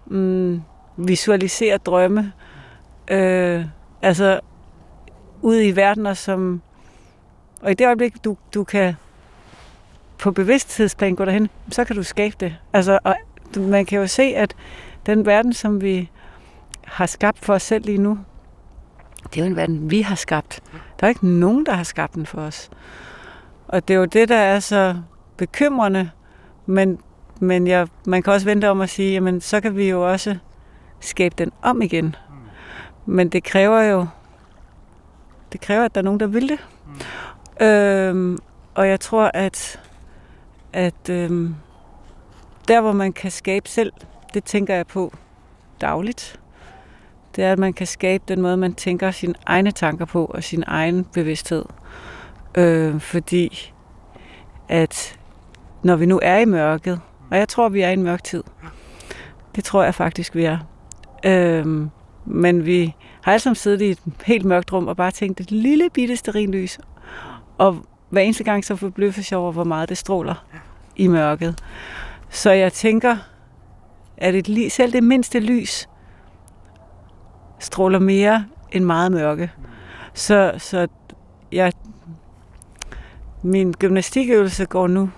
mm, 0.06 0.62
visualisere 0.98 1.78
drømme, 1.78 2.34
øh, 3.08 3.66
altså 4.02 4.40
ud 5.42 5.62
i 5.62 5.72
verdener, 5.72 6.14
som, 6.14 6.62
og 7.62 7.72
i 7.72 7.74
det 7.74 7.86
øjeblik, 7.86 8.24
du, 8.24 8.38
du 8.54 8.64
kan 8.64 8.96
på 10.18 10.32
bevidsthedsplan 10.32 11.16
gå 11.16 11.26
derhen, 11.26 11.50
så 11.72 11.86
kan 11.86 11.96
du 11.96 12.04
skabe 12.04 12.36
det. 12.40 12.58
Altså, 12.74 13.00
og 13.04 13.16
man 13.58 13.86
kan 13.86 14.00
jo 14.00 14.08
se, 14.08 14.24
at 14.24 14.56
den 15.06 15.26
verden, 15.26 15.54
som 15.54 15.82
vi 15.82 16.10
har 16.84 17.06
skabt 17.06 17.40
for 17.40 17.54
os 17.54 17.64
selv 17.64 17.86
lige 17.86 17.98
nu, 17.98 18.20
det 19.34 19.38
er 19.38 19.46
jo 19.46 19.52
en 19.52 19.56
verden, 19.56 19.92
vi 19.92 20.02
har 20.02 20.16
skabt. 20.16 20.64
Der 21.00 21.06
er 21.06 21.10
ikke 21.10 21.28
nogen, 21.28 21.66
der 21.66 21.74
har 21.74 21.84
skabt 21.84 22.14
den 22.14 22.26
for 22.26 22.42
os. 22.42 22.70
Og 23.68 23.88
det 23.88 23.94
er 23.94 23.98
jo 23.98 24.06
det, 24.06 24.30
der 24.30 24.38
er 24.38 24.60
så 24.60 24.96
bekymrende, 25.38 26.10
men, 26.66 27.00
men 27.40 27.68
jeg, 27.68 27.88
man 28.06 28.24
kan 28.24 28.34
også 28.34 28.46
vente 28.46 28.70
om 28.70 28.82
at 28.82 28.90
sige, 28.90 29.12
jamen 29.12 29.42
så 29.42 29.62
kan 29.62 29.76
vi 29.76 29.90
jo 29.90 30.12
også 30.12 30.38
skabe 31.00 31.36
den 31.38 31.52
om 31.62 31.82
igen. 31.82 32.16
Men 33.06 33.30
det 33.30 33.44
kræver 33.44 33.82
jo, 33.82 34.08
det 35.52 35.62
kræver, 35.62 35.86
at 35.86 35.96
der 35.96 36.02
er 36.02 36.06
nogen, 36.06 36.20
der 36.20 36.28
vil 36.28 36.50
det. 36.50 36.60
Mm. 37.60 37.66
Øhm, 37.66 38.38
og 38.76 38.88
jeg 38.88 39.00
tror, 39.00 39.32
at, 39.34 39.80
at 40.74 41.10
øhm, 41.10 41.56
der, 42.68 42.82
hvor 42.82 42.92
man 42.92 43.14
kan 43.14 43.32
skabe 43.32 43.70
selv, 43.70 43.94
det 44.34 44.44
tænker 44.44 44.76
jeg 44.76 44.88
på 44.88 45.14
dagligt 45.82 46.40
det 47.36 47.44
er, 47.44 47.52
at 47.52 47.60
man 47.60 47.74
kan 47.74 47.88
skabe 47.88 48.24
den 48.28 48.42
måde, 48.42 48.58
man 48.58 48.74
tænker 48.74 49.12
sine 49.12 49.34
egne 49.46 49.72
tanker 49.72 50.06
på, 50.06 50.26
og 50.26 50.44
sin 50.44 50.64
egen 50.68 51.04
bevidsthed. 51.04 51.66
Øh, 52.58 53.00
fordi 53.00 53.74
at 54.70 55.20
når 55.84 55.96
vi 55.96 56.06
nu 56.06 56.20
er 56.24 56.38
i 56.38 56.46
mørket, 56.46 57.02
og 57.32 57.38
jeg 57.38 57.48
tror, 57.48 57.70
vi 57.70 57.82
er 57.82 57.90
i 57.90 57.94
en 57.94 58.04
mørk 58.04 58.24
tid, 58.24 58.44
det 59.56 59.64
tror 59.64 59.84
jeg 59.84 59.96
faktisk, 59.96 60.36
vi 60.36 60.44
er. 60.44 60.58
Øh, 61.26 61.88
men 62.26 62.66
vi 62.66 62.96
har 63.22 63.32
alle 63.32 63.42
sammen 63.42 63.56
siddet 63.56 63.82
i 63.82 63.90
et 63.90 64.00
helt 64.26 64.46
mørkt 64.46 64.74
rum 64.74 64.88
og 64.88 64.98
bare 64.98 65.12
tænkt 65.12 65.40
et 65.40 65.52
lille 65.52 65.90
bitte 65.94 66.46
lys, 66.46 66.80
og 67.58 67.86
hver 68.10 68.22
eneste 68.22 68.44
gang 68.44 68.66
så 68.66 68.76
forbløffes 68.76 69.32
jeg 69.32 69.40
over, 69.40 69.52
hvor 69.52 69.64
meget 69.64 69.90
det 69.90 69.98
stråler 69.98 70.46
i 70.96 71.08
mørket. 71.08 71.64
Så 72.30 72.52
jeg 72.52 72.74
tænker, 72.74 73.18
at 74.18 74.36
et, 74.36 74.72
selv 74.72 74.94
det 74.94 75.04
mindste 75.04 75.40
lys 75.40 75.88
stråler 77.60 78.00
mere 78.00 78.46
end 78.72 78.86
meget 78.86 79.12
mørke. 79.12 79.52
Så, 80.14 80.54
så 80.58 80.88
jeg, 81.52 81.74
min 83.44 83.72
gymnastikøvelse 83.72 84.66
går 84.66 84.88
nu 84.88 85.10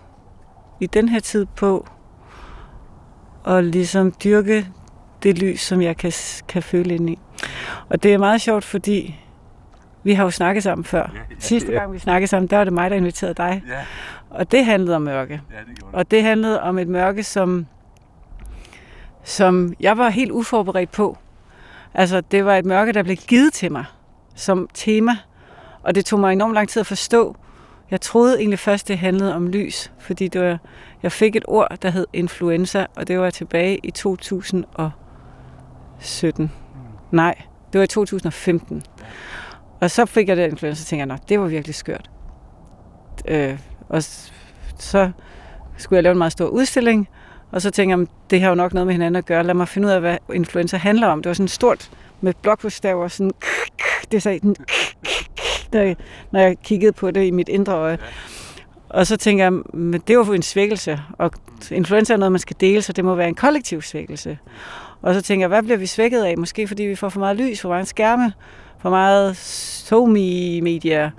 i 0.79 0.85
den 0.85 1.09
her 1.09 1.19
tid 1.19 1.45
på 1.55 1.87
at 3.47 3.65
ligesom 3.65 4.13
dyrke 4.23 4.67
det 5.23 5.37
lys, 5.37 5.61
som 5.61 5.81
jeg 5.81 5.97
kan, 5.97 6.11
kan 6.47 6.63
føle 6.63 6.95
ind 6.95 7.09
i. 7.09 7.19
Og 7.89 8.03
det 8.03 8.13
er 8.13 8.17
meget 8.17 8.41
sjovt, 8.41 8.63
fordi 8.63 9.19
Vi 10.03 10.13
har 10.13 10.23
jo 10.23 10.31
snakket 10.31 10.63
sammen 10.63 10.85
før. 10.85 11.11
Ja, 11.13 11.19
ja, 11.29 11.35
Sidste 11.39 11.71
gang 11.71 11.93
vi 11.93 11.99
snakkede 11.99 12.27
sammen, 12.27 12.49
der 12.49 12.57
var 12.57 12.63
det 12.63 12.73
mig, 12.73 12.89
der 12.89 12.95
inviterede 12.95 13.33
dig. 13.33 13.63
Ja. 13.69 13.79
Og 14.29 14.51
det 14.51 14.65
handlede 14.65 14.95
om 14.95 15.01
mørke. 15.01 15.41
Ja, 15.51 15.59
det 15.69 15.77
det. 15.77 15.85
Og 15.93 16.11
det 16.11 16.23
handlede 16.23 16.61
om 16.61 16.77
et 16.77 16.87
mørke, 16.87 17.23
som, 17.23 17.67
som 19.23 19.73
jeg 19.79 19.97
var 19.97 20.09
helt 20.09 20.31
uforberedt 20.31 20.91
på. 20.91 21.17
Altså, 21.93 22.21
det 22.21 22.45
var 22.45 22.55
et 22.55 22.65
mørke, 22.65 22.91
der 22.91 23.03
blev 23.03 23.15
givet 23.15 23.53
til 23.53 23.71
mig 23.71 23.85
som 24.35 24.69
tema. 24.73 25.17
Og 25.83 25.95
det 25.95 26.05
tog 26.05 26.19
mig 26.19 26.33
enormt 26.33 26.53
lang 26.53 26.69
tid 26.69 26.79
at 26.79 26.85
forstå. 26.85 27.35
Jeg 27.91 28.01
troede 28.01 28.39
egentlig 28.39 28.59
først, 28.59 28.87
det 28.87 28.97
handlede 28.97 29.35
om 29.35 29.47
lys, 29.47 29.91
fordi 29.99 30.27
det 30.27 30.41
var, 30.41 30.59
jeg 31.03 31.11
fik 31.11 31.35
et 31.35 31.43
ord, 31.47 31.77
der 31.81 31.89
hed 31.89 32.05
influenza, 32.13 32.85
og 32.95 33.07
det 33.07 33.19
var 33.19 33.29
tilbage 33.29 33.79
i 33.83 33.91
2017. 33.91 36.51
Nej, 37.11 37.35
det 37.73 37.79
var 37.79 37.83
i 37.83 37.87
2015. 37.87 38.83
Og 39.81 39.91
så 39.91 40.05
fik 40.05 40.29
jeg 40.29 40.37
det 40.37 40.51
influenza, 40.51 40.83
og 40.83 40.87
tænkte 40.87 41.13
jeg, 41.13 41.19
det 41.29 41.39
var 41.39 41.47
virkelig 41.47 41.75
skørt. 41.75 42.09
Øh, 43.27 43.59
og 43.89 44.03
så 44.77 45.11
skulle 45.77 45.97
jeg 45.97 46.03
lave 46.03 46.11
en 46.11 46.17
meget 46.17 46.31
stor 46.31 46.47
udstilling, 46.47 47.09
og 47.51 47.61
så 47.61 47.71
tænkte 47.71 47.97
jeg, 47.97 48.07
det 48.29 48.41
har 48.41 48.49
jo 48.49 48.55
nok 48.55 48.73
noget 48.73 48.87
med 48.87 48.93
hinanden 48.93 49.15
at 49.15 49.25
gøre. 49.25 49.43
Lad 49.43 49.53
mig 49.53 49.67
finde 49.67 49.87
ud 49.87 49.91
af, 49.91 49.99
hvad 49.99 50.17
influenza 50.33 50.77
handler 50.77 51.07
om. 51.07 51.21
Det 51.21 51.29
var 51.29 51.33
sådan 51.33 51.47
stort 51.47 51.91
med 52.21 52.33
blokbogstaver, 52.41 53.07
sådan 53.07 53.31
det 54.11 54.23
sagde 54.23 54.39
den, 54.39 54.55
når 56.31 56.39
jeg 56.39 56.57
kiggede 56.63 56.91
på 56.91 57.11
det 57.11 57.25
i 57.25 57.31
mit 57.31 57.49
indre 57.49 57.73
øje. 57.73 57.97
Og 58.89 59.07
så 59.07 59.17
tænker 59.17 59.43
jeg, 59.43 59.53
men 59.73 60.01
det 60.07 60.17
var 60.17 60.25
jo 60.25 60.33
en 60.33 60.41
svækkelse, 60.41 60.99
og 61.17 61.31
influenza 61.71 62.13
er 62.13 62.17
noget, 62.17 62.31
man 62.31 62.39
skal 62.39 62.55
dele, 62.59 62.81
så 62.81 62.93
det 62.93 63.05
må 63.05 63.15
være 63.15 63.27
en 63.27 63.35
kollektiv 63.35 63.81
svækkelse. 63.81 64.37
Og 65.01 65.13
så 65.13 65.21
tænker 65.21 65.43
jeg, 65.43 65.47
hvad 65.47 65.63
bliver 65.63 65.77
vi 65.77 65.85
svækket 65.85 66.23
af? 66.23 66.37
Måske 66.37 66.67
fordi 66.67 66.83
vi 66.83 66.95
får 66.95 67.09
for 67.09 67.19
meget 67.19 67.37
lys, 67.37 67.61
for 67.61 67.69
meget 67.69 67.87
skærme, 67.87 68.33
for 68.79 68.89
meget 68.89 69.37
SoMe-medier. 69.37 71.09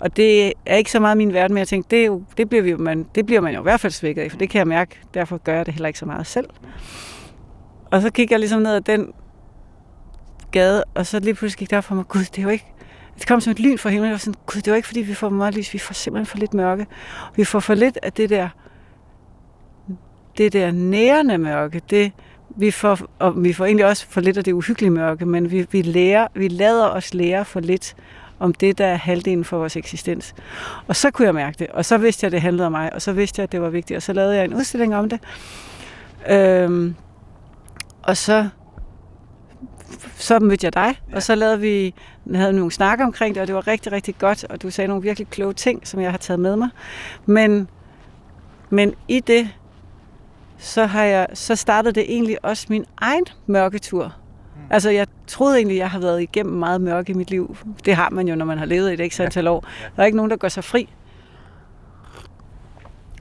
Og 0.00 0.16
det 0.16 0.52
er 0.66 0.76
ikke 0.76 0.90
så 0.90 1.00
meget 1.00 1.16
min 1.16 1.32
verden, 1.32 1.54
men 1.54 1.58
jeg 1.58 1.68
tænkte, 1.68 1.96
det, 1.96 2.06
jo, 2.06 2.22
det, 2.36 2.48
bliver 2.48 2.62
vi 2.62 2.70
jo, 2.70 2.76
man, 2.76 3.06
det 3.14 3.26
bliver 3.26 3.40
man 3.40 3.54
jo 3.54 3.60
i 3.60 3.62
hvert 3.62 3.80
fald 3.80 3.92
svækket 3.92 4.22
af, 4.22 4.30
for 4.30 4.38
det 4.38 4.50
kan 4.50 4.58
jeg 4.58 4.66
mærke, 4.68 4.98
derfor 5.14 5.36
gør 5.36 5.54
jeg 5.54 5.66
det 5.66 5.74
heller 5.74 5.86
ikke 5.86 5.98
så 5.98 6.06
meget 6.06 6.26
selv. 6.26 6.46
Og 7.90 8.02
så 8.02 8.10
kigger 8.10 8.34
jeg 8.34 8.40
ligesom 8.40 8.62
ned 8.62 8.74
ad 8.74 8.80
den 8.80 9.12
gade, 10.50 10.84
og 10.94 11.06
så 11.06 11.20
lige 11.20 11.34
pludselig 11.34 11.58
gik 11.58 11.70
der 11.70 11.80
for 11.80 11.94
mig, 11.94 12.08
gud, 12.08 12.20
det 12.20 12.38
er 12.38 12.42
jo 12.42 12.48
ikke, 12.48 12.66
det 13.18 13.26
kom 13.26 13.40
som 13.40 13.50
et 13.50 13.60
lyn 13.60 13.78
fra 13.78 13.90
himlen, 13.90 14.12
og 14.12 14.20
sådan, 14.20 14.40
gud, 14.46 14.60
det 14.60 14.68
er 14.68 14.72
jo 14.72 14.76
ikke, 14.76 14.88
fordi 14.88 15.00
vi 15.00 15.14
får 15.14 15.28
meget 15.28 15.54
lys, 15.54 15.74
vi 15.74 15.78
får 15.78 15.94
simpelthen 15.94 16.26
for 16.26 16.38
lidt 16.38 16.54
mørke. 16.54 16.86
Vi 17.36 17.44
får 17.44 17.60
for 17.60 17.74
lidt 17.74 17.98
af 18.02 18.12
det 18.12 18.30
der, 18.30 18.48
det 20.38 20.52
der 20.52 20.70
nærende 20.70 21.38
mørke, 21.38 21.82
det, 21.90 22.12
vi 22.56 22.70
får, 22.70 22.98
og 23.18 23.44
vi 23.44 23.52
får 23.52 23.64
egentlig 23.64 23.86
også 23.86 24.06
for 24.10 24.20
lidt 24.20 24.38
af 24.38 24.44
det 24.44 24.52
uhyggelige 24.52 24.90
mørke, 24.90 25.26
men 25.26 25.50
vi, 25.50 25.66
vi, 25.70 25.82
lærer, 25.82 26.26
vi 26.34 26.48
lader 26.48 26.88
os 26.88 27.14
lære 27.14 27.44
for 27.44 27.60
lidt 27.60 27.96
om 28.38 28.54
det, 28.54 28.78
der 28.78 28.86
er 28.86 28.96
halvdelen 28.96 29.44
for 29.44 29.58
vores 29.58 29.76
eksistens. 29.76 30.34
Og 30.86 30.96
så 30.96 31.10
kunne 31.10 31.26
jeg 31.26 31.34
mærke 31.34 31.56
det, 31.58 31.66
og 31.66 31.84
så 31.84 31.98
vidste 31.98 32.24
jeg, 32.24 32.28
at 32.28 32.32
det 32.32 32.42
handlede 32.42 32.66
om 32.66 32.72
mig, 32.72 32.92
og 32.92 33.02
så 33.02 33.12
vidste 33.12 33.40
jeg, 33.40 33.44
at 33.44 33.52
det 33.52 33.62
var 33.62 33.68
vigtigt, 33.70 33.96
og 33.96 34.02
så 34.02 34.12
lavede 34.12 34.36
jeg 34.36 34.44
en 34.44 34.54
udstilling 34.54 34.96
om 34.96 35.08
det. 35.08 35.20
Øhm, 36.30 36.94
og 38.02 38.16
så 38.16 38.48
så 40.16 40.38
mødte 40.38 40.64
jeg 40.64 40.74
dig, 40.74 41.00
ja. 41.10 41.16
og 41.16 41.22
så 41.22 41.34
lavede 41.34 41.60
vi, 41.60 41.94
havde 42.34 42.52
nogle 42.52 42.72
snakker 42.72 43.04
omkring 43.04 43.34
det, 43.34 43.40
og 43.40 43.46
det 43.46 43.54
var 43.54 43.66
rigtig, 43.66 43.92
rigtig 43.92 44.18
godt, 44.18 44.44
og 44.44 44.62
du 44.62 44.70
sagde 44.70 44.88
nogle 44.88 45.02
virkelig 45.02 45.28
kloge 45.28 45.54
ting, 45.54 45.86
som 45.86 46.00
jeg 46.00 46.10
har 46.10 46.18
taget 46.18 46.40
med 46.40 46.56
mig. 46.56 46.68
Men, 47.26 47.68
men 48.70 48.94
i 49.08 49.20
det, 49.20 49.48
så, 50.58 50.86
har 50.86 51.04
jeg, 51.04 51.26
så 51.34 51.56
startede 51.56 51.94
det 51.94 52.12
egentlig 52.12 52.44
også 52.44 52.66
min 52.70 52.84
egen 52.96 53.24
mørketur. 53.46 54.14
Altså, 54.70 54.90
jeg 54.90 55.06
troede 55.26 55.56
egentlig, 55.56 55.76
jeg 55.76 55.90
har 55.90 55.98
været 55.98 56.22
igennem 56.22 56.54
meget 56.54 56.80
mørke 56.80 57.12
i 57.12 57.14
mit 57.14 57.30
liv. 57.30 57.56
Det 57.84 57.94
har 57.94 58.10
man 58.10 58.28
jo, 58.28 58.34
når 58.34 58.44
man 58.44 58.58
har 58.58 58.66
levet 58.66 58.92
et 58.92 59.00
ekstra 59.00 59.24
antal 59.24 59.46
år. 59.46 59.64
Der 59.96 60.02
er 60.02 60.06
ikke 60.06 60.16
nogen, 60.16 60.30
der 60.30 60.36
går 60.36 60.48
sig 60.48 60.64
fri. 60.64 60.88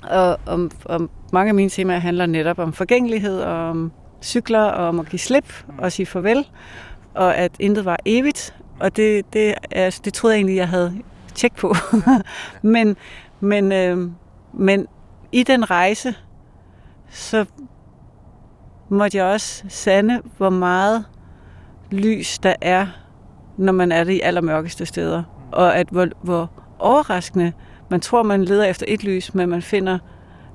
Og, 0.03 0.39
og, 0.45 0.71
og 0.85 1.09
mange 1.33 1.49
af 1.49 1.55
mine 1.55 1.69
temaer 1.69 1.99
handler 1.99 2.25
netop 2.25 2.59
om 2.59 2.73
forgængelighed, 2.73 3.39
og 3.39 3.69
om 3.69 3.91
cykler, 4.21 4.63
og 4.63 4.87
om 4.87 4.99
at 4.99 5.09
give 5.09 5.19
slip 5.19 5.63
mm. 5.67 5.79
og 5.79 5.91
sige 5.91 6.05
farvel, 6.05 6.47
og 7.13 7.35
at 7.35 7.51
intet 7.59 7.85
var 7.85 7.97
evigt. 8.05 8.55
Og 8.79 8.95
det, 8.95 9.33
det, 9.33 9.53
altså, 9.71 10.01
det 10.05 10.13
troede 10.13 10.33
jeg 10.33 10.37
egentlig, 10.37 10.55
jeg 10.55 10.67
havde 10.67 11.01
tjek 11.35 11.55
på. 11.55 11.75
men, 12.61 12.97
men, 13.39 13.71
øh, 13.71 14.09
men 14.53 14.87
i 15.31 15.43
den 15.43 15.71
rejse, 15.71 16.15
så 17.09 17.45
måtte 18.89 19.17
jeg 19.17 19.25
også 19.25 19.63
sande, 19.69 20.21
hvor 20.37 20.49
meget 20.49 21.05
lys 21.91 22.39
der 22.39 22.55
er, 22.61 22.87
når 23.57 23.73
man 23.73 23.91
er 23.91 24.03
det 24.03 24.13
i 24.13 24.19
allermørkeste 24.21 24.85
steder. 24.85 25.23
Og 25.51 25.77
at 25.77 25.87
hvor, 25.91 26.07
hvor 26.21 26.51
overraskende, 26.79 27.53
man 27.89 27.99
tror, 27.99 28.23
man 28.23 28.43
leder 28.43 28.65
efter 28.65 28.85
et 28.87 29.03
lys, 29.03 29.33
men 29.33 29.49
man 29.49 29.61
finder 29.61 29.99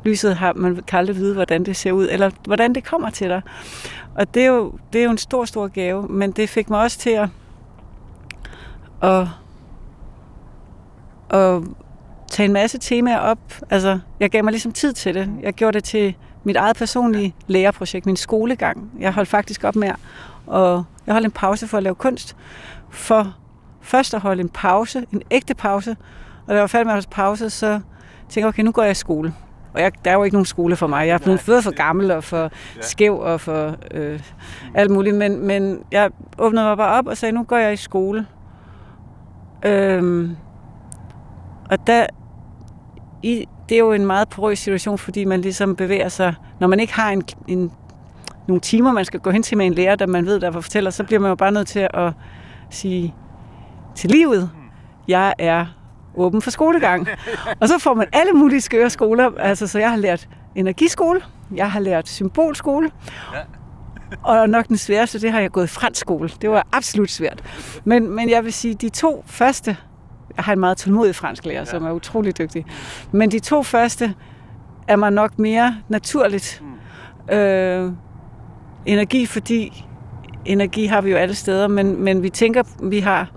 lyset 0.05 0.37
har, 0.37 0.53
man 0.53 0.83
kan 0.87 0.99
aldrig 0.99 1.16
vide, 1.16 1.35
hvordan 1.35 1.64
det 1.64 1.77
ser 1.77 1.92
ud, 1.92 2.09
eller 2.11 2.31
hvordan 2.47 2.75
det 2.75 2.85
kommer 2.85 3.11
til 3.11 3.29
dig. 3.29 3.42
Og 4.14 4.35
det 4.35 4.42
er 4.42 4.47
jo, 4.47 4.73
det 4.92 5.01
er 5.01 5.05
jo 5.05 5.11
en 5.11 5.18
stor, 5.18 5.45
stor 5.45 5.68
gave, 5.68 6.09
men 6.09 6.33
det 6.33 6.49
fik 6.49 6.71
mig 6.71 6.81
også 6.81 6.99
til 6.99 7.11
at, 7.11 7.29
at, 9.03 9.27
at 11.31 11.62
tage 12.31 12.45
en 12.45 12.53
masse 12.53 12.79
temaer 12.79 13.18
op. 13.18 13.38
Altså, 13.71 13.99
jeg 14.21 14.31
gav 14.31 14.45
mig 14.45 14.51
ligesom 14.51 14.73
tid 14.73 14.92
til 14.92 15.14
det. 15.14 15.31
Jeg 15.42 15.53
gjorde 15.53 15.75
det 15.75 15.85
til 15.85 16.14
mit 16.45 16.57
eget 16.57 16.77
personlige 16.77 17.35
læreprojekt, 17.47 18.07
min 18.07 18.16
skolegang. 18.16 18.90
Jeg 19.01 19.12
holdt 19.12 19.29
faktisk 19.29 19.64
op 19.64 19.77
med 19.77 19.90
og 20.46 20.85
jeg 21.07 21.14
holdt 21.14 21.24
en 21.24 21.31
pause 21.31 21.68
for 21.68 21.76
at 21.76 21.83
lave 21.83 21.94
kunst, 21.94 22.37
for 22.90 23.35
først 23.81 24.14
at 24.14 24.20
holde 24.20 24.42
en 24.42 24.48
pause, 24.48 25.07
en 25.12 25.22
ægte 25.31 25.55
pause, 25.55 25.96
og 26.46 26.48
da 26.48 26.52
jeg 26.52 26.61
var 26.61 26.66
færdig 26.66 26.87
med 26.87 26.94
at 26.94 27.09
pause, 27.11 27.50
så 27.50 27.81
tænkte 28.18 28.40
jeg, 28.40 28.46
okay, 28.46 28.62
nu 28.62 28.72
går 28.72 28.83
jeg 28.83 28.90
i 28.90 28.94
skole. 28.94 29.35
Og 29.74 29.81
jeg, 29.81 29.92
der 30.05 30.11
er 30.11 30.14
jo 30.14 30.24
ikke 30.24 30.35
nogen 30.35 30.46
skole 30.46 30.76
for 30.76 30.87
mig. 30.87 31.07
Jeg 31.07 31.14
er 31.14 31.18
blevet 31.18 31.40
for 31.40 31.74
gammel 31.74 32.11
og 32.11 32.24
for 32.24 32.50
skæv 32.81 33.18
og 33.18 33.40
for 33.40 33.76
øh, 33.90 34.20
alt 34.74 34.90
muligt. 34.90 35.16
Men, 35.16 35.46
men 35.46 35.83
jeg 35.92 36.11
åbnede 36.38 36.64
mig 36.64 36.76
bare 36.76 36.98
op 36.98 37.07
og 37.07 37.16
sagde, 37.16 37.33
nu 37.33 37.42
går 37.42 37.57
jeg 37.57 37.72
i 37.72 37.76
skole. 37.76 38.26
Øhm, 39.64 40.37
og 41.70 41.87
der, 41.87 42.07
i, 43.22 43.48
det 43.68 43.74
er 43.74 43.78
jo 43.78 43.92
en 43.92 44.07
meget 44.07 44.28
porøs 44.28 44.59
situation, 44.59 44.98
fordi 44.98 45.24
man 45.24 45.40
ligesom 45.40 45.76
bevæger 45.76 46.09
sig, 46.09 46.35
når 46.61 46.66
man 46.66 46.81
ikke 46.81 46.94
har 46.94 47.11
en, 47.11 47.22
en, 47.48 47.72
nogle 48.48 48.61
timer, 48.61 48.92
man 48.92 49.05
skal 49.05 49.20
gå 49.20 49.31
hen 49.31 49.42
til 49.42 49.59
med 49.59 49.66
en 49.66 49.74
lærer, 49.74 49.96
der 49.96 50.07
man 50.07 50.26
ved, 50.26 50.40
der 50.40 50.50
fortæller, 50.50 50.90
så 50.90 51.05
bliver 51.05 51.20
man 51.20 51.28
jo 51.28 51.35
bare 51.35 51.52
nødt 51.52 51.68
til 51.68 51.88
at 51.94 52.12
sige 52.70 53.14
til 53.94 54.11
livet, 54.11 54.50
jeg 55.09 55.35
er 55.38 55.66
åben 56.14 56.42
for 56.42 56.50
skolegang. 56.50 57.09
Og 57.61 57.68
så 57.68 57.78
får 57.78 57.94
man 57.94 58.07
alle 58.12 58.33
mulige 58.33 58.61
skøre 58.61 58.90
skoler. 58.90 59.31
Altså, 59.38 59.66
så 59.66 59.78
jeg 59.78 59.90
har 59.90 59.96
lært 59.96 60.28
energiskole, 60.55 61.20
jeg 61.55 61.70
har 61.70 61.81
lært 61.81 62.09
symbolskole, 62.09 62.90
og 64.22 64.48
nok 64.48 64.68
den 64.68 64.76
sværeste, 64.76 65.20
det 65.20 65.33
har 65.33 65.40
jeg 65.40 65.50
gået 65.50 65.64
i 65.64 65.68
fransk 65.68 66.00
skole. 66.00 66.31
Det 66.40 66.50
var 66.50 66.66
absolut 66.72 67.11
svært. 67.11 67.42
Men, 67.85 68.16
men 68.16 68.31
jeg 68.31 68.44
vil 68.44 68.52
sige, 68.52 68.74
de 68.74 68.88
to 68.88 69.24
første, 69.26 69.76
jeg 70.37 70.44
har 70.44 70.52
en 70.52 70.61
meget 70.61 70.76
tålmodig 70.76 71.14
fransk 71.14 71.46
lærer, 71.46 71.64
som 71.64 71.85
er 71.85 71.90
utrolig 71.90 72.38
dygtig, 72.38 72.66
men 73.12 73.31
de 73.31 73.38
to 73.38 73.62
første 73.62 74.14
er 74.88 74.96
mig 74.96 75.11
nok 75.11 75.38
mere 75.38 75.76
naturligt. 75.88 76.62
Mm. 77.28 77.35
Øh, 77.35 77.92
energi, 78.87 79.27
fordi 79.27 79.85
energi 80.45 80.87
har 80.87 81.01
vi 81.01 81.11
jo 81.11 81.16
alle 81.16 81.35
steder, 81.35 81.68
men, 81.68 82.05
men 82.05 82.23
vi 82.23 82.31
tænker, 82.31 82.62
vi 82.83 83.01
har 83.01 83.31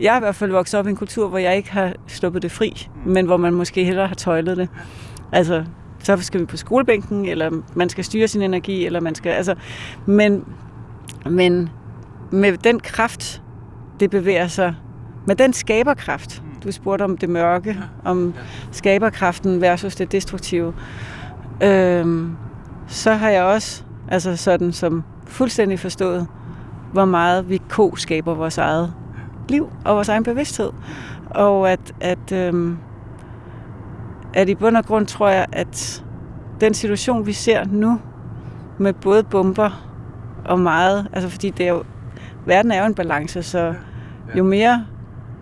jeg 0.00 0.12
er 0.12 0.16
i 0.16 0.20
hvert 0.20 0.34
fald 0.34 0.50
vokset 0.50 0.80
op 0.80 0.86
i 0.86 0.90
en 0.90 0.96
kultur, 0.96 1.28
hvor 1.28 1.38
jeg 1.38 1.56
ikke 1.56 1.72
har 1.72 1.92
sluppet 2.06 2.42
det 2.42 2.52
fri, 2.52 2.88
men 3.06 3.26
hvor 3.26 3.36
man 3.36 3.54
måske 3.54 3.84
hellere 3.84 4.06
har 4.06 4.14
tøjlet 4.14 4.56
det. 4.56 4.68
Altså, 5.32 5.64
så 5.98 6.16
skal 6.16 6.40
vi 6.40 6.46
på 6.46 6.56
skolebænken, 6.56 7.24
eller 7.24 7.50
man 7.74 7.88
skal 7.88 8.04
styre 8.04 8.28
sin 8.28 8.42
energi, 8.42 8.86
eller 8.86 9.00
man 9.00 9.14
skal, 9.14 9.30
altså, 9.30 9.54
men, 10.06 10.44
men 11.30 11.68
med 12.30 12.56
den 12.56 12.80
kraft, 12.80 13.42
det 14.00 14.10
bevæger 14.10 14.46
sig, 14.46 14.74
med 15.26 15.36
den 15.36 15.52
skaberkraft, 15.52 16.42
du 16.64 16.72
spurgte 16.72 17.02
om 17.02 17.16
det 17.16 17.28
mørke, 17.28 17.76
om 18.04 18.34
skaberkraften 18.72 19.60
versus 19.60 19.96
det 19.96 20.12
destruktive, 20.12 20.74
øhm, 21.62 22.36
så 22.86 23.12
har 23.12 23.30
jeg 23.30 23.42
også, 23.42 23.83
altså 24.08 24.36
sådan 24.36 24.72
som 24.72 25.04
fuldstændig 25.26 25.80
forstået, 25.80 26.26
hvor 26.92 27.04
meget 27.04 27.48
vi 27.48 27.62
ko-skaber 27.68 28.34
vores 28.34 28.58
eget 28.58 28.92
liv 29.48 29.72
og 29.84 29.94
vores 29.94 30.08
egen 30.08 30.24
bevidsthed. 30.24 30.70
Og 31.30 31.70
at, 31.70 31.94
at, 32.00 32.32
øhm, 32.32 32.78
at 34.34 34.48
i 34.48 34.54
bund 34.54 34.76
og 34.76 34.84
grund 34.84 35.06
tror 35.06 35.28
jeg, 35.28 35.46
at 35.52 36.04
den 36.60 36.74
situation, 36.74 37.26
vi 37.26 37.32
ser 37.32 37.64
nu, 37.64 38.00
med 38.78 38.92
både 38.92 39.22
bomber 39.22 39.88
og 40.44 40.60
meget, 40.60 41.08
altså 41.12 41.28
fordi 41.28 41.50
det 41.50 41.66
er 41.66 41.70
jo, 41.70 41.84
verden 42.46 42.72
er 42.72 42.80
jo 42.80 42.86
en 42.86 42.94
balance, 42.94 43.42
så 43.42 43.74
jo 44.36 44.44
mere 44.44 44.86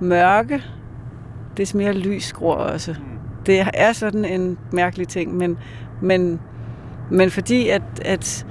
mørke, 0.01 0.63
des 1.57 1.75
mere 1.75 1.93
lys 1.93 2.33
gror 2.33 2.55
også. 2.55 2.95
Det 3.47 3.67
er 3.75 3.93
sådan 3.93 4.25
en 4.25 4.59
mærkelig 4.73 5.09
ting, 5.09 5.37
men, 5.37 5.59
men, 6.01 6.41
men 7.13 7.31
fordi 7.31 7.69
at, 7.69 7.83
at 8.05 8.47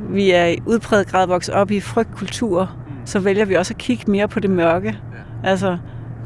vi 0.00 0.30
er 0.30 0.46
i 0.46 0.58
udpræget 0.66 1.06
grad 1.06 1.26
vokset 1.26 1.54
op 1.54 1.70
i 1.70 1.80
frygtkultur, 1.80 2.76
så 3.04 3.18
vælger 3.18 3.44
vi 3.44 3.54
også 3.54 3.74
at 3.74 3.78
kigge 3.78 4.10
mere 4.10 4.28
på 4.28 4.40
det 4.40 4.50
mørke, 4.50 4.98
Altså, 5.44 5.78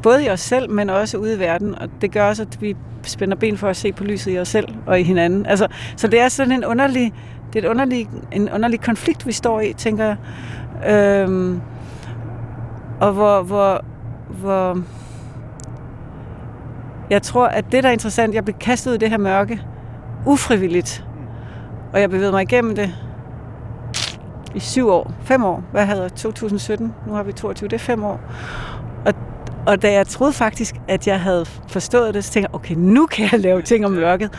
både 0.02 0.24
i 0.24 0.30
os 0.30 0.40
selv, 0.40 0.70
men 0.70 0.90
også 0.90 1.18
ude 1.18 1.34
i 1.34 1.38
verden. 1.38 1.78
Og 1.78 1.88
det 2.00 2.12
gør 2.12 2.28
også, 2.28 2.42
at 2.42 2.62
vi 2.62 2.76
spænder 3.02 3.36
ben 3.36 3.58
for 3.58 3.68
at 3.68 3.76
se 3.76 3.92
på 3.92 4.04
lyset 4.04 4.34
i 4.34 4.38
os 4.38 4.48
selv 4.48 4.68
og 4.86 5.00
i 5.00 5.02
hinanden. 5.02 5.46
Altså, 5.46 5.66
så 5.96 6.08
det 6.08 6.20
er 6.20 6.28
sådan 6.28 6.52
en 6.52 6.64
underlig, 6.64 7.12
det 7.52 7.64
er 7.64 7.68
et 7.68 7.70
underlig, 7.70 8.08
en 8.32 8.50
underlig 8.50 8.80
konflikt, 8.80 9.26
vi 9.26 9.32
står 9.32 9.60
i, 9.60 9.72
tænker 9.72 10.04
jeg. 10.04 10.16
Øhm, 10.92 11.60
og 13.00 13.12
hvor, 13.12 13.42
hvor, 13.42 13.84
hvor 14.28 14.78
jeg 17.10 17.22
tror, 17.22 17.46
at 17.46 17.64
det, 17.72 17.82
der 17.82 17.88
er 17.88 17.92
interessant, 17.92 18.34
jeg 18.34 18.44
blev 18.44 18.56
kastet 18.60 18.90
ud 18.90 18.94
i 18.94 18.98
det 18.98 19.10
her 19.10 19.18
mørke, 19.18 19.62
ufrivilligt. 20.26 21.04
Og 21.96 22.02
jeg 22.02 22.10
bevægede 22.10 22.32
mig 22.32 22.42
igennem 22.42 22.76
det 22.76 22.94
i 24.54 24.60
syv 24.60 24.88
år, 24.88 25.12
fem 25.22 25.44
år. 25.44 25.62
Hvad 25.72 25.86
havde 25.86 26.02
jeg? 26.02 26.12
2017? 26.12 26.94
Nu 27.06 27.12
har 27.12 27.22
vi 27.22 27.32
22, 27.32 27.68
det 27.68 27.74
er 27.74 27.78
fem 27.78 28.04
år. 28.04 28.20
Og, 29.06 29.14
og 29.66 29.82
da 29.82 29.92
jeg 29.92 30.06
troede 30.06 30.32
faktisk, 30.32 30.74
at 30.88 31.06
jeg 31.06 31.20
havde 31.20 31.46
forstået 31.68 32.14
det, 32.14 32.24
så 32.24 32.32
tænkte 32.32 32.48
jeg, 32.52 32.54
okay, 32.54 32.74
nu 32.78 33.06
kan 33.06 33.28
jeg 33.32 33.40
lave 33.40 33.62
ting 33.62 33.86
om 33.86 33.92
mørket. 33.92 34.38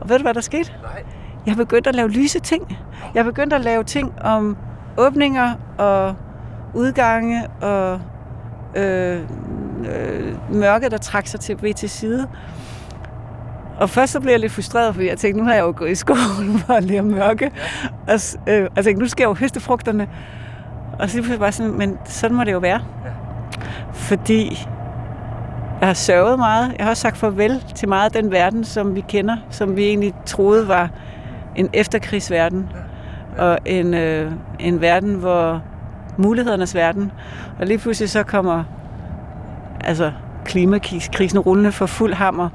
Og 0.00 0.08
ved 0.08 0.18
du, 0.18 0.22
hvad 0.22 0.34
der 0.34 0.40
skete? 0.40 0.72
Nej. 0.82 1.02
Jeg 1.46 1.56
begyndte 1.56 1.88
at 1.88 1.94
lave 1.94 2.08
lyse 2.08 2.40
ting. 2.40 2.78
Jeg 3.14 3.24
begyndte 3.24 3.56
at 3.56 3.62
lave 3.62 3.84
ting 3.84 4.14
om 4.20 4.56
åbninger 4.96 5.54
og 5.78 6.14
udgange 6.74 7.48
og 7.60 8.00
øh, 8.76 9.20
øh, 9.84 10.54
mørket, 10.54 10.90
der 10.90 10.98
trak 10.98 11.26
sig 11.26 11.40
til, 11.40 11.62
ved 11.62 11.74
til 11.74 11.90
side. 11.90 12.28
Og 13.78 13.90
først 13.90 14.12
så 14.12 14.20
blev 14.20 14.30
jeg 14.30 14.40
lidt 14.40 14.52
frustreret, 14.52 14.94
fordi 14.94 15.08
jeg 15.08 15.18
tænkte, 15.18 15.40
nu 15.40 15.46
har 15.46 15.54
jeg 15.54 15.62
jo 15.62 15.74
gået 15.76 15.90
i 15.90 15.94
skoven 15.94 16.58
for 16.66 16.74
at 16.74 16.84
lære 16.84 17.02
mørke. 17.02 17.50
Ja. 18.06 18.12
Og, 18.12 18.20
øh, 18.46 18.68
jeg 18.76 18.84
tænkte, 18.84 19.02
nu 19.02 19.08
skal 19.08 19.22
jeg 19.22 19.28
jo 19.28 19.34
høste 19.34 19.60
frugterne. 19.60 20.08
Og 20.98 21.10
så 21.10 21.22
var 21.28 21.36
bare 21.36 21.52
sådan, 21.52 21.72
men 21.72 21.98
sådan 22.04 22.36
må 22.36 22.44
det 22.44 22.52
jo 22.52 22.58
være. 22.58 22.80
Ja. 23.04 23.10
Fordi 23.92 24.68
jeg 25.80 25.88
har 25.88 25.94
sørget 25.94 26.38
meget. 26.38 26.74
Jeg 26.78 26.86
har 26.86 26.90
også 26.90 27.00
sagt 27.00 27.16
farvel 27.16 27.64
til 27.74 27.88
meget 27.88 28.14
af 28.14 28.22
den 28.22 28.32
verden, 28.32 28.64
som 28.64 28.94
vi 28.94 29.04
kender, 29.08 29.36
som 29.50 29.76
vi 29.76 29.84
egentlig 29.84 30.14
troede 30.26 30.68
var 30.68 30.90
en 31.56 31.68
efterkrigsverden. 31.72 32.68
Og 33.38 33.58
en, 33.66 33.94
øh, 33.94 34.32
en 34.58 34.80
verden, 34.80 35.14
hvor 35.14 35.62
mulighedernes 36.16 36.74
verden. 36.74 37.12
Og 37.60 37.66
lige 37.66 37.78
pludselig 37.78 38.10
så 38.10 38.22
kommer 38.22 38.64
altså, 39.84 40.12
klimakrisen 40.44 41.38
rullende 41.38 41.72
for 41.72 41.86
fuld 41.86 42.14
hammer, 42.14 42.48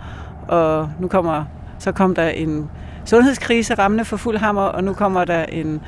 og 0.47 0.89
nu 0.99 1.07
kommer, 1.07 1.45
så 1.79 1.91
kom 1.91 2.15
der 2.15 2.29
en 2.29 2.69
sundhedskrise 3.05 3.73
rammende 3.73 4.05
for 4.05 4.17
fuld 4.17 4.37
hammer, 4.37 4.61
og 4.61 4.83
nu 4.83 4.93
kommer 4.93 5.25
der 5.25 5.43
en, 5.43 5.81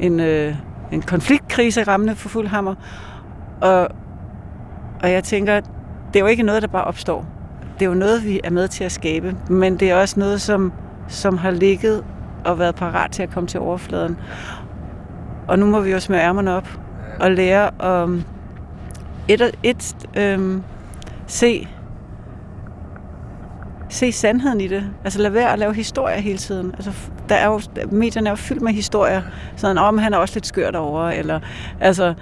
en, 0.00 0.20
øh, 0.20 0.54
en 0.92 1.02
konfliktkrise 1.02 1.82
rammende 1.82 2.14
for 2.14 2.28
fuld 2.28 2.46
hammer. 2.46 2.74
Og, 3.60 3.88
og 5.02 5.10
jeg 5.10 5.24
tænker, 5.24 5.60
det 6.12 6.16
er 6.16 6.20
jo 6.20 6.26
ikke 6.26 6.42
noget, 6.42 6.62
der 6.62 6.68
bare 6.68 6.84
opstår. 6.84 7.26
Det 7.78 7.84
er 7.84 7.88
jo 7.88 7.94
noget, 7.94 8.24
vi 8.24 8.40
er 8.44 8.50
med 8.50 8.68
til 8.68 8.84
at 8.84 8.92
skabe, 8.92 9.36
men 9.50 9.76
det 9.76 9.90
er 9.90 9.96
også 9.96 10.20
noget, 10.20 10.40
som, 10.40 10.72
som 11.08 11.38
har 11.38 11.50
ligget 11.50 12.04
og 12.44 12.58
været 12.58 12.74
parat 12.74 13.10
til 13.10 13.22
at 13.22 13.30
komme 13.30 13.46
til 13.46 13.60
overfladen. 13.60 14.16
Og 15.48 15.58
nu 15.58 15.66
må 15.66 15.80
vi 15.80 15.90
jo 15.90 16.00
smøre 16.00 16.20
ærmerne 16.20 16.54
op 16.54 16.68
og 17.20 17.30
lære 17.30 17.70
at 17.84 18.08
et, 19.28 19.50
et, 19.62 19.94
øhm, 20.16 20.62
se 21.26 21.68
se 23.94 24.12
sandheden 24.12 24.60
i 24.60 24.68
det. 24.68 24.84
Altså 25.04 25.22
lad 25.22 25.30
være 25.30 25.52
at 25.52 25.58
lave 25.58 25.74
historier 25.74 26.16
hele 26.16 26.38
tiden. 26.38 26.72
Altså, 26.74 26.92
der 27.28 27.34
er 27.34 27.46
jo, 27.46 27.60
medierne 27.90 28.28
er 28.28 28.32
jo 28.32 28.36
fyldt 28.36 28.62
med 28.62 28.72
historier. 28.72 29.22
Sådan, 29.56 29.78
om 29.78 29.98
han 29.98 30.14
er 30.14 30.18
også 30.18 30.34
lidt 30.36 30.46
skørt 30.46 30.76
over, 30.76 31.08
eller 31.08 31.40
altså, 31.80 32.14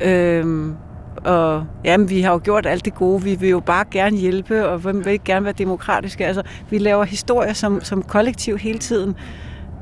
øhm, 0.00 0.76
og 1.24 1.64
jamen, 1.84 2.10
vi 2.10 2.20
har 2.20 2.32
jo 2.32 2.40
gjort 2.44 2.66
alt 2.66 2.84
det 2.84 2.94
gode, 2.94 3.22
vi 3.22 3.34
vil 3.34 3.48
jo 3.48 3.60
bare 3.60 3.84
gerne 3.90 4.16
hjælpe, 4.16 4.68
og 4.68 4.84
vi 4.84 4.92
vil 4.92 5.20
gerne 5.24 5.44
være 5.44 5.54
demokratiske. 5.58 6.26
Altså, 6.26 6.42
vi 6.70 6.78
laver 6.78 7.04
historier 7.04 7.52
som, 7.52 7.80
som 7.80 8.02
kollektiv 8.02 8.58
hele 8.58 8.78
tiden, 8.78 9.14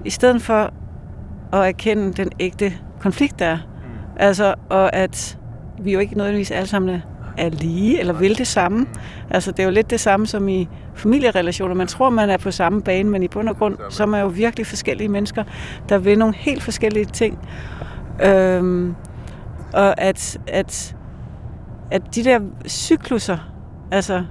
i 0.05 0.11
stedet 0.11 0.43
for 0.43 0.73
at 1.53 1.69
erkende 1.69 2.13
den 2.13 2.31
ægte 2.41 2.73
konflikt, 3.01 3.39
der 3.39 3.47
er. 3.47 3.59
Altså, 4.17 4.55
og 4.69 4.95
at 4.97 5.39
vi 5.81 5.93
jo 5.93 5.99
ikke 5.99 6.17
nødvendigvis 6.17 6.51
alle 6.51 6.69
sammen 6.69 7.03
er 7.39 7.49
lige, 7.51 8.01
eller 8.01 8.13
vil 8.13 8.39
det 8.39 8.47
samme. 8.47 8.87
Altså, 9.31 9.51
det 9.51 9.61
er 9.61 9.65
jo 9.65 9.71
lidt 9.71 9.91
det 9.91 10.01
samme 10.01 10.27
som 10.27 10.49
i 10.49 10.69
familierelationer. 11.01 11.75
Man 11.75 11.87
tror, 11.87 12.11
man 12.11 12.31
er 12.31 12.37
på 12.37 12.51
samme 12.51 12.83
bane, 12.83 13.11
men 13.11 13.23
i 13.23 13.29
bund 13.29 13.49
og 13.49 13.59
grund, 13.59 13.77
så 13.91 14.03
er 14.03 14.07
man 14.07 14.21
jo 14.21 14.27
virkelig 14.27 14.67
forskellige 14.67 15.09
mennesker, 15.09 15.45
der 15.89 15.99
vil 15.99 16.19
nogle 16.19 16.35
helt 16.35 16.63
forskellige 16.63 17.05
ting. 17.05 17.39
Øhm, 18.25 18.95
og 19.73 20.01
at, 20.01 20.39
at, 20.47 20.97
at 21.91 22.15
de 22.15 22.25
der 22.25 22.41
cykluser, 22.67 23.39
altså, 23.91 24.25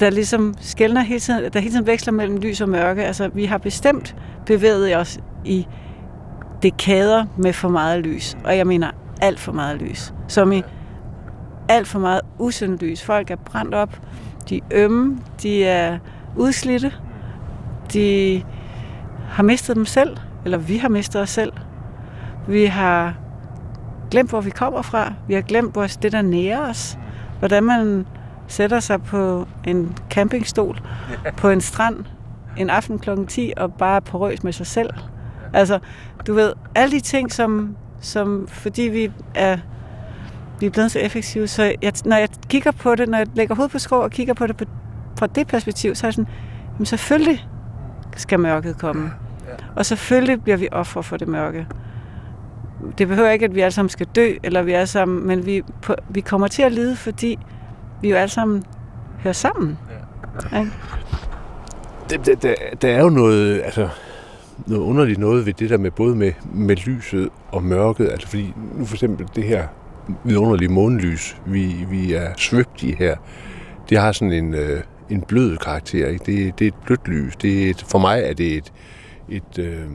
der 0.00 0.10
ligesom 0.10 0.54
skældner 0.60 1.00
hele 1.00 1.20
tiden, 1.20 1.52
der 1.52 1.60
hele 1.60 1.72
tiden 1.72 1.86
veksler 1.86 2.12
mellem 2.12 2.36
lys 2.36 2.60
og 2.60 2.68
mørke. 2.68 3.04
Altså, 3.04 3.28
vi 3.28 3.44
har 3.44 3.58
bestemt 3.58 4.16
bevæget 4.46 4.96
os 4.96 5.18
i 5.44 5.66
dekader 6.62 7.24
med 7.36 7.52
for 7.52 7.68
meget 7.68 8.00
lys. 8.00 8.36
Og 8.44 8.56
jeg 8.56 8.66
mener 8.66 8.90
alt 9.20 9.40
for 9.40 9.52
meget 9.52 9.82
lys. 9.82 10.14
Som 10.28 10.52
i 10.52 10.62
alt 11.68 11.88
for 11.88 11.98
meget 11.98 12.20
usundt 12.38 12.82
lys. 12.82 13.02
Folk 13.02 13.30
er 13.30 13.36
brændt 13.36 13.74
op, 13.74 14.00
de 14.48 14.56
er 14.56 14.60
ømme, 14.72 15.18
de 15.42 15.64
er 15.64 15.98
udslidte, 16.36 16.92
de 17.92 18.42
har 19.28 19.42
mistet 19.42 19.76
dem 19.76 19.84
selv, 19.84 20.16
eller 20.44 20.58
vi 20.58 20.76
har 20.76 20.88
mistet 20.88 21.22
os 21.22 21.30
selv. 21.30 21.52
Vi 22.48 22.64
har 22.64 23.14
glemt, 24.10 24.30
hvor 24.30 24.40
vi 24.40 24.50
kommer 24.50 24.82
fra. 24.82 25.12
Vi 25.28 25.34
har 25.34 25.40
glemt, 25.40 25.72
hvor 25.72 25.86
det, 26.02 26.12
der 26.12 26.22
nærer 26.22 26.70
os. 26.70 26.98
Hvordan 27.38 27.64
man 27.64 28.06
sætter 28.46 28.80
sig 28.80 29.02
på 29.02 29.48
en 29.64 29.96
campingstol 30.10 30.80
på 31.40 31.48
en 31.48 31.60
strand 31.60 32.04
en 32.56 32.70
aften 32.70 32.98
kl. 32.98 33.10
10 33.28 33.52
og 33.56 33.74
bare 33.74 33.96
er 33.96 34.00
porøs 34.00 34.44
med 34.44 34.52
sig 34.52 34.66
selv. 34.66 34.90
Altså, 35.52 35.78
du 36.26 36.34
ved, 36.34 36.52
alle 36.74 36.96
de 36.96 37.00
ting, 37.00 37.32
som, 37.32 37.76
som 38.00 38.46
fordi 38.48 38.82
vi 38.82 39.12
er 39.34 39.58
vi 40.60 40.66
er 40.66 40.70
blevet 40.70 40.90
så 40.90 40.98
effektive. 40.98 41.48
Så 41.48 41.74
jeg, 41.82 41.92
når 42.04 42.16
jeg 42.16 42.28
kigger 42.48 42.70
på 42.70 42.94
det, 42.94 43.08
når 43.08 43.18
jeg 43.18 43.26
lægger 43.34 43.54
hovedet 43.54 43.72
på 43.72 43.78
skrå 43.78 43.96
og 43.96 44.10
kigger 44.10 44.34
på 44.34 44.46
det 44.46 44.56
på, 44.56 44.64
fra 45.18 45.26
det 45.26 45.46
perspektiv, 45.46 45.94
så 45.94 46.06
er 46.06 46.08
jeg 46.08 46.14
sådan, 46.14 46.30
jamen 46.74 46.86
selvfølgelig 46.86 47.48
skal 48.16 48.40
mørket 48.40 48.78
komme. 48.78 49.10
Og 49.76 49.86
selvfølgelig 49.86 50.42
bliver 50.42 50.56
vi 50.56 50.68
offer 50.72 51.02
for 51.02 51.16
det 51.16 51.28
mørke. 51.28 51.66
Det 52.98 53.08
behøver 53.08 53.30
ikke, 53.30 53.44
at 53.44 53.54
vi 53.54 53.60
alle 53.60 53.74
sammen 53.74 53.90
skal 53.90 54.06
dø, 54.06 54.32
eller 54.42 54.62
vi 54.62 54.72
er 54.72 54.84
sammen, 54.84 55.26
men 55.26 55.46
vi, 55.46 55.62
på, 55.82 55.94
vi 56.08 56.20
kommer 56.20 56.48
til 56.48 56.62
at 56.62 56.72
lide, 56.72 56.96
fordi 56.96 57.38
vi 58.02 58.10
jo 58.10 58.16
alle 58.16 58.28
sammen 58.28 58.64
hører 59.22 59.32
sammen. 59.32 59.78
Ja. 60.52 60.58
Ja. 60.58 60.66
Der, 62.10 62.34
der, 62.34 62.54
der 62.82 62.88
er 62.88 63.02
jo 63.02 63.08
noget, 63.08 63.62
altså, 63.64 63.88
noget 64.66 64.82
underligt 64.82 65.18
noget 65.18 65.46
ved 65.46 65.52
det 65.52 65.70
der 65.70 65.78
med 65.78 65.90
både 65.90 66.16
med, 66.16 66.32
med 66.52 66.76
lyset 66.76 67.28
og 67.52 67.62
mørket. 67.62 68.08
Altså 68.08 68.28
fordi 68.28 68.54
nu 68.74 68.84
for 68.84 68.94
eksempel 68.94 69.26
det 69.34 69.44
her 69.44 69.66
vidunderlige 70.24 70.68
månelys, 70.68 71.36
vi, 71.46 71.86
vi 71.90 72.12
er 72.12 72.32
svøbt 72.36 72.82
i 72.82 72.94
her, 72.98 73.16
det 73.88 73.98
har 73.98 74.12
sådan 74.12 74.32
en, 74.32 74.54
øh, 74.54 74.82
en 75.10 75.22
blød 75.22 75.56
karakter. 75.56 76.08
Ikke? 76.08 76.24
Det, 76.26 76.58
det 76.58 76.64
er 76.64 76.68
et 76.68 76.84
blødt 76.84 77.08
lys. 77.08 77.36
Det 77.36 77.66
er 77.66 77.70
et, 77.70 77.84
for 77.88 77.98
mig 77.98 78.22
er 78.22 78.34
det 78.34 78.56
et, 78.56 78.72
et 79.28 79.58
øh, 79.58 79.86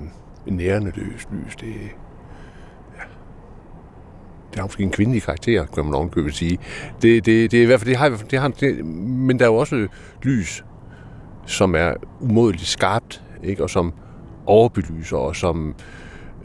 nærende 0.45 0.91
løs 0.95 1.27
lys. 1.31 1.55
Det, 1.55 1.67
ja. 2.97 3.03
det 4.49 4.55
har 4.55 4.63
måske 4.63 4.83
en 4.83 4.91
kvindelig 4.91 5.23
karakter, 5.23 5.65
kan 5.65 5.85
man 5.85 5.93
ovenkøbet 5.93 6.33
sige. 6.33 6.57
Det, 7.01 7.25
det, 7.25 7.51
det 7.51 7.59
er 7.59 7.63
i 7.63 7.65
hvert 7.65 7.79
fald, 7.79 7.89
det 7.89 7.97
har, 7.97 8.09
det 8.31 8.39
har, 8.39 8.47
det, 8.47 8.85
men 8.85 9.39
der 9.39 9.45
er 9.45 9.49
jo 9.49 9.55
også 9.55 9.87
lys, 10.23 10.63
som 11.45 11.75
er 11.75 11.93
umådeligt 12.19 12.67
skarpt, 12.67 13.23
ikke? 13.43 13.63
og 13.63 13.69
som 13.69 13.93
overbelyser, 14.45 15.17
og 15.17 15.35
som 15.35 15.69
øh, 15.69 15.75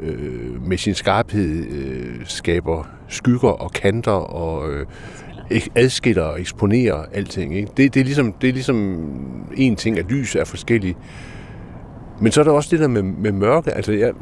øh, 0.00 0.68
med 0.68 0.78
sin 0.78 0.94
skarphed 0.94 1.66
øh, 1.70 2.20
skaber 2.24 2.88
skygger 3.08 3.48
og 3.48 3.72
kanter 3.72 4.12
og 4.12 4.72
øh, 4.72 4.86
adskiller 5.74 6.22
og 6.22 6.40
eksponerer 6.40 7.04
alting. 7.12 7.56
Ikke? 7.56 7.70
Det, 7.76 7.94
det, 7.94 8.00
er 8.00 8.04
ligesom, 8.04 8.32
det 8.32 8.48
er 8.48 8.52
ligesom 8.52 9.10
en 9.56 9.76
ting, 9.76 9.98
at 9.98 10.04
lys 10.04 10.34
er 10.34 10.44
forskellig. 10.44 10.96
Men 12.20 12.32
så 12.32 12.40
er 12.40 12.44
der 12.44 12.52
også 12.52 12.68
det 12.70 12.80
der 12.80 12.88
med, 12.88 13.02
med 13.02 13.32
mørke. 13.32 13.72
Altså, 13.72 13.92
jeg, 13.92 14.12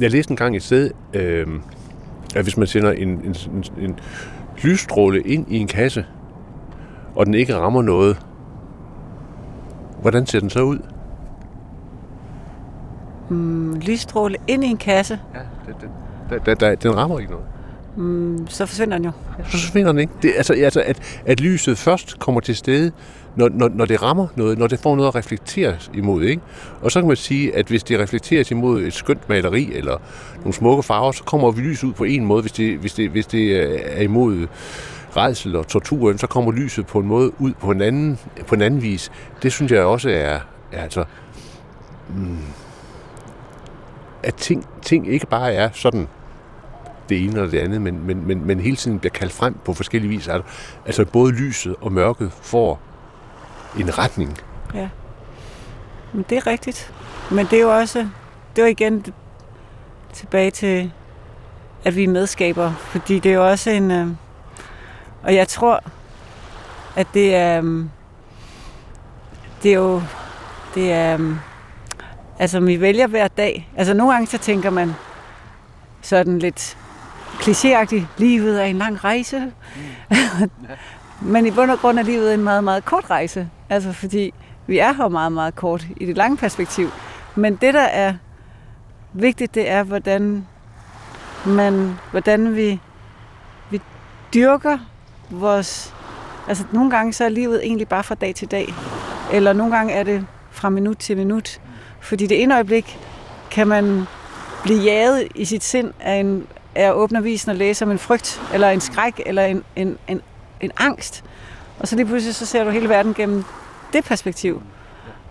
jeg 0.00 0.10
læste 0.10 0.30
en 0.30 0.36
gang 0.36 0.56
et 0.56 0.62
sted, 0.62 0.90
øh, 1.14 1.46
at 2.36 2.42
hvis 2.42 2.56
man 2.56 2.66
sender 2.66 2.92
en, 2.92 3.08
en, 3.08 3.36
en, 3.54 3.64
en 3.84 3.98
lysstråle 4.62 5.20
ind 5.20 5.46
i 5.52 5.58
en 5.58 5.66
kasse, 5.66 6.06
og 7.14 7.26
den 7.26 7.34
ikke 7.34 7.56
rammer 7.56 7.82
noget, 7.82 8.18
hvordan 10.00 10.26
ser 10.26 10.40
den 10.40 10.50
så 10.50 10.62
ud? 10.62 10.78
Mm, 13.28 13.74
lysstråle 13.74 14.36
ind 14.46 14.64
i 14.64 14.66
en 14.66 14.76
kasse? 14.76 15.18
Ja, 15.34 15.40
det, 15.66 15.76
det, 16.30 16.46
der, 16.46 16.54
der, 16.54 16.74
den 16.74 16.96
rammer 16.96 17.18
ikke 17.18 17.30
noget 17.30 17.46
mm, 17.96 18.46
så 18.48 18.66
forsvinder 18.66 18.96
den 18.96 19.04
jo. 19.04 19.10
Så 19.44 19.50
forsvinder 19.50 19.92
den 19.92 20.00
ikke. 20.00 20.12
Det, 20.22 20.32
altså, 20.36 20.52
altså 20.52 20.82
at, 20.86 21.20
at 21.26 21.40
lyset 21.40 21.78
først 21.78 22.18
kommer 22.18 22.40
til 22.40 22.56
stede, 22.56 22.92
når, 23.36 23.48
når, 23.48 23.68
når 23.68 23.84
det 23.84 24.02
rammer 24.02 24.26
noget, 24.36 24.58
når 24.58 24.66
det 24.66 24.80
får 24.80 24.96
noget 24.96 25.08
at 25.08 25.14
reflektere 25.14 25.76
imod. 25.94 26.22
Ikke? 26.22 26.42
Og 26.82 26.92
så 26.92 27.00
kan 27.00 27.08
man 27.08 27.16
sige, 27.16 27.56
at 27.56 27.66
hvis 27.66 27.82
det 27.82 28.00
reflekteres 28.00 28.50
imod 28.50 28.82
et 28.82 28.92
skønt 28.92 29.28
maleri 29.28 29.72
eller 29.74 29.96
nogle 30.38 30.52
smukke 30.52 30.82
farver, 30.82 31.12
så 31.12 31.24
kommer 31.24 31.50
vi 31.50 31.60
lys 31.60 31.84
ud 31.84 31.92
på 31.92 32.04
en 32.04 32.24
måde, 32.24 32.40
hvis 32.40 32.52
det, 32.52 32.78
hvis 32.78 32.92
det, 32.94 33.10
hvis 33.10 33.26
det 33.26 33.56
er 33.98 34.02
imod 34.02 34.46
redsel 35.16 35.56
og 35.56 35.66
torturen, 35.66 36.18
så 36.18 36.26
kommer 36.26 36.52
lyset 36.52 36.86
på 36.86 36.98
en 36.98 37.06
måde 37.06 37.32
ud 37.40 37.52
på 37.52 37.70
en 37.70 37.82
anden, 37.82 38.18
på 38.46 38.54
en 38.54 38.62
anden 38.62 38.82
vis. 38.82 39.12
Det 39.42 39.52
synes 39.52 39.72
jeg 39.72 39.82
også 39.82 40.10
er, 40.10 40.38
er 40.72 40.82
altså, 40.82 41.04
mm, 42.08 42.38
at 44.28 44.34
ting, 44.34 44.66
ting 44.82 45.08
ikke 45.08 45.26
bare 45.26 45.52
er 45.52 45.70
sådan 45.72 46.08
det 47.08 47.24
ene 47.24 47.32
eller 47.32 47.50
det 47.50 47.58
andet, 47.58 47.82
men, 47.82 48.06
men, 48.06 48.26
men, 48.26 48.46
men 48.46 48.60
hele 48.60 48.76
tiden 48.76 48.98
bliver 48.98 49.12
kaldt 49.12 49.32
frem 49.32 49.54
på 49.64 49.74
forskellige 49.74 50.08
vis. 50.08 50.28
Altså 50.86 51.04
både 51.04 51.32
lyset 51.32 51.76
og 51.80 51.92
mørket 51.92 52.32
får 52.32 52.80
en 53.78 53.98
retning. 53.98 54.38
Ja, 54.74 54.88
men 56.12 56.24
det 56.30 56.38
er 56.38 56.46
rigtigt. 56.46 56.94
Men 57.30 57.46
det 57.46 57.52
er 57.52 57.62
jo 57.62 57.76
også, 57.76 58.08
det 58.56 58.64
er 58.64 58.68
igen 58.68 59.04
tilbage 60.12 60.50
til, 60.50 60.92
at 61.84 61.96
vi 61.96 62.04
er 62.04 62.08
medskaber, 62.08 62.72
fordi 62.72 63.18
det 63.18 63.30
er 63.30 63.34
jo 63.34 63.48
også 63.48 63.70
en, 63.70 63.90
øh, 63.90 64.08
og 65.22 65.34
jeg 65.34 65.48
tror, 65.48 65.80
at 66.96 67.06
det 67.14 67.34
er, 67.34 67.62
øh, 67.62 67.84
det 69.62 69.70
er 69.70 69.76
jo, 69.76 70.02
det 70.74 70.92
er, 70.92 71.14
øh, 71.14 71.36
altså 72.38 72.60
vi 72.60 72.80
vælger 72.80 73.06
hver 73.06 73.28
dag. 73.28 73.70
Altså 73.76 73.94
nogle 73.94 74.12
gange 74.12 74.26
så 74.26 74.38
tænker 74.38 74.70
man 74.70 74.92
sådan 76.02 76.38
lidt 76.38 76.76
klichéagtigt, 77.40 78.04
livet 78.18 78.60
er 78.60 78.64
en 78.64 78.78
lang 78.78 79.04
rejse. 79.04 79.52
Mm. 80.10 80.50
Men 81.32 81.46
i 81.46 81.50
bund 81.50 81.70
og 81.70 81.78
grund 81.78 81.98
er 81.98 82.02
livet 82.02 82.34
en 82.34 82.44
meget, 82.44 82.64
meget 82.64 82.84
kort 82.84 83.10
rejse. 83.10 83.48
Altså 83.70 83.92
fordi 83.92 84.34
vi 84.66 84.78
er 84.78 84.92
her 84.92 85.08
meget, 85.08 85.32
meget 85.32 85.56
kort 85.56 85.86
i 85.96 86.06
det 86.06 86.16
lange 86.16 86.36
perspektiv. 86.36 86.90
Men 87.34 87.56
det, 87.56 87.74
der 87.74 87.80
er 87.80 88.14
vigtigt, 89.12 89.54
det 89.54 89.70
er, 89.70 89.82
hvordan, 89.82 90.46
man, 91.46 91.98
hvordan 92.10 92.56
vi, 92.56 92.80
vi 93.70 93.80
dyrker 94.34 94.78
vores... 95.30 95.94
Altså 96.48 96.64
nogle 96.72 96.90
gange 96.90 97.12
så 97.12 97.24
er 97.24 97.28
livet 97.28 97.66
egentlig 97.66 97.88
bare 97.88 98.04
fra 98.04 98.14
dag 98.14 98.34
til 98.34 98.50
dag. 98.50 98.74
Eller 99.32 99.52
nogle 99.52 99.76
gange 99.76 99.92
er 99.92 100.02
det 100.02 100.26
fra 100.50 100.68
minut 100.68 100.96
til 100.96 101.16
minut. 101.16 101.60
Fordi 102.00 102.26
det 102.26 102.42
ene 102.42 102.54
øjeblik 102.54 102.98
kan 103.50 103.68
man 103.68 104.06
blive 104.62 104.80
jaget 104.80 105.28
i 105.34 105.44
sit 105.44 105.64
sind 105.64 105.92
af, 106.00 106.14
en, 106.14 106.46
af 106.74 106.84
at 106.84 106.92
åbne 106.92 107.18
avisen 107.18 107.50
og 107.50 107.56
læse 107.56 107.84
om 107.84 107.90
en 107.90 107.98
frygt, 107.98 108.42
eller 108.54 108.70
en 108.70 108.80
skræk, 108.80 109.22
eller 109.26 109.44
en, 109.44 109.64
en, 109.76 109.98
en, 110.08 110.20
en 110.60 110.70
angst. 110.76 111.24
Og 111.78 111.88
så 111.88 111.96
lige 111.96 112.06
pludselig 112.06 112.34
så 112.34 112.46
ser 112.46 112.64
du 112.64 112.70
hele 112.70 112.88
verden 112.88 113.14
gennem 113.14 113.44
det 113.92 114.04
perspektiv. 114.04 114.62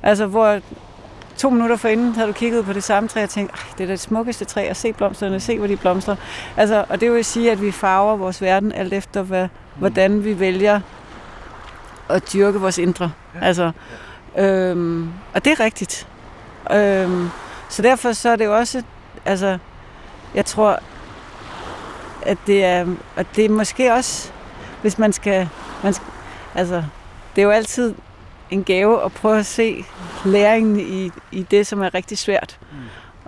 Altså, 0.03 0.25
hvor 0.25 0.59
to 1.37 1.49
minutter 1.49 1.75
forinden 1.75 2.15
havde 2.15 2.27
du 2.27 2.33
kigget 2.33 2.65
på 2.65 2.73
det 2.73 2.83
samme 2.83 3.09
træ 3.09 3.23
og 3.23 3.29
tænkt, 3.29 3.51
det 3.77 3.83
er 3.83 3.87
det 3.87 3.99
smukkeste 3.99 4.45
træ, 4.45 4.69
og 4.69 4.75
se 4.75 4.93
blomsterne, 4.93 5.39
se 5.39 5.57
hvor 5.57 5.67
de 5.67 5.77
blomstrer. 5.77 6.15
Altså, 6.57 6.85
og 6.89 7.01
det 7.01 7.13
vil 7.13 7.25
sige, 7.25 7.51
at 7.51 7.61
vi 7.61 7.71
farver 7.71 8.15
vores 8.15 8.41
verden 8.41 8.71
alt 8.71 8.93
efter, 8.93 9.21
hvad, 9.21 9.47
hvordan 9.75 10.23
vi 10.23 10.39
vælger 10.39 10.79
at 12.09 12.33
dyrke 12.33 12.59
vores 12.59 12.77
indre. 12.77 13.11
Altså, 13.41 13.71
øhm, 14.37 15.09
og 15.33 15.45
det 15.45 15.51
er 15.51 15.59
rigtigt. 15.59 16.07
Øhm, 16.71 17.29
så 17.69 17.81
derfor 17.81 18.11
så 18.11 18.29
er 18.29 18.35
det 18.35 18.45
jo 18.45 18.57
også, 18.57 18.83
altså, 19.25 19.57
jeg 20.35 20.45
tror, 20.45 20.79
at 22.21 22.37
det 22.47 22.63
er, 22.65 22.85
at 23.15 23.25
det 23.35 23.45
er 23.45 23.49
måske 23.49 23.93
også, 23.93 24.31
hvis 24.81 24.97
man 24.97 25.13
skal, 25.13 25.49
man 25.83 25.93
skal, 25.93 26.07
altså, 26.55 26.83
det 27.35 27.41
er 27.41 27.45
jo 27.45 27.51
altid 27.51 27.93
en 28.49 28.63
gave 28.63 29.05
at 29.05 29.11
prøve 29.11 29.39
at 29.39 29.45
se 29.45 29.85
læringen 30.25 30.79
i, 30.79 31.11
i 31.31 31.43
det, 31.43 31.67
som 31.67 31.81
er 31.81 31.93
rigtig 31.93 32.17
svært. 32.17 32.57
Mm. 32.71 32.77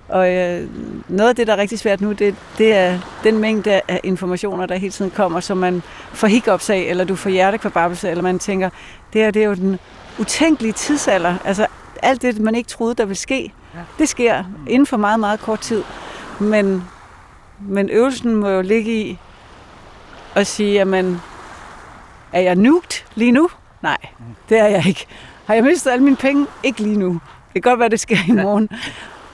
Og 0.09 0.33
øh, 0.33 0.69
noget 1.07 1.29
af 1.29 1.35
det, 1.35 1.47
der 1.47 1.53
er 1.53 1.57
rigtig 1.57 1.79
svært 1.79 2.01
nu, 2.01 2.11
det, 2.11 2.35
det 2.57 2.75
er 2.75 2.99
den 3.23 3.37
mængde 3.37 3.81
af 3.87 3.99
informationer, 4.03 4.65
der 4.65 4.75
hele 4.75 4.91
tiden 4.91 5.11
kommer, 5.11 5.39
som 5.39 5.57
man 5.57 5.83
får 6.13 6.27
hiccups 6.27 6.69
af, 6.69 6.77
eller 6.77 7.03
du 7.03 7.15
får 7.15 7.29
hjertekvababelse, 7.29 8.09
eller 8.09 8.21
man 8.21 8.39
tænker, 8.39 8.69
det 9.13 9.21
her 9.21 9.31
det 9.31 9.41
er 9.43 9.47
jo 9.47 9.53
den 9.53 9.79
utænkelige 10.19 10.73
tidsalder. 10.73 11.35
Altså 11.45 11.67
alt 12.03 12.21
det, 12.21 12.39
man 12.39 12.55
ikke 12.55 12.69
troede, 12.69 12.95
der 12.95 13.05
ville 13.05 13.17
ske, 13.17 13.53
ja. 13.75 13.79
det 13.99 14.09
sker 14.09 14.43
inden 14.67 14.85
for 14.85 14.97
meget, 14.97 15.19
meget 15.19 15.39
kort 15.39 15.59
tid. 15.59 15.83
Men, 16.39 16.83
men 17.59 17.89
øvelsen 17.89 18.35
må 18.35 18.49
jo 18.49 18.61
ligge 18.61 19.01
i 19.01 19.19
at 20.35 20.47
sige, 20.47 20.73
jamen, 20.73 21.21
er 22.33 22.41
jeg 22.41 22.55
nugt 22.55 23.05
lige 23.15 23.31
nu? 23.31 23.49
Nej, 23.81 23.97
det 24.49 24.59
er 24.59 24.67
jeg 24.67 24.87
ikke. 24.87 25.05
Har 25.45 25.53
jeg 25.53 25.63
mistet 25.63 25.91
alle 25.91 26.03
mine 26.03 26.15
penge? 26.15 26.45
Ikke 26.63 26.81
lige 26.81 26.97
nu. 26.97 27.09
Det 27.53 27.63
kan 27.63 27.71
godt 27.71 27.79
være, 27.79 27.89
det 27.89 27.99
sker 27.99 28.17
i 28.27 28.31
morgen. 28.31 28.69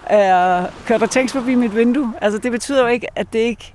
Uh, 0.10 0.86
kører 0.88 1.00
der 1.00 1.06
tænks 1.06 1.34
forbi 1.34 1.56
mit 1.56 1.76
vindue? 1.76 2.14
Altså, 2.22 2.40
det 2.40 2.52
betyder 2.52 2.82
jo 2.82 2.88
ikke, 2.88 3.08
at 3.16 3.34
det 3.34 3.40
ikke 3.40 3.74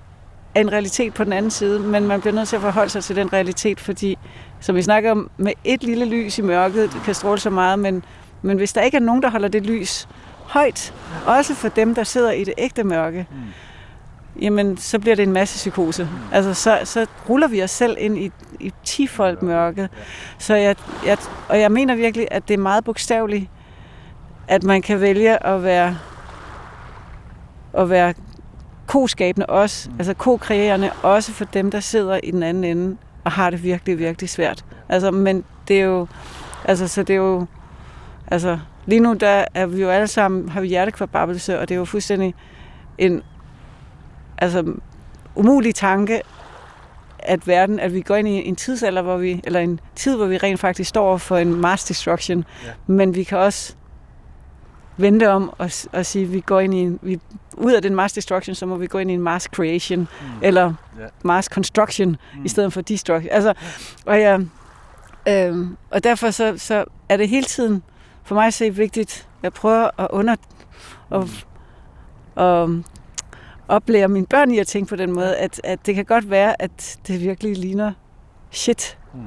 er 0.54 0.60
en 0.60 0.72
realitet 0.72 1.14
på 1.14 1.24
den 1.24 1.32
anden 1.32 1.50
side, 1.50 1.80
men 1.80 2.06
man 2.06 2.20
bliver 2.20 2.34
nødt 2.34 2.48
til 2.48 2.56
at 2.56 2.62
forholde 2.62 2.90
sig 2.90 3.04
til 3.04 3.16
den 3.16 3.32
realitet, 3.32 3.80
fordi, 3.80 4.18
som 4.60 4.74
vi 4.74 4.82
snakker 4.82 5.10
om, 5.10 5.30
med 5.36 5.52
et 5.64 5.82
lille 5.82 6.04
lys 6.04 6.38
i 6.38 6.42
mørket, 6.42 6.92
det 6.92 7.02
kan 7.04 7.14
stråle 7.14 7.40
så 7.40 7.50
meget, 7.50 7.78
men, 7.78 8.04
men 8.42 8.56
hvis 8.56 8.72
der 8.72 8.80
ikke 8.80 8.96
er 8.96 9.00
nogen, 9.00 9.22
der 9.22 9.30
holder 9.30 9.48
det 9.48 9.66
lys 9.66 10.08
højt, 10.44 10.94
også 11.26 11.54
for 11.54 11.68
dem, 11.68 11.94
der 11.94 12.04
sidder 12.04 12.30
i 12.30 12.44
det 12.44 12.54
ægte 12.58 12.84
mørke, 12.84 13.26
mm 13.30 13.36
jamen 14.40 14.76
så 14.76 14.98
bliver 14.98 15.16
det 15.16 15.22
en 15.22 15.32
masse 15.32 15.56
psykose. 15.56 16.08
Altså 16.32 16.54
så, 16.54 16.80
så 16.84 17.06
ruller 17.28 17.48
vi 17.48 17.62
os 17.62 17.70
selv 17.70 17.96
ind 18.00 18.18
i, 18.18 18.32
i 18.60 18.72
tifold 18.84 19.42
mørke. 19.42 19.88
Så 20.38 20.54
jeg, 20.54 20.76
jeg, 21.06 21.18
og 21.48 21.60
jeg 21.60 21.72
mener 21.72 21.94
virkelig, 21.94 22.28
at 22.30 22.48
det 22.48 22.54
er 22.54 22.58
meget 22.58 22.84
bogstaveligt, 22.84 23.50
at 24.48 24.62
man 24.62 24.82
kan 24.82 25.00
vælge 25.00 25.46
at 25.46 25.62
være 25.62 25.98
at 27.74 27.90
være 27.90 28.14
koskabende 28.86 29.46
også, 29.46 29.90
mm. 29.90 29.96
altså 29.98 30.14
ko-kreerende 30.14 30.90
også 31.02 31.32
for 31.32 31.44
dem, 31.44 31.70
der 31.70 31.80
sidder 31.80 32.20
i 32.22 32.30
den 32.30 32.42
anden 32.42 32.64
ende 32.64 32.96
og 33.24 33.32
har 33.32 33.50
det 33.50 33.62
virkelig, 33.62 33.98
virkelig 33.98 34.30
svært. 34.30 34.64
Altså, 34.88 35.10
men 35.10 35.44
det 35.68 35.80
er 35.80 35.84
jo, 35.84 36.06
altså, 36.64 36.88
så 36.88 37.02
det 37.02 37.14
er 37.14 37.18
jo, 37.18 37.46
altså, 38.30 38.58
lige 38.86 39.00
nu 39.00 39.12
der 39.12 39.44
er 39.54 39.66
vi 39.66 39.80
jo 39.80 39.88
alle 39.88 40.06
sammen, 40.06 40.48
har 40.48 40.60
vi 40.60 40.68
hjertekvababelse, 40.68 41.60
og 41.60 41.68
det 41.68 41.74
er 41.74 41.78
jo 41.78 41.84
fuldstændig 41.84 42.34
en 42.98 43.22
altså, 44.38 44.74
umulig 45.34 45.74
tanke, 45.74 46.22
at 47.18 47.46
verden, 47.46 47.80
at 47.80 47.94
vi 47.94 48.00
går 48.00 48.16
ind 48.16 48.28
i 48.28 48.48
en 48.48 48.56
tidsalder, 48.56 49.02
hvor 49.02 49.16
vi, 49.16 49.40
eller 49.44 49.60
en 49.60 49.80
tid, 49.96 50.16
hvor 50.16 50.26
vi 50.26 50.36
rent 50.36 50.60
faktisk 50.60 50.88
står 50.88 51.16
for 51.16 51.36
en 51.36 51.54
mass 51.54 51.84
destruction, 51.84 52.44
ja. 52.64 52.70
men 52.86 53.14
vi 53.14 53.24
kan 53.24 53.38
også 53.38 53.74
vente 54.96 55.30
om 55.30 55.54
og, 55.58 55.70
og 55.92 56.06
sige, 56.06 56.24
at 56.24 56.32
vi 56.32 56.40
går 56.40 56.60
ind 56.60 56.74
i 56.74 56.78
en, 56.78 56.98
vi, 57.02 57.20
ud 57.52 57.72
af 57.72 57.82
den 57.82 57.94
mass 57.94 58.14
destruction, 58.14 58.54
så 58.54 58.66
må 58.66 58.76
vi 58.76 58.86
gå 58.86 58.98
ind 58.98 59.10
i 59.10 59.14
en 59.14 59.20
mass 59.20 59.46
creation, 59.46 59.98
mm. 60.00 60.26
eller 60.42 60.74
ja. 60.98 61.06
mass 61.24 61.48
construction, 61.48 62.08
mm. 62.08 62.44
i 62.44 62.48
stedet 62.48 62.72
for 62.72 62.80
destruction. 62.80 63.32
Altså, 63.32 63.54
og, 64.06 64.18
ja, 64.18 64.38
øh, 65.28 65.66
og 65.90 66.04
derfor 66.04 66.30
så, 66.30 66.54
så 66.56 66.84
er 67.08 67.16
det 67.16 67.28
hele 67.28 67.46
tiden 67.46 67.82
for 68.24 68.34
mig 68.34 68.46
at 68.46 68.54
se 68.54 68.74
vigtigt, 68.74 69.28
at 69.42 69.52
prøve 69.52 69.90
at 69.98 70.06
under, 70.10 70.36
og, 71.10 71.28
og 72.34 72.70
oplære 73.68 74.08
mine 74.08 74.26
børn 74.26 74.50
i 74.50 74.58
at 74.58 74.66
tænke 74.66 74.88
på 74.88 74.96
den 74.96 75.12
måde, 75.12 75.36
at, 75.36 75.60
at 75.64 75.86
det 75.86 75.94
kan 75.94 76.04
godt 76.04 76.30
være, 76.30 76.62
at 76.62 76.98
det 77.06 77.20
virkelig 77.20 77.56
ligner 77.56 77.92
shit, 78.50 78.98
mm. 79.14 79.20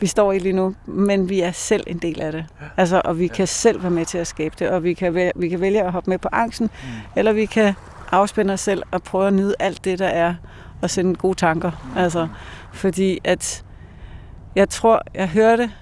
vi 0.00 0.06
står 0.06 0.32
i 0.32 0.38
lige 0.38 0.52
nu, 0.52 0.74
men 0.86 1.28
vi 1.28 1.40
er 1.40 1.52
selv 1.52 1.84
en 1.86 1.98
del 1.98 2.20
af 2.20 2.32
det. 2.32 2.46
Ja. 2.60 2.66
Altså, 2.76 3.02
og 3.04 3.18
vi 3.18 3.26
ja. 3.26 3.32
kan 3.32 3.46
selv 3.46 3.82
være 3.82 3.90
med 3.90 4.04
til 4.04 4.18
at 4.18 4.26
skabe 4.26 4.54
det, 4.58 4.70
og 4.70 4.82
vi 4.82 4.94
kan, 4.94 5.14
vælge, 5.14 5.32
vi 5.36 5.48
kan 5.48 5.60
vælge 5.60 5.82
at 5.82 5.92
hoppe 5.92 6.10
med 6.10 6.18
på 6.18 6.28
angsten, 6.32 6.70
mm. 6.82 6.88
eller 7.16 7.32
vi 7.32 7.44
kan 7.44 7.74
afspænde 8.12 8.52
os 8.52 8.60
selv 8.60 8.82
og 8.90 9.02
prøve 9.02 9.26
at 9.26 9.34
nyde 9.34 9.54
alt 9.58 9.84
det, 9.84 9.98
der 9.98 10.08
er, 10.08 10.34
og 10.82 10.90
sende 10.90 11.14
gode 11.14 11.34
tanker. 11.34 11.70
Mm. 11.70 11.98
Altså, 11.98 12.28
fordi 12.72 13.18
at 13.24 13.64
jeg 14.54 14.68
tror, 14.68 15.02
jeg 15.14 15.28
hørte 15.28 15.72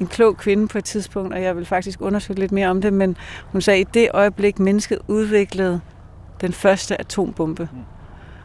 en 0.00 0.06
klog 0.06 0.36
kvinde 0.36 0.68
på 0.68 0.78
et 0.78 0.84
tidspunkt, 0.84 1.34
og 1.34 1.42
jeg 1.42 1.56
vil 1.56 1.66
faktisk 1.66 2.00
undersøge 2.00 2.38
lidt 2.38 2.52
mere 2.52 2.68
om 2.68 2.80
det, 2.80 2.92
men 2.92 3.16
hun 3.52 3.60
sagde, 3.60 3.80
at 3.80 3.86
i 3.88 3.90
det 3.94 4.08
øjeblik, 4.14 4.58
mennesket 4.58 4.98
udviklede 5.08 5.80
den 6.40 6.52
første 6.52 7.00
atombombe. 7.00 7.68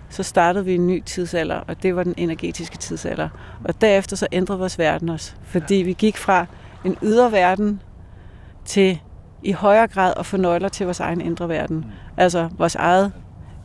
Så 0.09 0.23
startede 0.23 0.65
vi 0.65 0.75
en 0.75 0.87
ny 0.87 1.03
tidsalder, 1.05 1.55
og 1.55 1.83
det 1.83 1.95
var 1.95 2.03
den 2.03 2.13
energetiske 2.17 2.77
tidsalder. 2.77 3.29
Og 3.63 3.81
derefter 3.81 4.15
så 4.15 4.27
ændrede 4.31 4.59
vores 4.59 4.79
verden 4.79 5.09
os, 5.09 5.35
fordi 5.43 5.75
vi 5.75 5.93
gik 5.93 6.17
fra 6.17 6.45
en 6.85 6.97
ydre 7.03 7.31
verden 7.31 7.81
til 8.65 8.99
i 9.43 9.51
højere 9.51 9.87
grad 9.87 10.13
at 10.17 10.25
få 10.25 10.37
nøgler 10.37 10.69
til 10.69 10.85
vores 10.85 10.99
egen 10.99 11.21
indre 11.21 11.49
verden. 11.49 11.85
Altså 12.17 12.49
vores 12.57 12.75
eget 12.75 13.11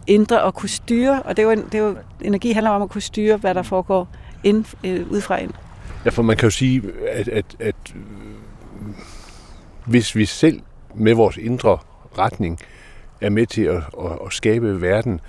indre 0.06 0.42
og 0.42 0.54
kunne 0.54 0.68
styre, 0.68 1.22
og 1.22 1.36
det 1.36 1.42
er 1.42 1.46
jo, 1.46 1.54
det 1.72 1.74
er 1.74 1.78
jo 1.78 1.96
energi 2.20 2.52
handler 2.52 2.70
om 2.70 2.82
at 2.82 2.90
kunne 2.90 3.02
styre, 3.02 3.36
hvad 3.36 3.54
der 3.54 3.62
foregår 3.62 4.08
ind, 4.44 4.64
øh, 4.84 5.10
udefra 5.10 5.36
ind. 5.36 5.52
Ja, 6.08 6.10
for 6.10 6.22
man 6.22 6.36
kan 6.36 6.46
jo 6.46 6.50
sige, 6.50 6.82
at, 7.08 7.28
at, 7.28 7.44
at 7.58 7.74
øh, 7.94 8.02
hvis 9.84 10.16
vi 10.16 10.24
selv 10.24 10.60
med 10.94 11.14
vores 11.14 11.36
indre 11.36 11.78
retning 12.18 12.58
er 13.20 13.30
med 13.30 13.46
til 13.46 13.62
at, 13.62 13.76
at, 13.76 14.18
at 14.26 14.32
skabe 14.32 14.82
verden, 14.82 15.20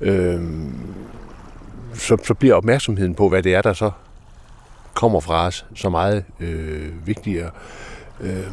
øh, 0.00 0.40
så, 1.92 2.16
så 2.22 2.34
bliver 2.34 2.54
opmærksomheden 2.54 3.14
på, 3.14 3.28
hvad 3.28 3.42
det 3.42 3.54
er, 3.54 3.62
der 3.62 3.72
så 3.72 3.90
kommer 4.94 5.20
fra 5.20 5.46
os, 5.46 5.66
så 5.74 5.88
meget 5.88 6.24
øh, 6.40 7.06
vigtigere. 7.06 7.50
Øh, 8.20 8.52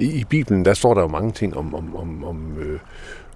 i, 0.00 0.20
I 0.20 0.24
Bibelen, 0.24 0.64
der 0.64 0.74
står 0.74 0.94
der 0.94 1.00
jo 1.00 1.08
mange 1.08 1.32
ting 1.32 1.56
om, 1.56 1.74
om, 1.74 1.96
om, 1.96 2.24
om, 2.24 2.58
øh, 2.58 2.80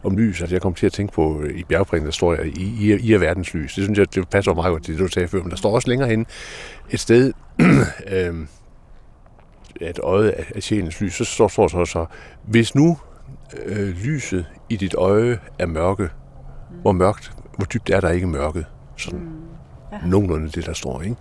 om 0.02 0.16
lys. 0.16 0.40
Altså, 0.40 0.54
jeg 0.54 0.62
kom 0.62 0.74
til 0.74 0.86
at 0.86 0.92
tænke 0.92 1.12
på, 1.12 1.42
øh, 1.42 1.58
i 1.58 1.64
bjergprægen, 1.64 2.04
der 2.04 2.10
står, 2.10 2.34
I, 2.34 2.48
I, 2.80 2.92
I 2.92 3.12
er 3.12 3.18
verdens 3.18 3.54
lys. 3.54 3.74
Det 3.74 3.84
synes 3.84 3.98
jeg, 3.98 4.14
det 4.14 4.28
passer 4.28 4.54
meget 4.54 4.72
godt 4.72 4.84
til 4.84 4.94
det, 4.94 5.00
du 5.00 5.08
sagde 5.08 5.28
før. 5.28 5.42
Men 5.42 5.50
der 5.50 5.56
står 5.56 5.74
også 5.74 5.88
længere 5.88 6.08
hen 6.08 6.26
et 6.90 7.00
sted, 7.00 7.32
øh, 8.12 8.34
at 9.80 10.00
øjet 10.02 10.34
er 10.54 10.60
sjælens 10.60 11.00
lys. 11.00 11.14
Så 11.14 11.24
står 11.24 11.48
der 11.56 11.68
så, 11.68 11.84
så, 11.84 12.06
hvis 12.44 12.74
nu 12.74 12.98
øh, 13.66 13.88
lyset 13.88 14.46
i 14.68 14.76
dit 14.76 14.94
øje 14.94 15.38
er 15.58 15.66
mørke, 15.66 16.08
hvor 16.82 16.92
mørkt, 16.92 17.32
hvor 17.56 17.64
dybt 17.64 17.90
er 17.90 18.00
der 18.00 18.10
ikke 18.10 18.26
mørket? 18.26 18.66
Sådan 18.96 19.18
mm. 19.18 19.28
ja. 19.92 19.98
nogenlunde 20.06 20.48
det, 20.50 20.66
der 20.66 20.72
står, 20.72 21.02
ikke? 21.02 21.16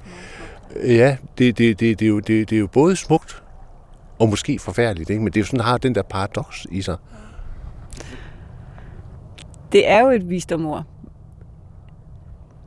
Ja, 0.76 1.18
det, 1.38 1.58
det, 1.58 1.80
det, 1.80 2.00
det, 2.00 2.06
er 2.06 2.10
jo, 2.10 2.20
det, 2.20 2.50
det 2.50 2.56
er 2.56 2.60
jo 2.60 2.68
både 2.68 2.96
smukt 2.96 3.44
og 4.20 4.30
måske 4.30 4.60
forfærdeligt, 4.60 5.10
ikke? 5.10 5.24
men 5.24 5.34
det 5.34 5.40
er 5.40 5.42
jo 5.42 5.46
sådan, 5.46 5.60
har 5.60 5.78
den 5.78 5.96
der 5.96 6.02
paradoks 6.02 6.68
i 6.72 6.82
sig. 6.82 6.98
Det 9.72 9.90
er 9.90 10.00
jo 10.00 10.10
et 10.10 10.30
visdomord, 10.30 10.84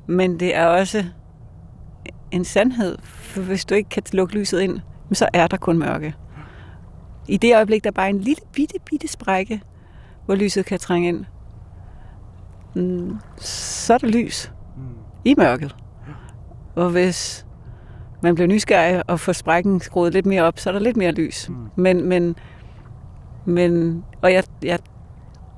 men 0.07 0.41
det 0.41 0.57
er 0.57 0.67
også 0.67 1.05
en 2.31 2.45
sandhed, 2.45 2.99
for 3.03 3.41
hvis 3.41 3.65
du 3.65 3.75
ikke 3.75 3.89
kan 3.89 4.03
lukke 4.13 4.35
lyset 4.35 4.61
ind, 4.61 4.81
så 5.13 5.29
er 5.33 5.47
der 5.47 5.57
kun 5.57 5.79
mørke. 5.79 6.15
I 7.29 7.37
det 7.37 7.55
øjeblik, 7.55 7.85
der 7.85 7.91
er 7.91 7.95
bare 7.95 8.11
en 8.11 8.21
lille 8.21 8.43
bitte, 8.53 8.75
bitte 8.85 9.09
sprække, 9.09 9.63
hvor 10.25 10.35
lyset 10.35 10.65
kan 10.65 10.79
trænge 10.79 11.09
ind, 11.09 11.25
mm, 12.75 13.19
så 13.39 13.95
er 13.95 13.99
der 13.99 14.07
lys 14.07 14.53
i 15.25 15.35
mørket. 15.39 15.77
Og 16.75 16.91
hvis 16.91 17.47
man 18.23 18.35
bliver 18.35 18.49
nysgerrig 18.49 19.11
og 19.11 19.21
får 19.21 19.33
sprækken 19.33 19.81
skruet 19.81 20.13
lidt 20.13 20.27
mere 20.27 20.43
op, 20.43 20.59
så 20.59 20.71
er 20.71 20.73
der 20.73 20.81
lidt 20.81 20.97
mere 20.97 21.13
lys. 21.13 21.49
Mm. 21.49 21.55
Men, 21.77 22.09
men, 22.09 22.37
men 23.45 24.05
og 24.23 24.33
jeg, 24.33 24.45
jeg, 24.63 24.79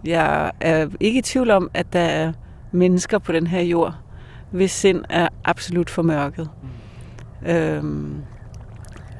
jeg 0.04 0.52
er 0.60 0.88
ikke 1.00 1.18
i 1.18 1.22
tvivl 1.22 1.50
om, 1.50 1.70
at 1.74 1.92
der 1.92 2.00
er 2.00 2.32
mennesker 2.72 3.18
på 3.18 3.32
den 3.32 3.46
her 3.46 3.60
jord, 3.60 3.94
hvis 4.50 4.70
sind 4.70 5.04
er 5.08 5.28
absolut 5.44 5.90
formørket. 5.90 6.50
Mm. 6.62 7.48
Øhm, 7.48 8.22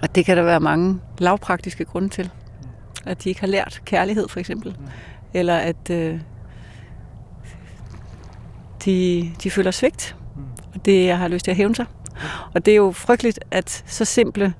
og 0.03 0.15
det 0.15 0.25
kan 0.25 0.37
der 0.37 0.43
være 0.43 0.61
mange 0.61 1.01
lavpraktiske 1.19 1.85
grunde 1.85 2.09
til. 2.09 2.25
Mm. 2.25 2.69
At 3.07 3.25
de 3.25 3.29
ikke 3.29 3.41
har 3.41 3.49
lært 3.49 3.83
kærlighed, 3.85 4.29
for 4.29 4.41
eksempel. 4.41 4.77
Mm. 4.79 4.87
Eller 5.35 5.57
at 5.57 5.91
øh, 5.91 6.21
de, 8.85 9.31
de 9.43 9.51
føler 9.51 9.71
svigt. 9.71 10.17
Mm. 10.37 10.43
Og 10.75 10.85
det 10.85 11.05
jeg 11.05 11.19
har 11.19 11.29
lyst 11.29 11.45
til 11.45 11.51
at 11.51 11.57
hævne 11.57 11.75
sig. 11.75 11.87
Og 12.55 12.67
det 12.67 12.73
er 12.73 12.77
jo 12.77 12.93
frygteligt, 12.93 13.41
at 13.51 13.85
så 13.87 14.05
simple 14.05 14.55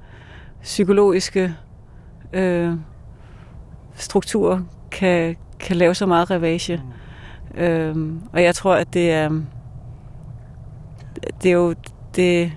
psykologiske 0.63 1.55
øh, 2.33 2.75
strukturer 3.95 4.61
kan, 4.91 5.37
kan 5.61 5.77
lave 5.77 5.95
så 5.95 6.07
meget 6.07 6.31
ravage. 6.31 6.83
Mm. 7.55 7.61
Øh, 7.61 7.97
og 8.33 8.43
jeg 8.43 8.55
tror, 8.55 8.75
at 8.75 8.95
det 8.95 9.13
er, 9.13 9.31
det 11.43 11.49
er 11.49 11.55
jo, 11.55 11.75
det, 12.17 12.53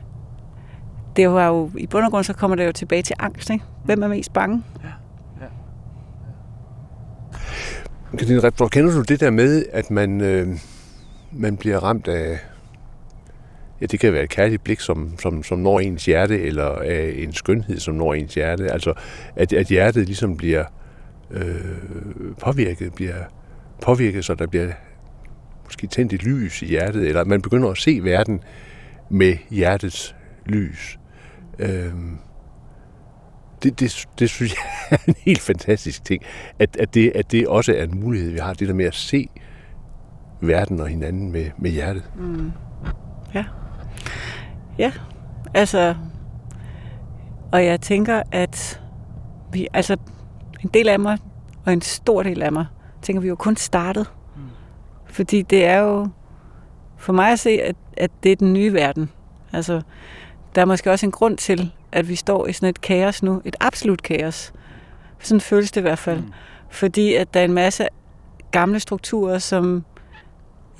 det 1.15 1.23
er 1.23 1.47
jo, 1.47 1.71
i 1.77 1.87
bund 1.87 2.05
og 2.05 2.11
grund 2.11 2.23
så 2.23 2.33
kommer 2.33 2.55
det 2.55 2.65
jo 2.65 2.71
tilbage 2.71 3.01
til 3.01 3.15
angst. 3.19 3.49
Ikke? 3.49 3.65
Hvem 3.85 4.03
er 4.03 4.07
mest 4.07 4.33
bange? 4.33 4.63
Ja. 4.83 4.89
ja. 5.41 5.47
Katrine 8.17 8.43
Reptor, 8.43 8.67
kender 8.67 8.93
du 8.93 9.01
det 9.01 9.19
der 9.19 9.29
med, 9.29 9.65
at 9.71 9.91
man, 9.91 10.21
øh, 10.21 10.47
man 11.31 11.57
bliver 11.57 11.79
ramt 11.79 12.07
af 12.07 12.39
Ja, 13.81 13.85
det 13.85 13.99
kan 13.99 14.13
være 14.13 14.23
et 14.23 14.29
kærligt 14.29 14.63
blik, 14.63 14.79
som, 14.79 15.19
som, 15.19 15.43
som 15.43 15.59
når 15.59 15.79
ens 15.79 16.05
hjerte, 16.05 16.41
eller 16.41 16.81
øh, 16.85 17.23
en 17.23 17.33
skønhed, 17.33 17.79
som 17.79 17.95
når 17.95 18.13
ens 18.13 18.33
hjerte. 18.33 18.71
Altså, 18.71 18.93
at, 19.35 19.53
at 19.53 19.67
hjertet 19.67 20.05
ligesom 20.05 20.37
bliver 20.37 20.61
øh, 20.61 20.86
øh, 21.31 22.35
påvirket, 22.41 22.93
bliver 22.93 23.23
påvirket, 23.81 24.25
så 24.25 24.35
der 24.35 24.47
bliver 24.47 24.71
måske 25.63 25.87
tændt 25.87 26.13
et 26.13 26.23
lys 26.23 26.61
i 26.61 26.65
hjertet, 26.65 27.07
eller 27.07 27.25
man 27.25 27.41
begynder 27.41 27.69
at 27.69 27.77
se 27.77 27.99
verden 28.03 28.41
med 29.09 29.37
hjertets 29.49 30.15
lys. 30.45 30.99
Øh, 31.59 31.91
det, 33.63 33.79
det, 33.79 34.07
det 34.19 34.29
synes 34.29 34.53
jeg 34.53 34.63
er 34.99 35.03
en 35.07 35.15
helt 35.25 35.41
fantastisk 35.41 36.05
ting, 36.05 36.23
at, 36.59 36.77
at, 36.77 36.93
det, 36.93 37.11
at 37.15 37.31
det 37.31 37.47
også 37.47 37.75
er 37.75 37.83
en 37.83 37.99
mulighed, 37.99 38.31
vi 38.31 38.37
har, 38.37 38.53
det 38.53 38.67
der 38.67 38.73
med 38.73 38.85
at 38.85 38.95
se 38.95 39.29
verden 40.41 40.79
og 40.79 40.87
hinanden 40.87 41.31
med, 41.31 41.45
med 41.57 41.71
hjertet. 41.71 42.11
Mm. 42.15 42.51
Ja. 43.33 43.43
Ja, 44.79 44.91
altså, 45.53 45.95
og 47.51 47.65
jeg 47.65 47.81
tænker, 47.81 48.23
at 48.31 48.81
vi, 49.51 49.67
altså, 49.73 49.97
en 50.63 50.69
del 50.73 50.89
af 50.89 50.99
mig, 50.99 51.17
og 51.65 51.73
en 51.73 51.81
stor 51.81 52.23
del 52.23 52.41
af 52.41 52.51
mig, 52.51 52.65
tænker 53.01 53.21
vi 53.21 53.27
jo 53.27 53.35
kun 53.35 53.55
startet. 53.55 54.11
Mm. 54.35 54.41
Fordi 55.05 55.41
det 55.41 55.65
er 55.65 55.77
jo, 55.77 56.07
for 56.97 57.13
mig 57.13 57.31
at 57.31 57.39
se, 57.39 57.49
at, 57.49 57.75
at 57.97 58.11
det 58.23 58.31
er 58.31 58.35
den 58.35 58.53
nye 58.53 58.73
verden. 58.73 59.09
Altså, 59.53 59.81
der 60.55 60.61
er 60.61 60.65
måske 60.65 60.91
også 60.91 61.05
en 61.05 61.11
grund 61.11 61.37
til, 61.37 61.71
at 61.91 62.09
vi 62.09 62.15
står 62.15 62.47
i 62.47 62.53
sådan 62.53 62.69
et 62.69 62.81
kaos 62.81 63.23
nu, 63.23 63.41
et 63.45 63.55
absolut 63.59 64.03
kaos. 64.03 64.53
Sådan 65.19 65.41
føles 65.41 65.71
det 65.71 65.81
i 65.81 65.87
hvert 65.87 65.99
fald. 65.99 66.19
Mm. 66.19 66.33
Fordi 66.69 67.15
at 67.15 67.33
der 67.33 67.39
er 67.39 67.45
en 67.45 67.53
masse 67.53 67.87
gamle 68.51 68.79
strukturer, 68.79 69.37
som 69.37 69.85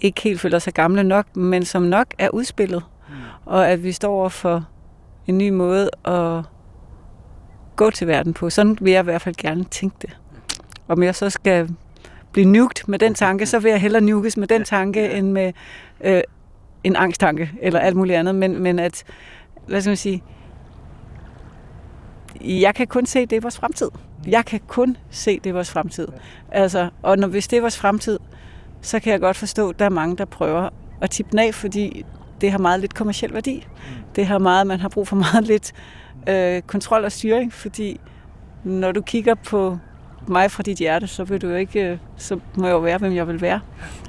ikke 0.02 0.22
helt 0.22 0.40
føler 0.40 0.60
sig 0.60 0.74
gamle 0.74 1.04
nok, 1.04 1.36
men 1.36 1.66
som 1.66 1.82
nok 1.82 2.08
er 2.18 2.30
udspillet. 2.30 2.84
Mm. 3.10 3.16
Og 3.46 3.70
at 3.70 3.84
vi 3.84 3.92
står 3.92 4.14
over 4.14 4.30
for 4.30 4.66
en 5.28 5.38
ny 5.38 5.50
måde 5.50 5.90
at 6.06 6.44
gå 7.78 7.92
til 7.92 8.08
verden 8.08 8.34
på. 8.34 8.50
Sådan 8.50 8.78
vil 8.82 8.94
jeg 8.94 9.00
i 9.00 9.04
hvert 9.04 9.22
fald 9.22 9.36
gerne 9.36 9.64
tænke 9.64 9.96
det. 10.02 10.18
Om 10.88 11.04
jeg 11.04 11.16
så 11.16 11.30
skal 11.30 11.70
blive 12.32 12.46
nugt 12.46 12.88
med 12.88 13.00
den 13.00 13.14
tanke, 13.14 13.46
så 13.46 13.60
vil 13.60 13.70
jeg 13.70 13.82
hellere 13.82 14.02
nukes 14.02 14.38
med 14.38 14.48
den 14.48 14.64
tanke, 14.64 15.12
end 15.12 15.32
med 15.32 15.54
øh, 16.02 16.22
en 16.84 16.96
angsttanke, 16.96 17.52
eller 17.62 17.80
alt 17.80 17.96
muligt 17.96 18.18
andet. 18.18 18.36
Men, 18.36 18.64
men 18.64 18.80
at, 18.80 19.04
hvad 19.68 19.82
skal 19.82 19.90
man 19.90 19.98
sige, 19.98 20.24
jeg 22.42 22.76
kan 22.76 22.88
kun 22.88 23.06
se, 23.06 23.26
det 23.26 23.36
er 23.36 23.42
vores 23.42 23.58
fremtid. 23.58 23.90
Jeg 24.28 24.46
kan 24.46 24.60
kun 24.68 24.98
se, 25.10 25.40
det 25.40 25.50
er 25.50 25.54
vores 25.54 25.72
fremtid. 25.72 26.08
Altså, 26.52 26.90
og 27.02 27.18
når, 27.18 27.28
hvis 27.28 27.48
det 27.48 27.58
er 27.58 27.62
vores 27.62 27.78
fremtid, 27.78 28.20
så 28.82 29.00
kan 29.00 29.12
jeg 29.12 29.20
godt 29.20 29.38
forstå, 29.38 29.70
at 29.70 29.80
der 29.80 29.86
er 29.86 29.90
mange, 29.90 30.18
der 30.18 30.26
prøver 30.26 30.70
at 31.02 31.10
tippe 31.10 31.32
den 31.32 31.40
af, 31.40 31.54
fordi 31.56 32.06
det 32.42 32.52
har 32.52 32.58
meget 32.58 32.80
lidt 32.80 32.94
kommersiel 32.94 33.34
værdi. 33.34 33.68
Mm. 33.78 34.04
Det 34.16 34.26
har 34.26 34.38
meget, 34.38 34.68
man 34.68 34.80
har 34.80 34.90
brug 34.90 35.08
for 35.08 35.16
meget 35.16 35.44
lidt 35.44 35.74
øh, 36.28 36.62
kontrol 36.62 37.04
og 37.04 37.12
styring, 37.12 37.54
fordi 37.54 38.00
når 38.64 38.92
du 38.92 39.02
kigger 39.02 39.36
på 39.36 39.78
mig 40.28 40.52
fra 40.52 40.64
dit 40.64 40.78
hjerte, 40.78 41.08
så 41.08 41.24
vil 41.24 41.42
du 41.42 41.48
jo 41.48 41.56
ikke, 41.56 41.92
øh, 41.92 41.98
så 42.18 42.40
må 42.58 42.66
jeg 42.68 42.74
jo 42.74 42.80
være, 42.80 42.98
hvem 42.98 43.16
jeg 43.16 43.28
vil 43.28 43.42
være. 43.42 43.60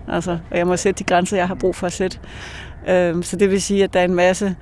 Altså, 0.08 0.38
og 0.50 0.58
jeg 0.58 0.66
må 0.66 0.76
sætte 0.76 0.98
de 0.98 1.04
grænser, 1.04 1.36
jeg 1.36 1.48
har 1.48 1.54
brug 1.54 1.74
for 1.74 1.86
at 1.86 1.92
sætte. 1.92 2.18
Øh, 2.88 3.22
så 3.22 3.36
det 3.36 3.50
vil 3.50 3.62
sige, 3.62 3.84
at 3.84 3.94
der 3.94 4.00
er 4.00 4.04
en 4.04 4.14
masse, 4.14 4.56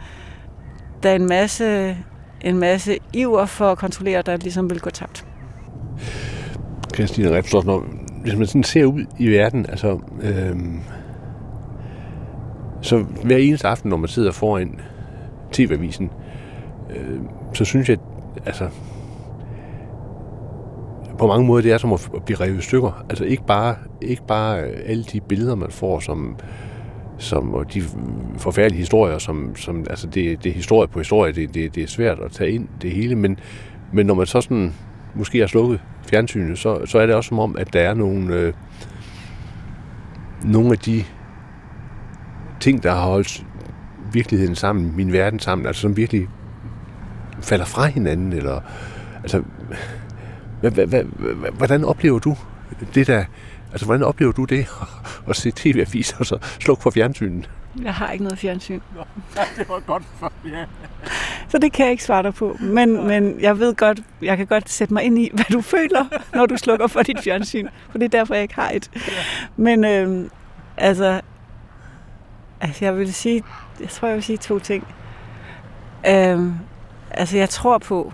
der 1.03 1.11
er 1.11 1.15
en 1.15 1.27
masse, 1.27 1.97
en 2.41 2.59
masse 2.59 2.99
iver 3.13 3.47
for 3.47 3.73
at 3.73 3.79
kontrollere, 3.79 4.23
der 4.23 4.37
ligesom 4.37 4.71
vil 4.71 4.81
gå 4.81 4.91
tabt. 4.91 5.27
Christine 6.95 7.37
Repsdorf, 7.37 7.65
når, 7.65 7.85
hvis 8.23 8.37
man 8.37 8.47
sådan 8.47 8.65
ser 8.65 8.85
ud 8.85 9.05
i 9.19 9.29
verden, 9.29 9.67
altså, 9.69 10.01
øhm, 10.23 10.81
så 12.81 13.05
hver 13.25 13.37
eneste 13.37 13.69
aften, 13.69 13.91
når 13.91 13.97
man 13.97 14.09
sidder 14.09 14.33
foran 14.33 14.81
TV-avisen, 15.53 16.11
øh, 16.97 17.21
så 17.53 17.65
synes 17.65 17.89
jeg, 17.89 17.99
altså, 18.47 18.69
på 21.19 21.27
mange 21.27 21.47
måder, 21.47 21.63
det 21.63 21.73
er 21.73 21.79
som 21.79 21.93
at 21.93 22.11
blive 22.27 22.41
revet 22.41 22.59
i 22.59 22.63
stykker. 22.63 23.05
Altså 23.09 23.25
ikke 23.25 23.47
bare, 23.47 23.77
ikke 24.01 24.27
bare 24.29 24.61
øh, 24.61 24.81
alle 24.87 25.05
de 25.05 25.21
billeder, 25.21 25.55
man 25.55 25.71
får, 25.71 26.01
som, 26.01 26.37
som 27.19 27.55
og 27.55 27.75
de 27.75 27.83
forfærdelige 28.39 28.79
historier, 28.79 29.19
som, 29.19 29.57
som 29.57 29.87
altså 29.91 30.07
det, 30.07 30.45
det 30.45 30.51
er 30.51 30.55
historie 30.55 30.89
på 30.89 30.99
historie, 30.99 31.33
det, 31.33 31.55
det, 31.55 31.75
det 31.75 31.83
er 31.83 31.87
svært 31.87 32.19
at 32.19 32.33
tage 32.33 32.51
ind 32.51 32.69
det 32.83 32.91
hele, 32.91 33.17
men, 33.17 33.39
men 33.93 34.07
når 34.07 34.15
man 34.15 34.27
så 34.27 34.41
sådan 34.41 34.75
måske 35.15 35.39
har 35.39 35.47
slukket 35.47 35.81
fjernsynet, 36.11 36.59
så, 36.59 36.87
så 36.87 36.99
er 36.99 37.07
det 37.07 37.15
også 37.15 37.29
som 37.29 37.39
om, 37.39 37.57
at 37.59 37.73
der 37.73 37.81
er 37.81 37.95
nogle, 37.95 38.35
øh, 38.35 38.53
nogle 40.45 40.71
af 40.73 40.79
de 40.79 41.05
ting, 42.61 42.83
der 42.83 42.91
har 42.91 43.07
holdt 43.07 43.47
virkeligheden 44.13 44.55
sammen, 44.55 44.97
min 44.97 45.13
verden 45.13 45.39
sammen, 45.39 45.67
altså 45.67 45.83
som 45.83 45.97
virkelig 45.97 46.29
falder 47.43 47.65
fra 47.65 47.87
hinanden, 47.87 48.33
eller 48.33 48.61
altså, 49.23 49.43
hvordan 51.53 51.85
oplever 51.85 52.19
du 52.19 52.37
det 52.95 53.07
der, 53.07 53.25
altså 53.73 53.87
hvordan 53.87 54.03
oplever 54.03 54.33
du 54.33 54.45
det 54.45 54.67
at 55.29 55.37
se 55.37 55.51
tv-aviser 55.51 56.17
og 56.19 56.27
så 56.27 56.39
slukke 56.61 56.83
for 56.83 56.91
fjernsynet? 56.91 57.51
Jeg 57.83 57.95
har 57.95 58.13
ikke 58.13 58.25
noget 58.25 58.39
fjernsyn. 58.39 58.81
Ja, 59.37 59.43
det 59.57 59.69
var 59.69 59.81
godt 59.81 60.03
for, 60.19 60.33
ja. 60.45 60.65
Så 61.49 61.59
det 61.59 61.73
kan 61.73 61.85
jeg 61.85 61.91
ikke 61.91 62.05
svare 62.05 62.23
dig 62.23 62.35
på. 62.35 62.57
Men, 62.61 63.07
men 63.07 63.41
jeg 63.41 63.59
ved 63.59 63.75
godt, 63.75 64.01
jeg 64.23 64.37
kan 64.37 64.47
godt 64.47 64.71
sætte 64.71 64.95
mig 64.95 65.03
ind 65.03 65.19
i, 65.19 65.31
hvad 65.33 65.45
du 65.53 65.61
føler, 65.61 66.05
når 66.35 66.47
du 66.47 66.57
slukker 66.57 66.87
for 66.87 67.03
dit 67.03 67.21
fjernsyn. 67.25 67.69
For 67.91 67.99
det 67.99 68.05
er 68.05 68.19
derfor, 68.19 68.35
jeg 68.35 68.43
ikke 68.43 68.55
har 68.55 68.71
et. 68.71 68.91
Men 69.57 69.85
øh, 69.85 70.31
altså, 70.77 71.21
altså, 72.61 72.85
jeg 72.85 72.97
vil 72.99 73.15
sige, 73.15 73.43
jeg 73.81 73.89
tror, 73.89 74.09
jeg 74.09 74.15
vil 74.15 74.25
sige 74.25 74.37
to 74.37 74.59
ting. 74.59 74.87
Øh, 76.09 76.51
altså, 77.17 77.37
jeg 77.37 77.51
tror 77.51 77.79
på, 77.79 78.13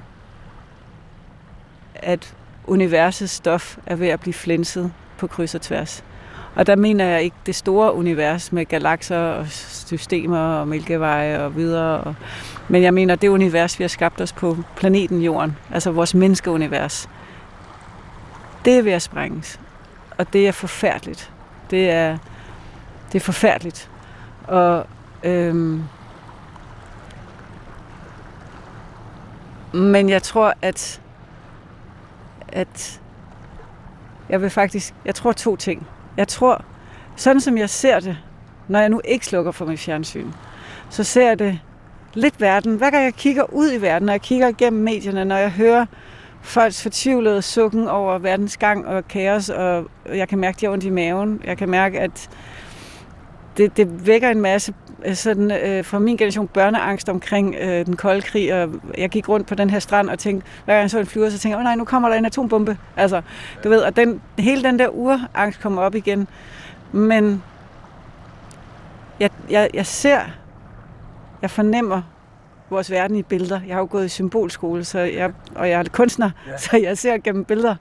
at 1.94 2.34
universets 2.66 3.32
stof 3.32 3.78
er 3.86 3.96
ved 3.96 4.09
at 4.09 4.20
blive 4.20 4.34
flænset 4.34 4.92
på 5.18 5.26
kryds 5.26 5.55
og 5.55 5.61
tværs. 5.61 6.05
Og 6.55 6.66
der 6.66 6.76
mener 6.76 7.05
jeg 7.05 7.22
ikke 7.22 7.36
det 7.46 7.55
store 7.55 7.94
univers 7.94 8.53
med 8.53 8.66
galakser 8.66 9.18
og 9.18 9.48
systemer 9.48 10.38
og 10.38 10.68
mælkeveje 10.68 11.40
og 11.44 11.57
videre. 11.57 12.00
Og, 12.00 12.14
men 12.68 12.82
jeg 12.82 12.94
mener 12.94 13.14
det 13.14 13.28
univers, 13.28 13.78
vi 13.78 13.84
har 13.84 13.88
skabt 13.88 14.20
os 14.20 14.32
på 14.32 14.57
planeten 14.76 15.22
Jorden, 15.22 15.57
altså 15.70 15.90
vores 15.90 16.14
menneskeunivers. 16.14 17.09
Det 18.64 18.78
er 18.78 18.82
ved 18.82 18.92
at 18.92 19.03
sprænges. 19.03 19.61
Og 20.18 20.32
det 20.32 20.48
er 20.48 20.53
forfærdeligt. 20.53 21.32
Det 21.70 21.90
er, 21.90 22.18
det 23.12 23.20
er 23.20 23.24
forfærdeligt. 23.24 23.90
Og 24.44 24.86
øhm, 25.22 25.84
men 29.74 30.08
jeg 30.08 30.22
tror, 30.22 30.54
at 30.62 31.00
at 32.48 33.00
jeg 34.28 34.42
vil 34.42 34.50
faktisk, 34.50 34.94
jeg 35.04 35.14
tror 35.14 35.32
to 35.32 35.56
ting. 35.56 35.86
Jeg 36.16 36.28
tror, 36.28 36.64
sådan 37.16 37.40
som 37.40 37.58
jeg 37.58 37.70
ser 37.70 38.00
det, 38.00 38.18
når 38.68 38.78
jeg 38.80 38.88
nu 38.88 39.00
ikke 39.04 39.26
slukker 39.26 39.52
for 39.52 39.64
mit 39.64 39.80
fjernsyn, 39.80 40.26
så 40.90 41.04
ser 41.04 41.28
jeg 41.28 41.38
det 41.38 41.60
lidt 42.14 42.40
verden. 42.40 42.76
Hver 42.76 42.90
gang 42.90 43.04
jeg 43.04 43.14
kigger 43.14 43.52
ud 43.52 43.72
i 43.72 43.80
verden, 43.80 44.06
når 44.06 44.12
jeg 44.12 44.20
kigger 44.20 44.48
igennem 44.48 44.82
medierne, 44.82 45.24
når 45.24 45.36
jeg 45.36 45.50
hører 45.50 45.86
folks 46.42 46.82
fortvivlede 46.82 47.42
sukken 47.42 47.88
over 47.88 48.18
verdens 48.18 48.56
gang 48.56 48.86
og 48.86 49.08
kaos, 49.08 49.48
og 49.48 49.86
jeg 50.06 50.28
kan 50.28 50.38
mærke, 50.38 50.56
at 50.56 50.60
de 50.60 50.66
har 50.66 50.72
ondt 50.72 50.84
i 50.84 50.90
maven. 50.90 51.40
Jeg 51.44 51.58
kan 51.58 51.68
mærke, 51.68 52.00
at 52.00 52.30
det, 53.57 53.76
det 53.76 54.07
vækker 54.07 54.30
en 54.30 54.40
masse 54.40 54.74
øh, 55.05 55.14
sådan, 55.14 55.50
øh, 55.50 55.84
fra 55.84 55.98
min 55.98 56.16
generation 56.16 56.48
børneangst 56.48 57.09
omkring 57.09 57.55
øh, 57.61 57.86
den 57.86 57.96
kolde 57.96 58.22
krig, 58.22 58.55
og 58.55 58.70
jeg 58.98 59.11
gik 59.11 59.28
rundt 59.28 59.46
på 59.46 59.55
den 59.55 59.70
her 59.70 59.78
strand 59.78 60.11
og 60.11 60.18
tænkte, 60.18 60.46
hver 60.64 60.74
gang 60.74 60.82
jeg 60.82 60.90
så 60.90 60.98
en 60.98 61.07
flyver, 61.07 61.30
så 61.30 61.38
tænkte 61.38 61.48
jeg, 61.48 61.59
oh, 61.59 61.64
nej, 61.64 61.74
nu 61.74 61.84
kommer 61.84 62.09
der 62.09 62.16
en 62.16 62.24
atombombe. 62.24 62.78
Altså, 62.96 63.22
du 63.64 63.68
ved, 63.68 63.80
og 63.80 63.96
den, 63.96 64.20
hele 64.38 64.62
den 64.62 64.78
der 64.78 64.88
urangst 64.88 65.61
kommer 65.61 65.82
op 65.82 65.94
igen. 65.94 66.28
Men 66.92 67.42
jeg, 69.20 69.30
jeg, 69.50 69.70
jeg 69.74 69.86
ser, 69.86 70.20
jeg 71.42 71.50
fornemmer 71.50 72.03
vores 72.70 72.90
verden 72.90 73.16
i 73.16 73.22
billeder. 73.22 73.61
Jeg 73.66 73.74
har 73.74 73.80
jo 73.80 73.88
gået 73.90 74.05
i 74.05 74.09
symbolskole, 74.09 74.84
så 74.84 74.98
jeg, 74.98 75.32
og 75.55 75.70
jeg 75.70 75.80
er 75.80 75.84
kunstner, 75.92 76.30
ja. 76.46 76.59
så 76.59 76.76
jeg 76.76 76.98
ser 76.98 77.18
gennem 77.18 77.44
billeder 77.44 77.74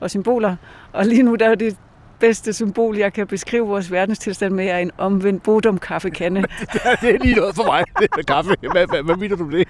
og 0.00 0.10
symboler. 0.10 0.56
Og 0.92 1.06
lige 1.06 1.22
nu 1.22 1.34
der 1.34 1.48
er 1.48 1.54
det 1.54 1.76
bedste 2.20 2.52
symbol, 2.52 2.96
jeg 2.96 3.12
kan 3.12 3.26
beskrive 3.26 3.66
vores 3.66 3.92
verdenstilstand 3.92 4.54
med, 4.54 4.66
er 4.66 4.78
en 4.78 4.90
omvendt 4.98 5.42
Bodum 5.42 5.78
kaffekande. 5.78 6.40
det 7.02 7.14
er 7.14 7.18
lige 7.18 7.34
noget 7.34 7.54
for 7.54 7.64
mig, 7.64 7.84
det 7.98 8.08
er 8.18 8.22
kaffe. 8.22 8.54
Hvad, 8.60 8.86
hvad, 8.86 9.02
hvad 9.02 9.16
mener 9.16 9.36
du 9.36 9.50
det? 9.50 9.68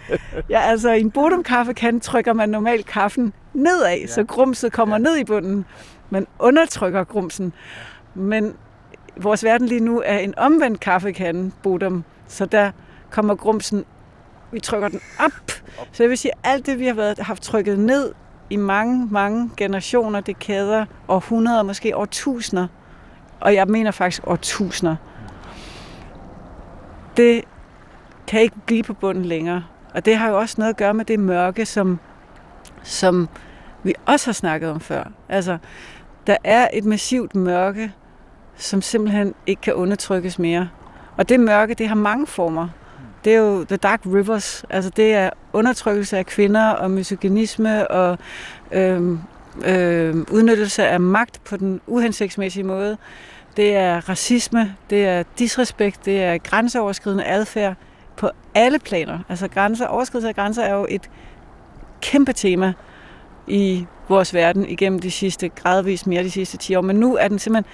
ja, 0.50 0.60
altså 0.60 0.92
i 0.92 1.00
en 1.00 1.10
Bodum 1.10 1.42
kaffekande 1.42 2.00
trykker 2.00 2.32
man 2.32 2.48
normalt 2.48 2.86
kaffen 2.86 3.32
nedad, 3.54 3.98
ja. 3.98 4.06
så 4.06 4.24
grumset 4.24 4.72
kommer 4.72 4.94
ja. 4.94 5.02
ned 5.02 5.16
i 5.16 5.24
bunden. 5.24 5.64
Man 6.10 6.26
undertrykker 6.38 7.04
grumsen. 7.04 7.52
Men 8.14 8.54
vores 9.16 9.44
verden 9.44 9.66
lige 9.66 9.80
nu 9.80 10.02
er 10.04 10.18
en 10.18 10.38
omvendt 10.38 10.80
kaffekande, 10.80 11.50
Bodum. 11.62 12.04
Så 12.28 12.46
der 12.46 12.70
kommer 13.10 13.34
grumsen, 13.34 13.84
vi 14.52 14.60
trykker 14.60 14.88
den 14.88 15.00
op. 15.18 15.50
Så 15.92 16.02
det 16.02 16.10
vil 16.10 16.18
sige, 16.18 16.32
at 16.32 16.50
alt 16.52 16.66
det, 16.66 16.78
vi 16.78 16.86
har 16.86 16.94
været, 16.94 17.18
haft 17.18 17.42
trykket 17.42 17.78
ned 17.78 18.12
i 18.50 18.56
mange, 18.56 19.08
mange 19.10 19.50
generationer, 19.56 20.20
det 20.20 20.38
kæder 20.38 20.84
århundreder, 21.08 21.62
måske 21.62 21.96
årtusinder, 21.96 22.66
og 23.40 23.54
jeg 23.54 23.66
mener 23.66 23.90
faktisk 23.90 24.22
årtusinder. 24.26 24.96
Det 27.16 27.44
kan 28.26 28.40
ikke 28.40 28.56
blive 28.66 28.82
på 28.82 28.94
bunden 28.94 29.24
længere. 29.24 29.64
Og 29.94 30.04
det 30.04 30.16
har 30.16 30.28
jo 30.28 30.38
også 30.38 30.54
noget 30.58 30.70
at 30.70 30.76
gøre 30.76 30.94
med 30.94 31.04
det 31.04 31.20
mørke, 31.20 31.66
som, 31.66 31.98
som 32.82 33.28
vi 33.82 33.94
også 34.06 34.26
har 34.26 34.32
snakket 34.32 34.70
om 34.70 34.80
før. 34.80 35.04
Altså, 35.28 35.58
der 36.26 36.36
er 36.44 36.68
et 36.72 36.84
massivt 36.84 37.34
mørke, 37.34 37.92
som 38.56 38.82
simpelthen 38.82 39.34
ikke 39.46 39.62
kan 39.62 39.74
undertrykkes 39.74 40.38
mere. 40.38 40.68
Og 41.16 41.28
det 41.28 41.40
mørke, 41.40 41.74
det 41.74 41.88
har 41.88 41.94
mange 41.94 42.26
former 42.26 42.68
det 43.24 43.34
er 43.34 43.38
jo 43.38 43.64
The 43.64 43.76
Dark 43.76 44.00
Rivers. 44.06 44.64
Altså 44.70 44.90
det 44.90 45.14
er 45.14 45.30
undertrykkelse 45.52 46.18
af 46.18 46.26
kvinder 46.26 46.70
og 46.70 46.90
misogynisme 46.90 47.90
og 47.90 48.18
øh, 48.72 49.18
øh, 49.64 50.16
udnyttelse 50.16 50.86
af 50.86 51.00
magt 51.00 51.40
på 51.44 51.56
den 51.56 51.80
uhensigtsmæssige 51.86 52.64
måde. 52.64 52.96
Det 53.56 53.76
er 53.76 54.08
racisme, 54.08 54.76
det 54.90 55.06
er 55.06 55.22
disrespekt, 55.38 56.04
det 56.04 56.22
er 56.22 56.38
grænseoverskridende 56.38 57.24
adfærd 57.24 57.74
på 58.16 58.30
alle 58.54 58.78
planer. 58.78 59.18
Altså 59.28 59.48
grænser, 59.48 59.86
overskridelse 59.86 60.28
af 60.28 60.34
grænser 60.34 60.62
er 60.62 60.74
jo 60.74 60.86
et 60.88 61.10
kæmpe 62.00 62.32
tema 62.32 62.72
i 63.46 63.86
vores 64.08 64.34
verden 64.34 64.68
igennem 64.68 64.98
de 64.98 65.10
sidste, 65.10 65.48
gradvist 65.48 66.06
mere 66.06 66.22
de 66.22 66.30
sidste 66.30 66.56
10 66.56 66.74
år. 66.74 66.80
Men 66.80 66.96
nu 66.96 67.16
er 67.16 67.28
den 67.28 67.38
simpelthen, 67.38 67.72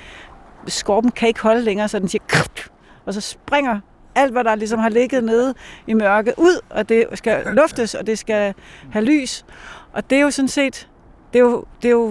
skorpen 0.67 1.11
kan 1.11 1.29
ikke 1.29 1.41
holde 1.41 1.63
længere, 1.63 1.89
så 1.89 1.99
den 1.99 2.09
siger, 2.09 2.23
og 3.07 3.15
så 3.15 3.21
springer 3.21 3.81
alt, 4.17 4.33
hvad 4.33 4.45
der 4.45 4.55
ligesom 4.55 4.79
har 4.79 4.89
ligget 4.89 5.25
nede 5.25 5.55
i 5.87 5.95
mørket, 5.95 6.35
ud, 6.37 6.61
og 6.71 6.89
det 6.89 7.07
skal 7.15 7.45
luftes, 7.53 7.95
og 7.95 8.07
det 8.07 8.19
skal 8.19 8.55
have 8.91 9.05
lys. 9.05 9.45
Og 9.93 10.11
det 10.11 10.19
er 10.19 10.23
jo 10.23 10.31
sådan 10.31 10.49
set, 10.49 10.89
det 11.33 11.39
er 11.39 11.43
jo, 11.43 11.65
det 11.83 11.89
er 11.89 11.93
jo, 11.93 12.09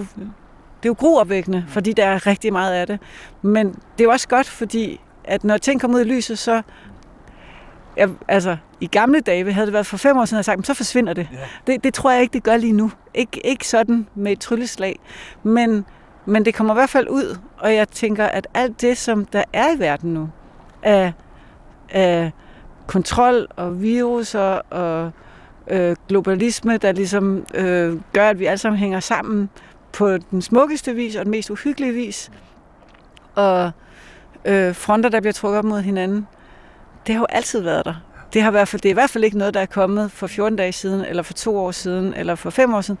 det 0.82 0.84
er 0.84 0.86
jo 0.88 0.96
groopvækkende, 0.98 1.64
fordi 1.68 1.92
der 1.92 2.06
er 2.06 2.26
rigtig 2.26 2.52
meget 2.52 2.74
af 2.74 2.86
det. 2.86 3.00
Men 3.42 3.68
det 3.68 4.00
er 4.00 4.04
jo 4.04 4.10
også 4.10 4.28
godt, 4.28 4.46
fordi 4.46 5.00
at 5.24 5.44
når 5.44 5.56
ting 5.58 5.80
kommer 5.80 5.98
ud 5.98 6.04
i 6.04 6.08
lyset, 6.08 6.38
så 6.38 6.62
jeg, 7.96 8.08
altså, 8.28 8.56
i 8.80 8.86
gamle 8.86 9.20
dage, 9.20 9.52
havde 9.52 9.66
det 9.66 9.72
været 9.72 9.86
for 9.86 9.96
fem 9.96 10.16
år 10.16 10.24
siden, 10.24 10.36
jeg 10.36 10.44
sagt, 10.44 10.66
så 10.66 10.74
forsvinder 10.74 11.12
det. 11.12 11.28
Ja. 11.32 11.72
det. 11.72 11.84
Det 11.84 11.94
tror 11.94 12.10
jeg 12.10 12.22
ikke, 12.22 12.32
det 12.32 12.42
gør 12.42 12.56
lige 12.56 12.72
nu. 12.72 12.90
Ikke, 13.14 13.46
ikke 13.46 13.68
sådan 13.68 14.08
med 14.14 14.32
et 14.32 14.40
trylleslag. 14.40 14.98
Men, 15.42 15.84
men 16.26 16.44
det 16.44 16.54
kommer 16.54 16.74
i 16.74 16.76
hvert 16.76 16.90
fald 16.90 17.08
ud, 17.08 17.38
og 17.58 17.74
jeg 17.74 17.88
tænker, 17.88 18.26
at 18.26 18.46
alt 18.54 18.80
det, 18.80 18.98
som 18.98 19.24
der 19.24 19.44
er 19.52 19.76
i 19.76 19.78
verden 19.78 20.14
nu, 20.14 20.28
af 20.82 21.12
af 21.90 22.32
kontrol 22.86 23.46
og 23.56 23.82
viruser 23.82 24.60
og 24.70 25.10
øh, 25.70 25.96
globalisme, 26.08 26.76
der 26.76 26.92
ligesom 26.92 27.46
øh, 27.54 28.00
gør, 28.12 28.28
at 28.28 28.38
vi 28.38 28.46
alle 28.46 28.58
sammen 28.58 28.78
hænger 28.78 29.00
sammen 29.00 29.50
på 29.92 30.16
den 30.16 30.42
smukkeste 30.42 30.94
vis 30.94 31.16
og 31.16 31.24
den 31.24 31.30
mest 31.30 31.50
uhyggelige 31.50 31.92
vis. 31.92 32.30
Og 33.34 33.70
øh, 34.44 34.74
fronter, 34.74 35.10
der 35.10 35.20
bliver 35.20 35.32
trukket 35.32 35.58
op 35.58 35.64
mod 35.64 35.80
hinanden. 35.80 36.26
Det 37.06 37.14
har 37.14 37.22
jo 37.22 37.26
altid 37.28 37.60
været 37.60 37.84
der. 37.84 37.94
Det, 38.32 38.42
har 38.42 38.50
i 38.50 38.52
hvert 38.52 38.68
fald, 38.68 38.82
det 38.82 38.88
er 38.88 38.92
i 38.92 38.94
hvert 38.94 39.10
fald 39.10 39.24
ikke 39.24 39.38
noget, 39.38 39.54
der 39.54 39.60
er 39.60 39.66
kommet 39.66 40.12
for 40.12 40.26
14 40.26 40.56
dage 40.56 40.72
siden, 40.72 41.04
eller 41.04 41.22
for 41.22 41.32
to 41.32 41.58
år 41.58 41.70
siden, 41.70 42.14
eller 42.14 42.34
for 42.34 42.50
fem 42.50 42.74
år 42.74 42.80
siden. 42.80 42.98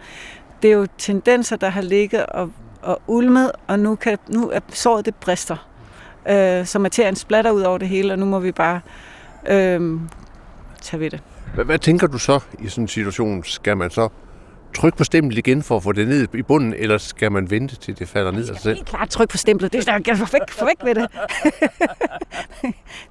Det 0.62 0.70
er 0.70 0.74
jo 0.74 0.86
tendenser, 0.98 1.56
der 1.56 1.68
har 1.68 1.82
ligget 1.82 2.26
og, 2.26 2.50
og 2.82 3.02
ulmet, 3.06 3.52
og 3.66 3.78
nu, 3.80 3.94
kan, 3.94 4.18
nu 4.28 4.50
er 4.50 4.60
såret 4.68 5.04
det 5.06 5.14
brister 5.14 5.68
øh, 6.28 6.66
så 6.66 6.78
materien 6.78 7.16
splatter 7.16 7.50
ud 7.50 7.62
over 7.62 7.78
det 7.78 7.88
hele, 7.88 8.12
og 8.12 8.18
nu 8.18 8.24
må 8.24 8.38
vi 8.38 8.52
bare 8.52 8.80
øh, 9.48 10.00
tage 10.82 11.00
ved 11.00 11.10
det. 11.10 11.20
Hvad, 11.54 11.64
hvad 11.64 11.78
tænker 11.78 12.06
du 12.06 12.18
så 12.18 12.40
i 12.58 12.68
sådan 12.68 12.84
en 12.84 12.88
situation? 12.88 13.44
Skal 13.44 13.76
man 13.76 13.90
så 13.90 14.08
trykke 14.74 14.98
på 14.98 15.04
stemplet 15.04 15.38
igen 15.38 15.62
for 15.62 15.76
at 15.76 15.82
få 15.82 15.92
det 15.92 16.08
ned 16.08 16.28
i 16.34 16.42
bunden, 16.42 16.74
eller 16.74 16.98
skal 16.98 17.32
man 17.32 17.50
vente 17.50 17.76
til 17.76 17.98
det 17.98 18.08
falder 18.08 18.30
ned 18.30 18.40
af 18.40 18.46
sig 18.46 18.58
selv? 18.58 18.74
Helt 18.74 18.88
klart 18.88 19.08
trykke 19.08 19.32
på 19.32 19.36
stemplet. 19.36 19.72
Det 19.72 19.88
er 19.88 20.00
jeg 20.06 20.16
for 20.16 20.28
væk, 20.32 20.50
for 20.50 20.66
væk 20.66 20.84
ved 20.84 20.94
det. 20.94 21.10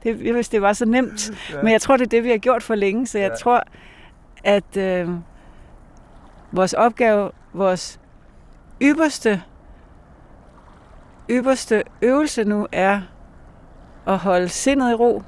det. 0.23 0.33
Hvis 0.33 0.49
det 0.49 0.61
var 0.61 0.73
så 0.73 0.85
nemt. 0.85 1.31
Men 1.63 1.71
jeg 1.71 1.81
tror, 1.81 1.97
det 1.97 2.05
er 2.05 2.09
det, 2.09 2.23
vi 2.23 2.29
har 2.29 2.37
gjort 2.37 2.63
for 2.63 2.75
længe, 2.75 3.07
så 3.07 3.19
jeg 3.19 3.29
ja. 3.29 3.35
tror, 3.35 3.63
at 4.43 4.77
øh, 4.77 5.09
vores 6.51 6.73
opgave, 6.73 7.31
vores 7.53 7.99
ypperste 8.81 9.41
ypperste 11.29 11.83
øvelse 12.01 12.43
nu 12.43 12.67
er 12.71 13.01
at 14.07 14.17
holde 14.17 14.49
sindet 14.49 14.91
i 14.91 14.93
ro 14.93 15.23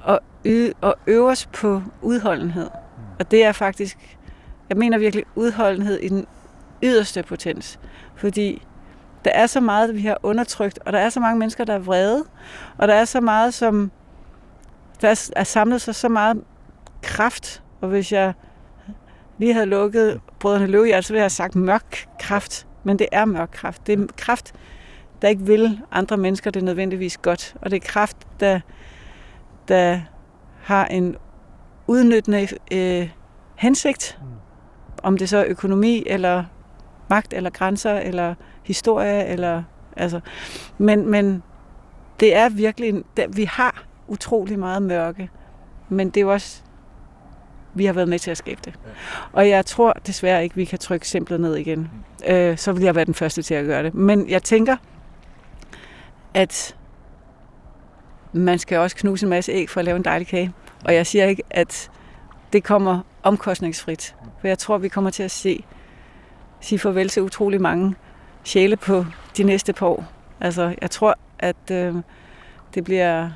og, 0.00 0.20
y- 0.46 0.72
og 0.80 0.94
øve 1.06 1.30
os 1.30 1.46
på 1.46 1.82
udholdenhed. 2.02 2.70
Og 3.18 3.30
det 3.30 3.44
er 3.44 3.52
faktisk, 3.52 4.18
jeg 4.68 4.76
mener 4.76 4.98
virkelig 4.98 5.24
udholdenhed 5.34 5.98
i 5.98 6.08
den 6.08 6.26
yderste 6.82 7.22
potens. 7.22 7.80
Fordi 8.16 8.62
der 9.24 9.30
er 9.30 9.46
så 9.46 9.60
meget, 9.60 9.94
vi 9.94 10.02
har 10.02 10.18
undertrykt, 10.22 10.78
og 10.86 10.92
der 10.92 10.98
er 10.98 11.08
så 11.08 11.20
mange 11.20 11.38
mennesker, 11.38 11.64
der 11.64 11.74
er 11.74 11.78
vrede, 11.78 12.24
og 12.78 12.88
der 12.88 12.94
er 12.94 13.04
så 13.04 13.20
meget, 13.20 13.54
som 13.54 13.90
der 15.00 15.30
er 15.36 15.44
samlet 15.44 15.80
sig 15.80 15.94
så 15.94 16.08
meget 16.08 16.42
kraft, 17.02 17.62
og 17.80 17.88
hvis 17.88 18.12
jeg 18.12 18.32
lige 19.38 19.52
havde 19.52 19.66
lukket 19.66 20.20
Brødrene 20.40 20.66
Løvehjert, 20.66 21.04
så 21.04 21.12
ville 21.12 21.18
jeg 21.18 21.24
have 21.24 21.30
sagt 21.30 21.56
mørk 21.56 22.06
kraft, 22.20 22.66
men 22.84 22.98
det 22.98 23.06
er 23.12 23.24
mørk 23.24 23.50
kraft. 23.52 23.86
Det 23.86 23.98
er 23.98 24.06
kraft, 24.16 24.54
der 25.22 25.28
ikke 25.28 25.46
vil 25.46 25.80
andre 25.92 26.16
mennesker 26.16 26.50
det 26.50 26.64
nødvendigvis 26.64 27.18
godt. 27.18 27.54
Og 27.62 27.70
det 27.70 27.76
er 27.76 27.86
kraft, 27.86 28.16
der, 28.40 28.60
der 29.68 30.00
har 30.62 30.86
en 30.86 31.16
udnyttende 31.86 32.48
øh, 32.72 33.10
hensigt, 33.56 34.18
mm. 34.22 34.28
om 35.02 35.16
det 35.16 35.28
så 35.28 35.38
er 35.38 35.44
økonomi, 35.48 36.02
eller 36.06 36.44
magt, 37.10 37.32
eller 37.32 37.50
grænser, 37.50 37.98
eller 37.98 38.34
historie, 38.62 39.26
eller 39.26 39.62
altså, 39.96 40.20
men, 40.78 41.10
men 41.10 41.42
det 42.20 42.34
er 42.34 42.48
virkelig, 42.48 43.02
der, 43.16 43.28
vi 43.28 43.44
har 43.44 43.84
utrolig 44.08 44.58
meget 44.58 44.82
mørke, 44.82 45.30
men 45.88 46.10
det 46.10 46.16
er 46.16 46.20
jo 46.20 46.32
også, 46.32 46.62
vi 47.74 47.84
har 47.84 47.92
været 47.92 48.08
med 48.08 48.18
til 48.18 48.30
at 48.30 48.36
skabe 48.36 48.60
det. 48.64 48.74
Og 49.32 49.48
jeg 49.48 49.66
tror 49.66 49.92
desværre 49.92 50.42
ikke, 50.42 50.56
vi 50.56 50.64
kan 50.64 50.78
trykke 50.78 51.08
simpelt 51.08 51.40
ned 51.40 51.56
igen. 51.56 51.78
Mm. 51.78 52.32
Øh, 52.32 52.58
så 52.58 52.72
vil 52.72 52.82
jeg 52.82 52.94
være 52.94 53.04
den 53.04 53.14
første 53.14 53.42
til 53.42 53.54
at 53.54 53.66
gøre 53.66 53.82
det. 53.82 53.94
Men 53.94 54.30
jeg 54.30 54.42
tænker, 54.42 54.76
at 56.34 56.76
man 58.32 58.58
skal 58.58 58.78
også 58.78 58.96
knuse 58.96 59.26
en 59.26 59.30
masse 59.30 59.52
æg 59.52 59.70
for 59.70 59.80
at 59.80 59.84
lave 59.84 59.96
en 59.96 60.04
dejlig 60.04 60.28
kage. 60.28 60.52
Og 60.84 60.94
jeg 60.94 61.06
siger 61.06 61.24
ikke, 61.24 61.42
at 61.50 61.90
det 62.52 62.64
kommer 62.64 63.00
omkostningsfrit. 63.22 64.16
For 64.40 64.48
jeg 64.48 64.58
tror, 64.58 64.78
vi 64.78 64.88
kommer 64.88 65.10
til 65.10 65.22
at 65.22 65.30
se, 65.30 65.64
sige 66.60 66.78
farvel 66.78 67.08
til 67.08 67.22
utrolig 67.22 67.60
mange 67.60 67.94
sjæle 68.44 68.76
på 68.76 69.04
de 69.36 69.42
næste 69.42 69.72
par 69.72 69.86
år. 69.86 70.04
Altså, 70.40 70.74
jeg 70.82 70.90
tror, 70.90 71.14
at 71.38 71.70
øh, 71.70 71.94
det 72.74 72.84
bliver... 72.84 73.30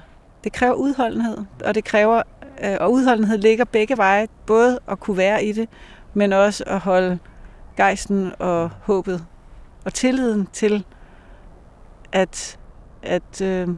Det 0.45 0.53
kræver 0.53 0.75
udholdenhed, 0.75 1.39
og 1.65 1.75
det 1.75 1.85
kræver... 1.85 2.23
Øh, 2.65 2.77
og 2.81 2.93
udholdenhed 2.93 3.39
ligger 3.39 3.65
begge 3.65 3.97
veje. 3.97 4.29
Både 4.47 4.79
at 4.89 5.01
kunne 5.01 5.17
være 5.17 5.45
i 5.45 5.53
det, 5.53 5.69
men 6.15 6.33
også 6.33 6.65
at 6.67 6.79
holde 6.79 7.19
gejsten 7.77 8.33
og 8.39 8.71
håbet 8.83 9.27
og 9.85 9.95
tilliden 9.95 10.49
til, 10.53 10.85
at, 12.13 12.59
at, 13.03 13.41
øh, 13.41 13.69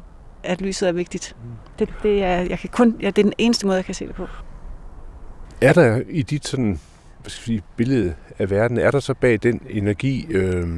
at 0.42 0.60
lyset 0.60 0.88
er 0.88 0.92
vigtigt. 0.92 1.36
Det, 1.78 1.94
det, 2.02 2.22
er, 2.22 2.36
jeg 2.40 2.58
kan 2.58 2.70
kun, 2.72 2.96
ja, 3.00 3.06
det 3.06 3.18
er 3.18 3.22
den 3.22 3.32
eneste 3.38 3.66
måde, 3.66 3.76
jeg 3.76 3.84
kan 3.84 3.94
se 3.94 4.06
det 4.06 4.14
på. 4.14 4.26
Er 5.60 5.72
der 5.72 6.02
i 6.08 6.22
dit 6.22 6.46
sådan, 6.46 6.80
hvad 7.20 7.30
skal 7.30 7.44
sige, 7.44 7.62
billede 7.76 8.14
af 8.38 8.50
verden, 8.50 8.78
er 8.78 8.90
der 8.90 9.00
så 9.00 9.14
bag 9.14 9.38
den 9.42 9.60
energi 9.70 10.26
øh, 10.30 10.68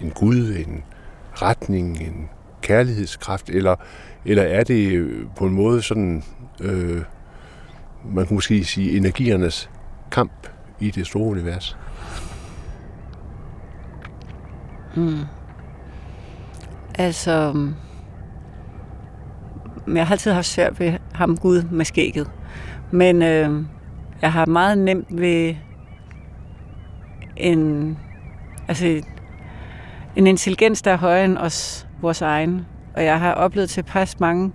en 0.00 0.10
Gud, 0.10 0.54
en 0.56 0.84
retning, 1.32 2.00
en 2.00 2.28
kærlighedskraft, 2.62 3.48
eller, 3.48 3.76
eller 4.24 4.42
er 4.42 4.64
det 4.64 5.08
på 5.36 5.46
en 5.46 5.54
måde 5.54 5.82
sådan, 5.82 6.24
øh, 6.60 7.02
man 8.04 8.26
kan 8.26 8.34
måske 8.34 8.64
sige, 8.64 8.96
energiernes 8.96 9.70
kamp 10.10 10.32
i 10.80 10.90
det 10.90 11.06
store 11.06 11.24
univers? 11.24 11.76
Hmm. 14.94 15.20
Altså, 16.98 17.52
mm, 17.54 17.74
jeg 19.96 20.06
har 20.06 20.14
altid 20.14 20.32
haft 20.32 20.46
svært 20.46 20.80
ved 20.80 20.92
ham 21.12 21.36
Gud 21.36 21.62
med 21.62 21.84
skægget. 21.84 22.30
Men 22.90 23.22
øh, 23.22 23.62
jeg 24.22 24.32
har 24.32 24.46
meget 24.46 24.78
nemt 24.78 25.06
ved 25.10 25.54
en, 27.36 27.98
altså, 28.68 29.02
en 30.16 30.26
intelligens, 30.26 30.82
der 30.82 30.90
er 30.90 30.96
højere 30.96 31.24
end 31.24 31.38
os, 31.38 31.86
vores 32.00 32.22
egen. 32.22 32.66
Og 32.94 33.04
jeg 33.04 33.20
har 33.20 33.32
oplevet 33.32 33.70
tilpas 33.70 34.20
mange 34.20 34.52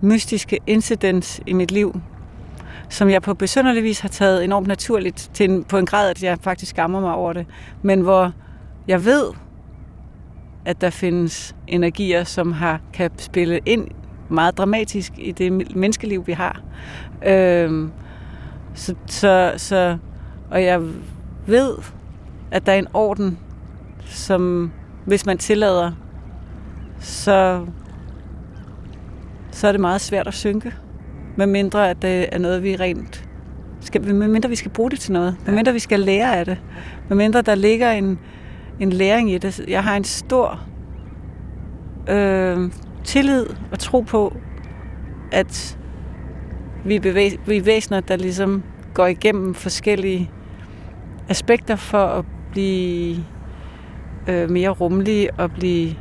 mystiske 0.00 0.58
incidents 0.66 1.40
i 1.46 1.52
mit 1.52 1.70
liv, 1.70 2.00
som 2.88 3.10
jeg 3.10 3.22
på 3.22 3.34
besynderlig 3.34 3.82
vis 3.82 4.00
har 4.00 4.08
taget 4.08 4.44
enormt 4.44 4.66
naturligt 4.66 5.30
til 5.34 5.50
en, 5.50 5.64
på 5.64 5.78
en 5.78 5.86
grad, 5.86 6.10
at 6.10 6.22
jeg 6.22 6.38
faktisk 6.40 6.70
skammer 6.70 7.00
mig 7.00 7.14
over 7.14 7.32
det. 7.32 7.46
Men 7.82 8.00
hvor 8.00 8.32
jeg 8.88 9.04
ved, 9.04 9.30
at 10.64 10.80
der 10.80 10.90
findes 10.90 11.54
energier, 11.66 12.24
som 12.24 12.52
har 12.52 12.80
kan 12.92 13.10
spille 13.18 13.60
ind 13.66 13.88
meget 14.28 14.58
dramatisk 14.58 15.12
i 15.18 15.32
det 15.32 15.76
menneskeliv, 15.76 16.26
vi 16.26 16.32
har. 16.32 16.62
Øhm, 17.26 17.90
så, 18.74 18.94
så, 19.06 19.52
så, 19.56 19.98
og 20.50 20.64
jeg 20.64 20.82
ved, 21.46 21.76
at 22.50 22.66
der 22.66 22.72
er 22.72 22.78
en 22.78 22.88
orden, 22.94 23.38
som 24.04 24.72
hvis 25.04 25.26
man 25.26 25.38
tillader, 25.38 25.92
så, 27.00 27.66
så 29.50 29.68
er 29.68 29.72
det 29.72 29.80
meget 29.80 30.00
svært 30.00 30.26
at 30.26 30.34
synke. 30.34 30.74
Med 31.36 31.46
mindre, 31.46 31.90
at 31.90 32.02
det 32.02 32.28
er 32.32 32.38
noget, 32.38 32.62
vi 32.62 32.76
rent 32.76 33.28
skal, 33.80 34.14
med 34.14 34.28
mindre 34.28 34.48
vi 34.48 34.56
skal 34.56 34.70
bruge 34.70 34.90
det 34.90 35.00
til 35.00 35.12
noget. 35.12 35.36
Med 35.46 35.54
mindre 35.54 35.72
vi 35.72 35.78
skal 35.78 36.00
lære 36.00 36.38
af 36.38 36.44
det. 36.44 36.58
Med 37.08 37.16
mindre 37.16 37.42
der 37.42 37.54
ligger 37.54 37.90
en, 37.90 38.18
en 38.80 38.90
læring 38.90 39.32
i 39.32 39.38
det. 39.38 39.64
Jeg 39.68 39.84
har 39.84 39.96
en 39.96 40.04
stor 40.04 40.60
øh, 42.08 42.70
tillid 43.04 43.46
og 43.72 43.78
tro 43.78 44.00
på, 44.00 44.36
at 45.32 45.78
vi, 46.84 46.98
bevæg, 46.98 47.40
vi 47.46 47.56
er 47.56 47.62
væsener, 47.62 48.00
der 48.00 48.16
ligesom 48.16 48.62
går 48.94 49.06
igennem 49.06 49.54
forskellige 49.54 50.30
aspekter 51.28 51.76
for 51.76 52.06
at 52.06 52.24
blive 52.50 53.24
øh, 54.28 54.50
mere 54.50 54.68
rummelige 54.68 55.34
og 55.34 55.50
blive 55.50 55.94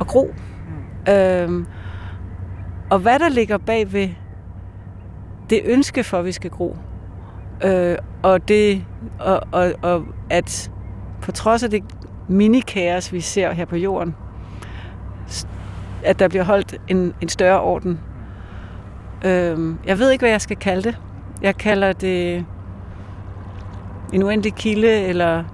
og 0.00 0.06
gro. 0.06 0.34
Mm. 1.06 1.12
Øh, 1.12 1.66
og 2.90 2.98
hvad 2.98 3.18
der 3.18 3.28
ligger 3.28 3.58
bag 3.58 3.92
ved 3.92 4.08
det 5.50 5.60
ønske 5.64 6.04
for, 6.04 6.18
at 6.18 6.24
vi 6.24 6.32
skal 6.32 6.50
gro, 6.50 6.76
øh, 7.64 7.96
og 8.22 8.48
det 8.48 8.84
og, 9.18 9.40
og, 9.52 9.72
og 9.82 10.04
at 10.30 10.70
på 11.22 11.32
trods 11.32 11.62
af 11.62 11.70
det 11.70 11.82
mini-kaos, 12.28 13.12
vi 13.12 13.20
ser 13.20 13.52
her 13.52 13.64
på 13.64 13.76
jorden, 13.76 14.14
at 16.04 16.18
der 16.18 16.28
bliver 16.28 16.44
holdt 16.44 16.76
en, 16.88 17.14
en 17.20 17.28
større 17.28 17.60
orden. 17.60 18.00
Øhm, 19.24 19.78
jeg 19.86 19.98
ved 19.98 20.10
ikke, 20.10 20.22
hvad 20.22 20.30
jeg 20.30 20.40
skal 20.40 20.56
kalde 20.56 20.82
det. 20.82 20.98
Jeg 21.42 21.56
kalder 21.56 21.92
det 21.92 22.44
en 24.12 24.22
uendelig 24.22 24.54
kilde, 24.54 25.00
eller 25.00 25.44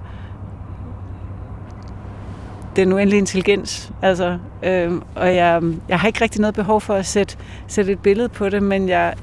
den 2.75 2.93
uendelige 2.93 3.19
intelligens. 3.19 3.91
Altså, 4.01 4.37
øhm, 4.63 5.01
og 5.15 5.35
jeg, 5.35 5.61
jeg 5.89 5.99
har 5.99 6.07
ikke 6.07 6.21
rigtig 6.21 6.41
noget 6.41 6.55
behov 6.55 6.81
for 6.81 6.93
at 6.93 7.05
sætte, 7.05 7.37
sætte 7.67 7.91
et 7.91 7.99
billede 7.99 8.29
på 8.29 8.49
det, 8.49 8.63
men 8.63 8.89
jeg, 8.89 9.13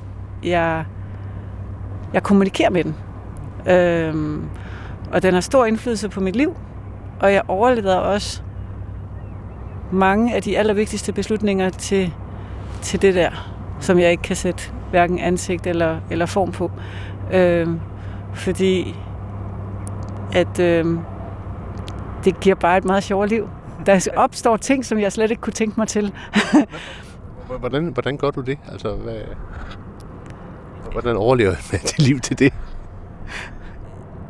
jeg, 0.45 0.85
jeg 2.13 2.23
kommunikerer 2.23 2.71
med 2.71 2.85
den. 2.85 2.95
Øhm, 3.67 4.45
og 5.13 5.23
den 5.23 5.35
har 5.35 5.41
stor 5.41 5.65
indflydelse 5.65 6.09
på 6.09 6.21
mit 6.21 6.37
liv, 6.37 6.57
og 7.21 7.33
jeg 7.33 7.43
overleder 7.49 7.97
også 7.97 8.43
mange 9.93 10.35
af 10.35 10.43
de 10.43 10.59
allervigtigste 10.59 11.13
beslutninger 11.13 11.71
til, 11.71 12.15
til 12.83 13.03
det 13.03 13.15
der, 13.15 13.31
som 13.81 13.99
jeg 13.99 14.11
ikke 14.11 14.23
kan 14.23 14.37
sætte 14.37 14.63
hverken 14.91 15.19
ansigt 15.19 15.67
eller, 15.67 16.01
eller 16.11 16.27
form 16.27 16.53
på. 16.53 16.71
Øh, 17.33 17.69
fordi 18.35 18.95
at 20.35 20.61
øh, 20.61 20.99
det 22.25 22.41
giver 22.41 22.57
bare 22.57 22.79
et 22.79 22.85
meget 22.85 23.05
sjovere 23.05 23.29
liv. 23.29 23.49
Der 23.87 24.09
opstår 24.17 24.57
ting, 24.57 24.85
som 24.85 24.99
jeg 24.99 25.13
slet 25.13 25.31
ikke 25.31 25.41
kunne 25.41 25.53
tænke 25.53 25.75
mig 25.81 25.89
til. 25.89 26.13
hvordan, 27.59 27.87
hvordan 27.87 28.17
gør 28.17 28.31
du 28.31 28.41
det? 28.41 28.59
Altså, 28.73 28.95
hvad, 28.95 29.21
hvordan 30.93 31.17
overlever 31.17 31.55
med 31.73 31.81
dit 31.81 31.99
liv 31.99 32.21
til 32.21 32.39
det? 32.39 32.53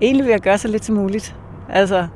Egentlig 0.01 0.26
ved 0.26 0.32
at 0.32 0.42
gøre 0.42 0.59
så 0.59 0.68
lidt 0.68 0.84
som 0.84 0.97
muligt. 0.97 1.36
Altså, 1.68 2.07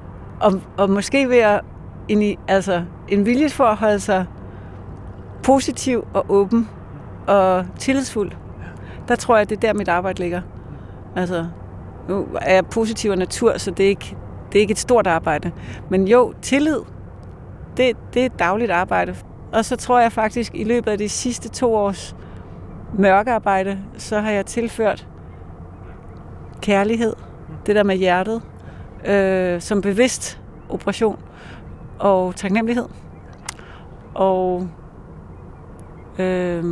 og, 0.40 0.60
og 0.76 0.90
måske 0.90 1.28
ved 1.28 1.38
at 1.38 1.60
en, 2.08 2.38
altså, 2.48 2.82
en 3.08 3.26
vilje 3.26 3.48
for 3.48 3.64
at 3.64 3.76
holde 3.76 4.00
sig 4.00 4.26
positiv 5.42 6.06
og 6.14 6.26
åben 6.28 6.68
og 7.26 7.66
tillidsfuld. 7.78 8.32
Der 9.08 9.16
tror 9.16 9.36
jeg, 9.36 9.50
det 9.50 9.56
er 9.56 9.60
der, 9.60 9.72
mit 9.72 9.88
arbejde 9.88 10.20
ligger. 10.20 10.40
Altså, 11.16 11.46
nu 12.08 12.26
er 12.40 12.54
jeg 12.54 12.66
positiv 12.66 13.10
af 13.10 13.18
natur, 13.18 13.58
så 13.58 13.70
det 13.70 13.84
er 13.84 13.88
ikke, 13.88 14.16
det 14.52 14.58
er 14.58 14.60
ikke 14.60 14.72
et 14.72 14.78
stort 14.78 15.06
arbejde. 15.06 15.52
Men 15.90 16.08
jo, 16.08 16.32
tillid, 16.42 16.80
det, 17.76 17.96
det 18.14 18.22
er 18.22 18.26
et 18.26 18.38
dagligt 18.38 18.70
arbejde. 18.70 19.16
Og 19.52 19.64
så 19.64 19.76
tror 19.76 20.00
jeg 20.00 20.12
faktisk, 20.12 20.54
i 20.54 20.64
løbet 20.64 20.90
af 20.90 20.98
de 20.98 21.08
sidste 21.08 21.48
to 21.48 21.74
års 21.74 22.16
mørkearbejde, 22.98 23.78
så 23.96 24.20
har 24.20 24.30
jeg 24.30 24.46
tilført 24.46 25.08
kærlighed, 26.60 27.12
det 27.68 27.76
der 27.76 27.82
med 27.82 27.96
hjertet, 27.96 28.42
øh, 29.06 29.60
som 29.60 29.80
bevidst 29.80 30.40
operation 30.68 31.18
og 31.98 32.36
taknemmelighed. 32.36 32.88
Og 34.14 34.68
øh, 36.18 36.64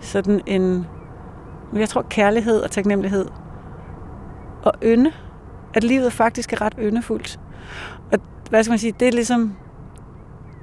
sådan 0.00 0.40
en, 0.46 0.86
jeg 1.74 1.88
tror 1.88 2.02
kærlighed 2.02 2.60
og 2.60 2.70
taknemmelighed 2.70 3.26
og 4.62 4.72
ynde, 4.82 5.12
at 5.74 5.84
livet 5.84 6.12
faktisk 6.12 6.52
er 6.52 6.60
ret 6.60 6.74
yndefuldt. 6.78 7.40
Og 8.12 8.18
hvad 8.50 8.64
skal 8.64 8.72
man 8.72 8.78
sige, 8.78 8.94
det 9.00 9.08
er 9.08 9.12
ligesom, 9.12 9.56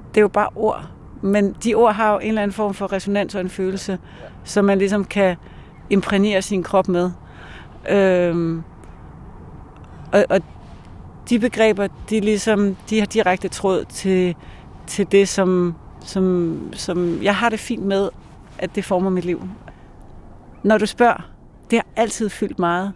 det 0.08 0.16
er 0.16 0.22
jo 0.22 0.28
bare 0.28 0.48
ord, 0.54 0.88
men 1.22 1.56
de 1.64 1.74
ord 1.74 1.94
har 1.94 2.12
jo 2.12 2.18
en 2.18 2.28
eller 2.28 2.42
anden 2.42 2.54
form 2.54 2.74
for 2.74 2.92
resonans 2.92 3.34
og 3.34 3.40
en 3.40 3.50
følelse, 3.50 3.98
som 4.44 4.64
man 4.64 4.78
ligesom 4.78 5.04
kan 5.04 5.36
imprægnere 5.90 6.42
sin 6.42 6.62
krop 6.62 6.88
med. 6.88 7.10
Øhm, 7.88 8.62
og, 10.12 10.24
og 10.30 10.40
de 11.28 11.38
begreber, 11.38 11.86
de, 12.10 12.20
ligesom, 12.20 12.76
de 12.90 12.98
har 12.98 13.06
direkte 13.06 13.48
tråd 13.48 13.84
til, 13.84 14.34
til 14.86 15.12
det, 15.12 15.28
som, 15.28 15.74
som, 16.00 16.58
som 16.72 17.22
jeg 17.22 17.36
har 17.36 17.48
det 17.48 17.60
fint 17.60 17.84
med, 17.84 18.08
at 18.58 18.74
det 18.74 18.84
former 18.84 19.10
mit 19.10 19.24
liv. 19.24 19.48
Når 20.62 20.78
du 20.78 20.86
spørger, 20.86 21.30
det 21.70 21.78
har 21.78 21.86
altid 21.96 22.28
fyldt 22.28 22.58
meget. 22.58 22.92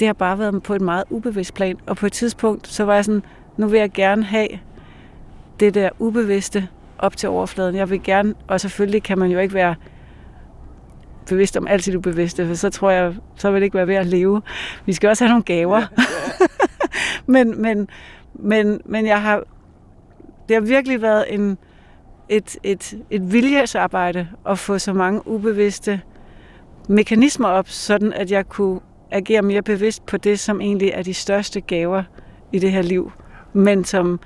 Det 0.00 0.08
har 0.08 0.12
bare 0.12 0.38
været 0.38 0.62
på 0.62 0.74
et 0.74 0.80
meget 0.80 1.04
ubevidst 1.10 1.54
plan. 1.54 1.76
Og 1.86 1.96
på 1.96 2.06
et 2.06 2.12
tidspunkt, 2.12 2.68
så 2.68 2.84
var 2.84 2.94
jeg 2.94 3.04
sådan, 3.04 3.22
nu 3.56 3.66
vil 3.66 3.80
jeg 3.80 3.90
gerne 3.92 4.24
have 4.24 4.48
det 5.60 5.74
der 5.74 5.90
ubevidste 5.98 6.68
op 6.98 7.16
til 7.16 7.28
overfladen. 7.28 7.74
Jeg 7.76 7.90
vil 7.90 8.02
gerne, 8.02 8.34
og 8.48 8.60
selvfølgelig 8.60 9.02
kan 9.02 9.18
man 9.18 9.30
jo 9.30 9.38
ikke 9.38 9.54
være 9.54 9.74
bevidst 11.28 11.56
om 11.56 11.66
alt 11.66 11.84
sit 11.84 11.94
ubevidste, 11.94 12.46
for 12.46 12.54
så 12.54 12.70
tror 12.70 12.90
jeg, 12.90 13.14
så 13.36 13.50
vil 13.50 13.60
det 13.60 13.64
ikke 13.64 13.76
være 13.76 13.88
ved 13.88 13.94
at 13.94 14.06
leve. 14.06 14.42
Vi 14.86 14.92
skal 14.92 15.08
også 15.08 15.24
have 15.24 15.30
nogle 15.30 15.44
gaver. 15.44 15.82
men, 17.34 17.62
men, 17.62 17.88
men, 18.34 18.80
men 18.84 19.06
jeg 19.06 19.22
har 19.22 19.44
Det 20.48 20.56
har 20.56 20.60
virkelig 20.60 21.02
været 21.02 21.34
en, 21.34 21.58
et, 22.28 22.56
et, 22.62 22.98
et 23.10 23.32
viljesarbejde 23.32 24.28
at 24.48 24.58
få 24.58 24.78
så 24.78 24.92
mange 24.92 25.28
ubevidste 25.28 26.00
mekanismer 26.88 27.48
op, 27.48 27.68
sådan 27.68 28.12
at 28.12 28.30
jeg 28.30 28.48
kunne 28.48 28.80
agere 29.10 29.42
mere 29.42 29.62
bevidst 29.62 30.06
på 30.06 30.16
det, 30.16 30.38
som 30.38 30.60
egentlig 30.60 30.90
er 30.94 31.02
de 31.02 31.14
største 31.14 31.60
gaver 31.60 32.02
i 32.52 32.58
det 32.58 32.72
her 32.72 32.82
liv, 32.82 33.12
men 33.52 33.84
som 33.84 34.20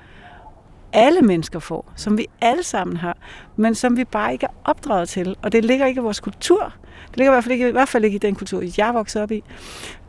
alle 0.92 1.22
mennesker 1.22 1.58
får, 1.58 1.92
som 1.96 2.18
vi 2.18 2.26
alle 2.40 2.62
sammen 2.62 2.96
har, 2.96 3.16
men 3.56 3.74
som 3.74 3.96
vi 3.96 4.04
bare 4.04 4.32
ikke 4.32 4.46
er 4.46 4.54
opdraget 4.64 5.08
til. 5.08 5.36
Og 5.42 5.52
det 5.52 5.64
ligger 5.64 5.86
ikke 5.86 5.98
i 5.98 6.02
vores 6.02 6.20
kultur. 6.20 6.72
Det 7.10 7.16
ligger 7.16 7.32
i 7.32 7.34
hvert 7.34 7.44
fald 7.44 7.52
ikke, 7.52 7.68
i, 7.68 7.72
hvert 7.72 7.88
fald 7.88 8.04
ikke 8.04 8.14
i 8.14 8.18
den 8.18 8.34
kultur, 8.34 8.62
jeg 8.78 8.94
voksede 8.94 9.22
op 9.22 9.30
i. 9.30 9.44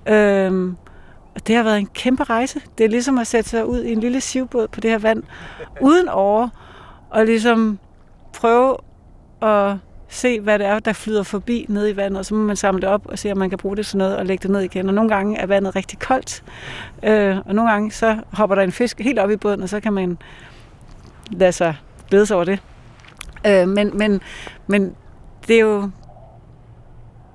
Øhm, 0.07 0.77
og 1.35 1.47
det 1.47 1.55
har 1.55 1.63
været 1.63 1.79
en 1.79 1.89
kæmpe 1.93 2.23
rejse. 2.23 2.61
Det 2.77 2.83
er 2.83 2.89
ligesom 2.89 3.17
at 3.17 3.27
sætte 3.27 3.49
sig 3.49 3.65
ud 3.65 3.83
i 3.83 3.91
en 3.91 3.99
lille 3.99 4.21
sivbåd 4.21 4.67
på 4.67 4.79
det 4.79 4.91
her 4.91 4.97
vand, 4.97 5.23
uden 5.81 6.09
over, 6.09 6.49
og 7.09 7.25
ligesom 7.25 7.79
prøve 8.33 8.77
at 9.41 9.77
se, 10.07 10.39
hvad 10.39 10.59
det 10.59 10.67
er, 10.67 10.79
der 10.79 10.93
flyder 10.93 11.23
forbi 11.23 11.65
ned 11.69 11.89
i 11.89 11.95
vandet, 11.95 12.19
og 12.19 12.25
så 12.25 12.35
må 12.35 12.43
man 12.43 12.55
samle 12.55 12.81
det 12.81 12.89
op 12.89 13.05
og 13.05 13.19
se, 13.19 13.31
om 13.31 13.37
man 13.37 13.49
kan 13.49 13.57
bruge 13.57 13.77
det 13.77 13.85
til 13.85 13.97
noget 13.97 14.17
og 14.17 14.25
lægge 14.25 14.41
det 14.41 14.51
ned 14.51 14.61
igen. 14.61 14.87
Og 14.87 14.93
nogle 14.93 15.09
gange 15.09 15.37
er 15.37 15.45
vandet 15.45 15.75
rigtig 15.75 15.99
koldt, 15.99 16.43
øh, 17.03 17.37
og 17.45 17.55
nogle 17.55 17.71
gange 17.71 17.91
så 17.91 18.17
hopper 18.31 18.55
der 18.55 18.63
en 18.63 18.71
fisk 18.71 18.99
helt 18.99 19.19
op 19.19 19.31
i 19.31 19.35
båden, 19.35 19.61
og 19.61 19.69
så 19.69 19.79
kan 19.79 19.93
man 19.93 20.17
lade 21.31 21.51
sig 21.51 21.75
glæde 22.09 22.25
sig 22.25 22.35
over 22.35 22.45
det. 22.45 22.59
Øh, 23.47 23.67
men, 23.67 23.97
men, 23.97 24.21
men 24.67 24.95
det 25.47 25.55
er 25.55 25.59
jo 25.59 25.89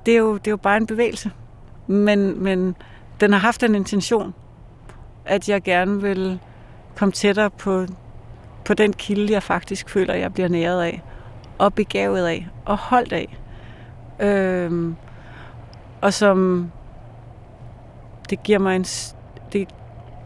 det 0.07 0.15
er 0.15 0.19
jo, 0.19 0.35
det 0.35 0.47
er 0.47 0.51
jo 0.51 0.57
bare 0.57 0.77
en 0.77 0.87
bevægelse. 0.87 1.31
Men, 1.87 2.43
men 2.43 2.77
den 3.21 3.33
har 3.33 3.41
haft 3.41 3.63
en 3.63 3.75
intention, 3.75 4.35
at 5.25 5.49
jeg 5.49 5.63
gerne 5.63 6.03
vil 6.03 6.39
komme 6.97 7.13
tættere 7.13 7.51
på, 7.51 7.87
på 8.65 8.75
den 8.75 8.93
kilde, 8.93 9.33
jeg 9.33 9.43
faktisk 9.43 9.89
føler, 9.89 10.15
jeg 10.15 10.35
bliver 10.35 10.49
næret 10.49 10.83
af, 10.83 11.03
og 11.59 11.75
begavet 11.75 12.27
af, 12.27 12.49
og 12.65 12.77
holdt 12.77 13.13
af. 13.13 13.39
Øhm, 14.21 14.97
og 16.01 16.15
som 16.15 16.71
det 18.31 18.43
giver 18.43 18.59
mig 18.59 18.77
en, 18.77 18.85
det, 19.53 19.69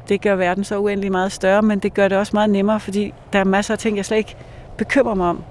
det 0.09 0.21
gør 0.21 0.35
verden 0.35 0.65
så 0.65 0.79
uendelig 0.79 1.13
meget 1.13 1.33
større, 1.33 1.63
men 1.63 1.79
det 1.79 1.95
gør 1.95 2.09
det 2.09 2.19
også 2.19 2.31
meget 2.35 2.51
nemmere, 2.51 2.81
fordi 2.81 3.15
der 3.33 3.39
er 3.39 3.45
masser 3.45 3.75
af 3.75 3.79
ting, 3.79 3.97
jeg 3.97 4.05
slet 4.05 4.19
ikke 4.19 4.37
bekymrer 4.79 5.15
mig 5.15 5.29
om. 5.29 5.45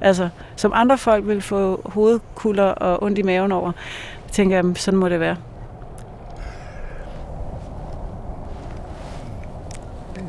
Altså, 0.00 0.28
som 0.56 0.72
andre 0.74 0.98
folk 0.98 1.26
vil 1.26 1.42
få 1.42 1.80
hovedkulder 1.84 2.64
og 2.64 3.02
ondt 3.02 3.18
i 3.18 3.22
maven 3.22 3.52
over, 3.52 3.72
tænker 4.32 4.56
jeg, 4.56 4.64
sådan 4.76 5.00
må 5.00 5.08
det 5.08 5.20
være. 5.20 5.36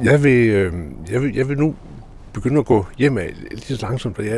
Jeg 0.03 0.23
vil, 0.23 0.49
øh, 0.49 0.73
jeg 1.11 1.21
vil, 1.21 1.35
jeg 1.35 1.49
vil 1.49 1.57
nu 1.57 1.75
begynde 2.33 2.59
at 2.59 2.65
gå 2.65 2.85
hjem 2.97 3.17
af 3.17 3.33
lidt 3.51 3.81
langsomt, 3.81 4.19
og 4.19 4.25
jeg, 4.25 4.35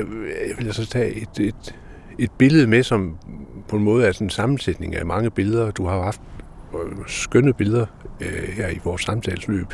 jeg 0.47 0.57
vil 0.57 0.65
altså 0.65 0.85
tage 0.85 1.13
et, 1.13 1.39
et, 1.39 1.75
et 2.17 2.31
billede 2.31 2.67
med, 2.67 2.83
som 2.83 3.17
på 3.67 3.75
en 3.75 3.83
måde 3.83 4.07
er 4.07 4.11
sådan 4.11 4.27
en 4.27 4.29
sammensætning 4.29 4.95
af 4.95 5.05
mange 5.05 5.29
billeder. 5.29 5.71
Du 5.71 5.85
har 5.85 6.03
haft 6.03 6.21
øh, 6.73 6.97
skønne 7.07 7.53
billeder 7.53 7.85
øh, 8.21 8.49
her 8.57 8.69
i 8.69 8.79
vores 8.83 9.01
samtalsløb. 9.01 9.65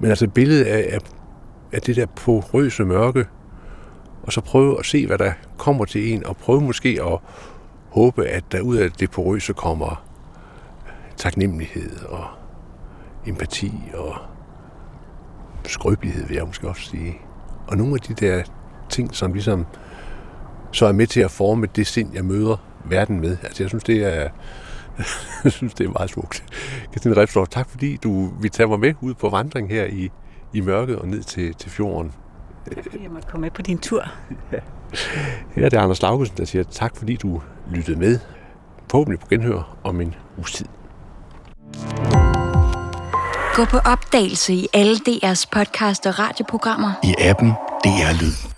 Men 0.00 0.10
altså 0.10 0.28
billedet 0.28 0.64
af, 0.64 0.88
af, 0.92 0.98
af 1.72 1.80
det 1.80 1.96
der 1.96 2.06
porøse 2.06 2.84
mørke, 2.84 3.26
og 4.22 4.32
så 4.32 4.40
prøve 4.40 4.78
at 4.78 4.86
se, 4.86 5.06
hvad 5.06 5.18
der 5.18 5.32
kommer 5.58 5.84
til 5.84 6.12
en, 6.12 6.26
og 6.26 6.36
prøve 6.36 6.60
måske 6.60 6.98
at 7.02 7.18
håbe, 7.88 8.26
at 8.26 8.44
der 8.52 8.60
ud 8.60 8.76
af 8.76 8.92
det 8.92 9.10
porøse 9.10 9.52
kommer 9.52 10.04
taknemmelighed 11.16 12.04
og 12.04 12.24
empati 13.26 13.72
og 13.94 14.14
skrøbelighed, 15.64 16.26
vil 16.26 16.34
jeg 16.34 16.46
måske 16.46 16.68
også 16.68 16.82
sige. 16.82 17.18
Og 17.66 17.76
nogle 17.76 17.94
af 17.94 18.00
de 18.00 18.14
der 18.14 18.42
ting, 18.88 19.14
som 19.14 19.32
ligesom 19.32 19.66
så 20.72 20.86
er 20.86 20.92
med 20.92 21.06
til 21.06 21.20
at 21.20 21.30
forme 21.30 21.66
det 21.76 21.86
sind, 21.86 22.14
jeg 22.14 22.24
møder 22.24 22.56
verden 22.84 23.20
med. 23.20 23.36
Altså, 23.42 23.62
jeg 23.62 23.68
synes, 23.68 23.84
det 23.84 24.04
er, 24.04 24.28
jeg 25.44 25.52
synes, 25.52 25.74
det 25.74 25.86
er 25.86 25.90
meget 25.90 26.10
smukt. 26.10 26.44
Christine 26.90 27.16
Repsdorf, 27.16 27.48
tak 27.48 27.70
fordi 27.70 27.96
du 27.96 28.32
vil 28.40 28.50
tage 28.50 28.66
mig 28.66 28.80
med 28.80 28.94
ud 29.00 29.14
på 29.14 29.28
vandring 29.28 29.68
her 29.68 29.84
i, 29.84 30.10
i 30.52 30.60
mørket 30.60 30.96
og 30.98 31.08
ned 31.08 31.22
til, 31.22 31.54
til 31.54 31.70
fjorden. 31.70 32.12
Tak 32.74 32.84
fordi 32.90 33.02
jeg 33.02 33.10
måtte 33.10 33.28
komme 33.28 33.42
med 33.42 33.50
på 33.50 33.62
din 33.62 33.78
tur. 33.78 34.02
Ja. 34.52 34.58
Her 35.54 35.64
er 35.64 35.68
det 35.68 35.76
Anders 35.76 36.02
Laugesen, 36.02 36.36
der 36.36 36.44
siger 36.44 36.64
tak 36.64 36.96
fordi 36.96 37.16
du 37.16 37.42
lyttede 37.70 37.98
med. 37.98 38.18
Forhåbentlig 38.90 39.20
på 39.20 39.26
genhør 39.30 39.76
om 39.84 40.00
en 40.00 40.14
uges 40.38 40.52
tid. 40.52 40.66
Gå 43.54 43.64
på 43.64 43.78
opdagelse 43.78 44.52
i 44.54 44.66
alle 44.72 44.96
DR's 45.08 45.44
podcast 45.52 46.06
og 46.06 46.18
radioprogrammer. 46.18 46.92
I 47.04 47.14
appen 47.18 47.50
DR 47.84 48.22
Lyd. 48.22 48.49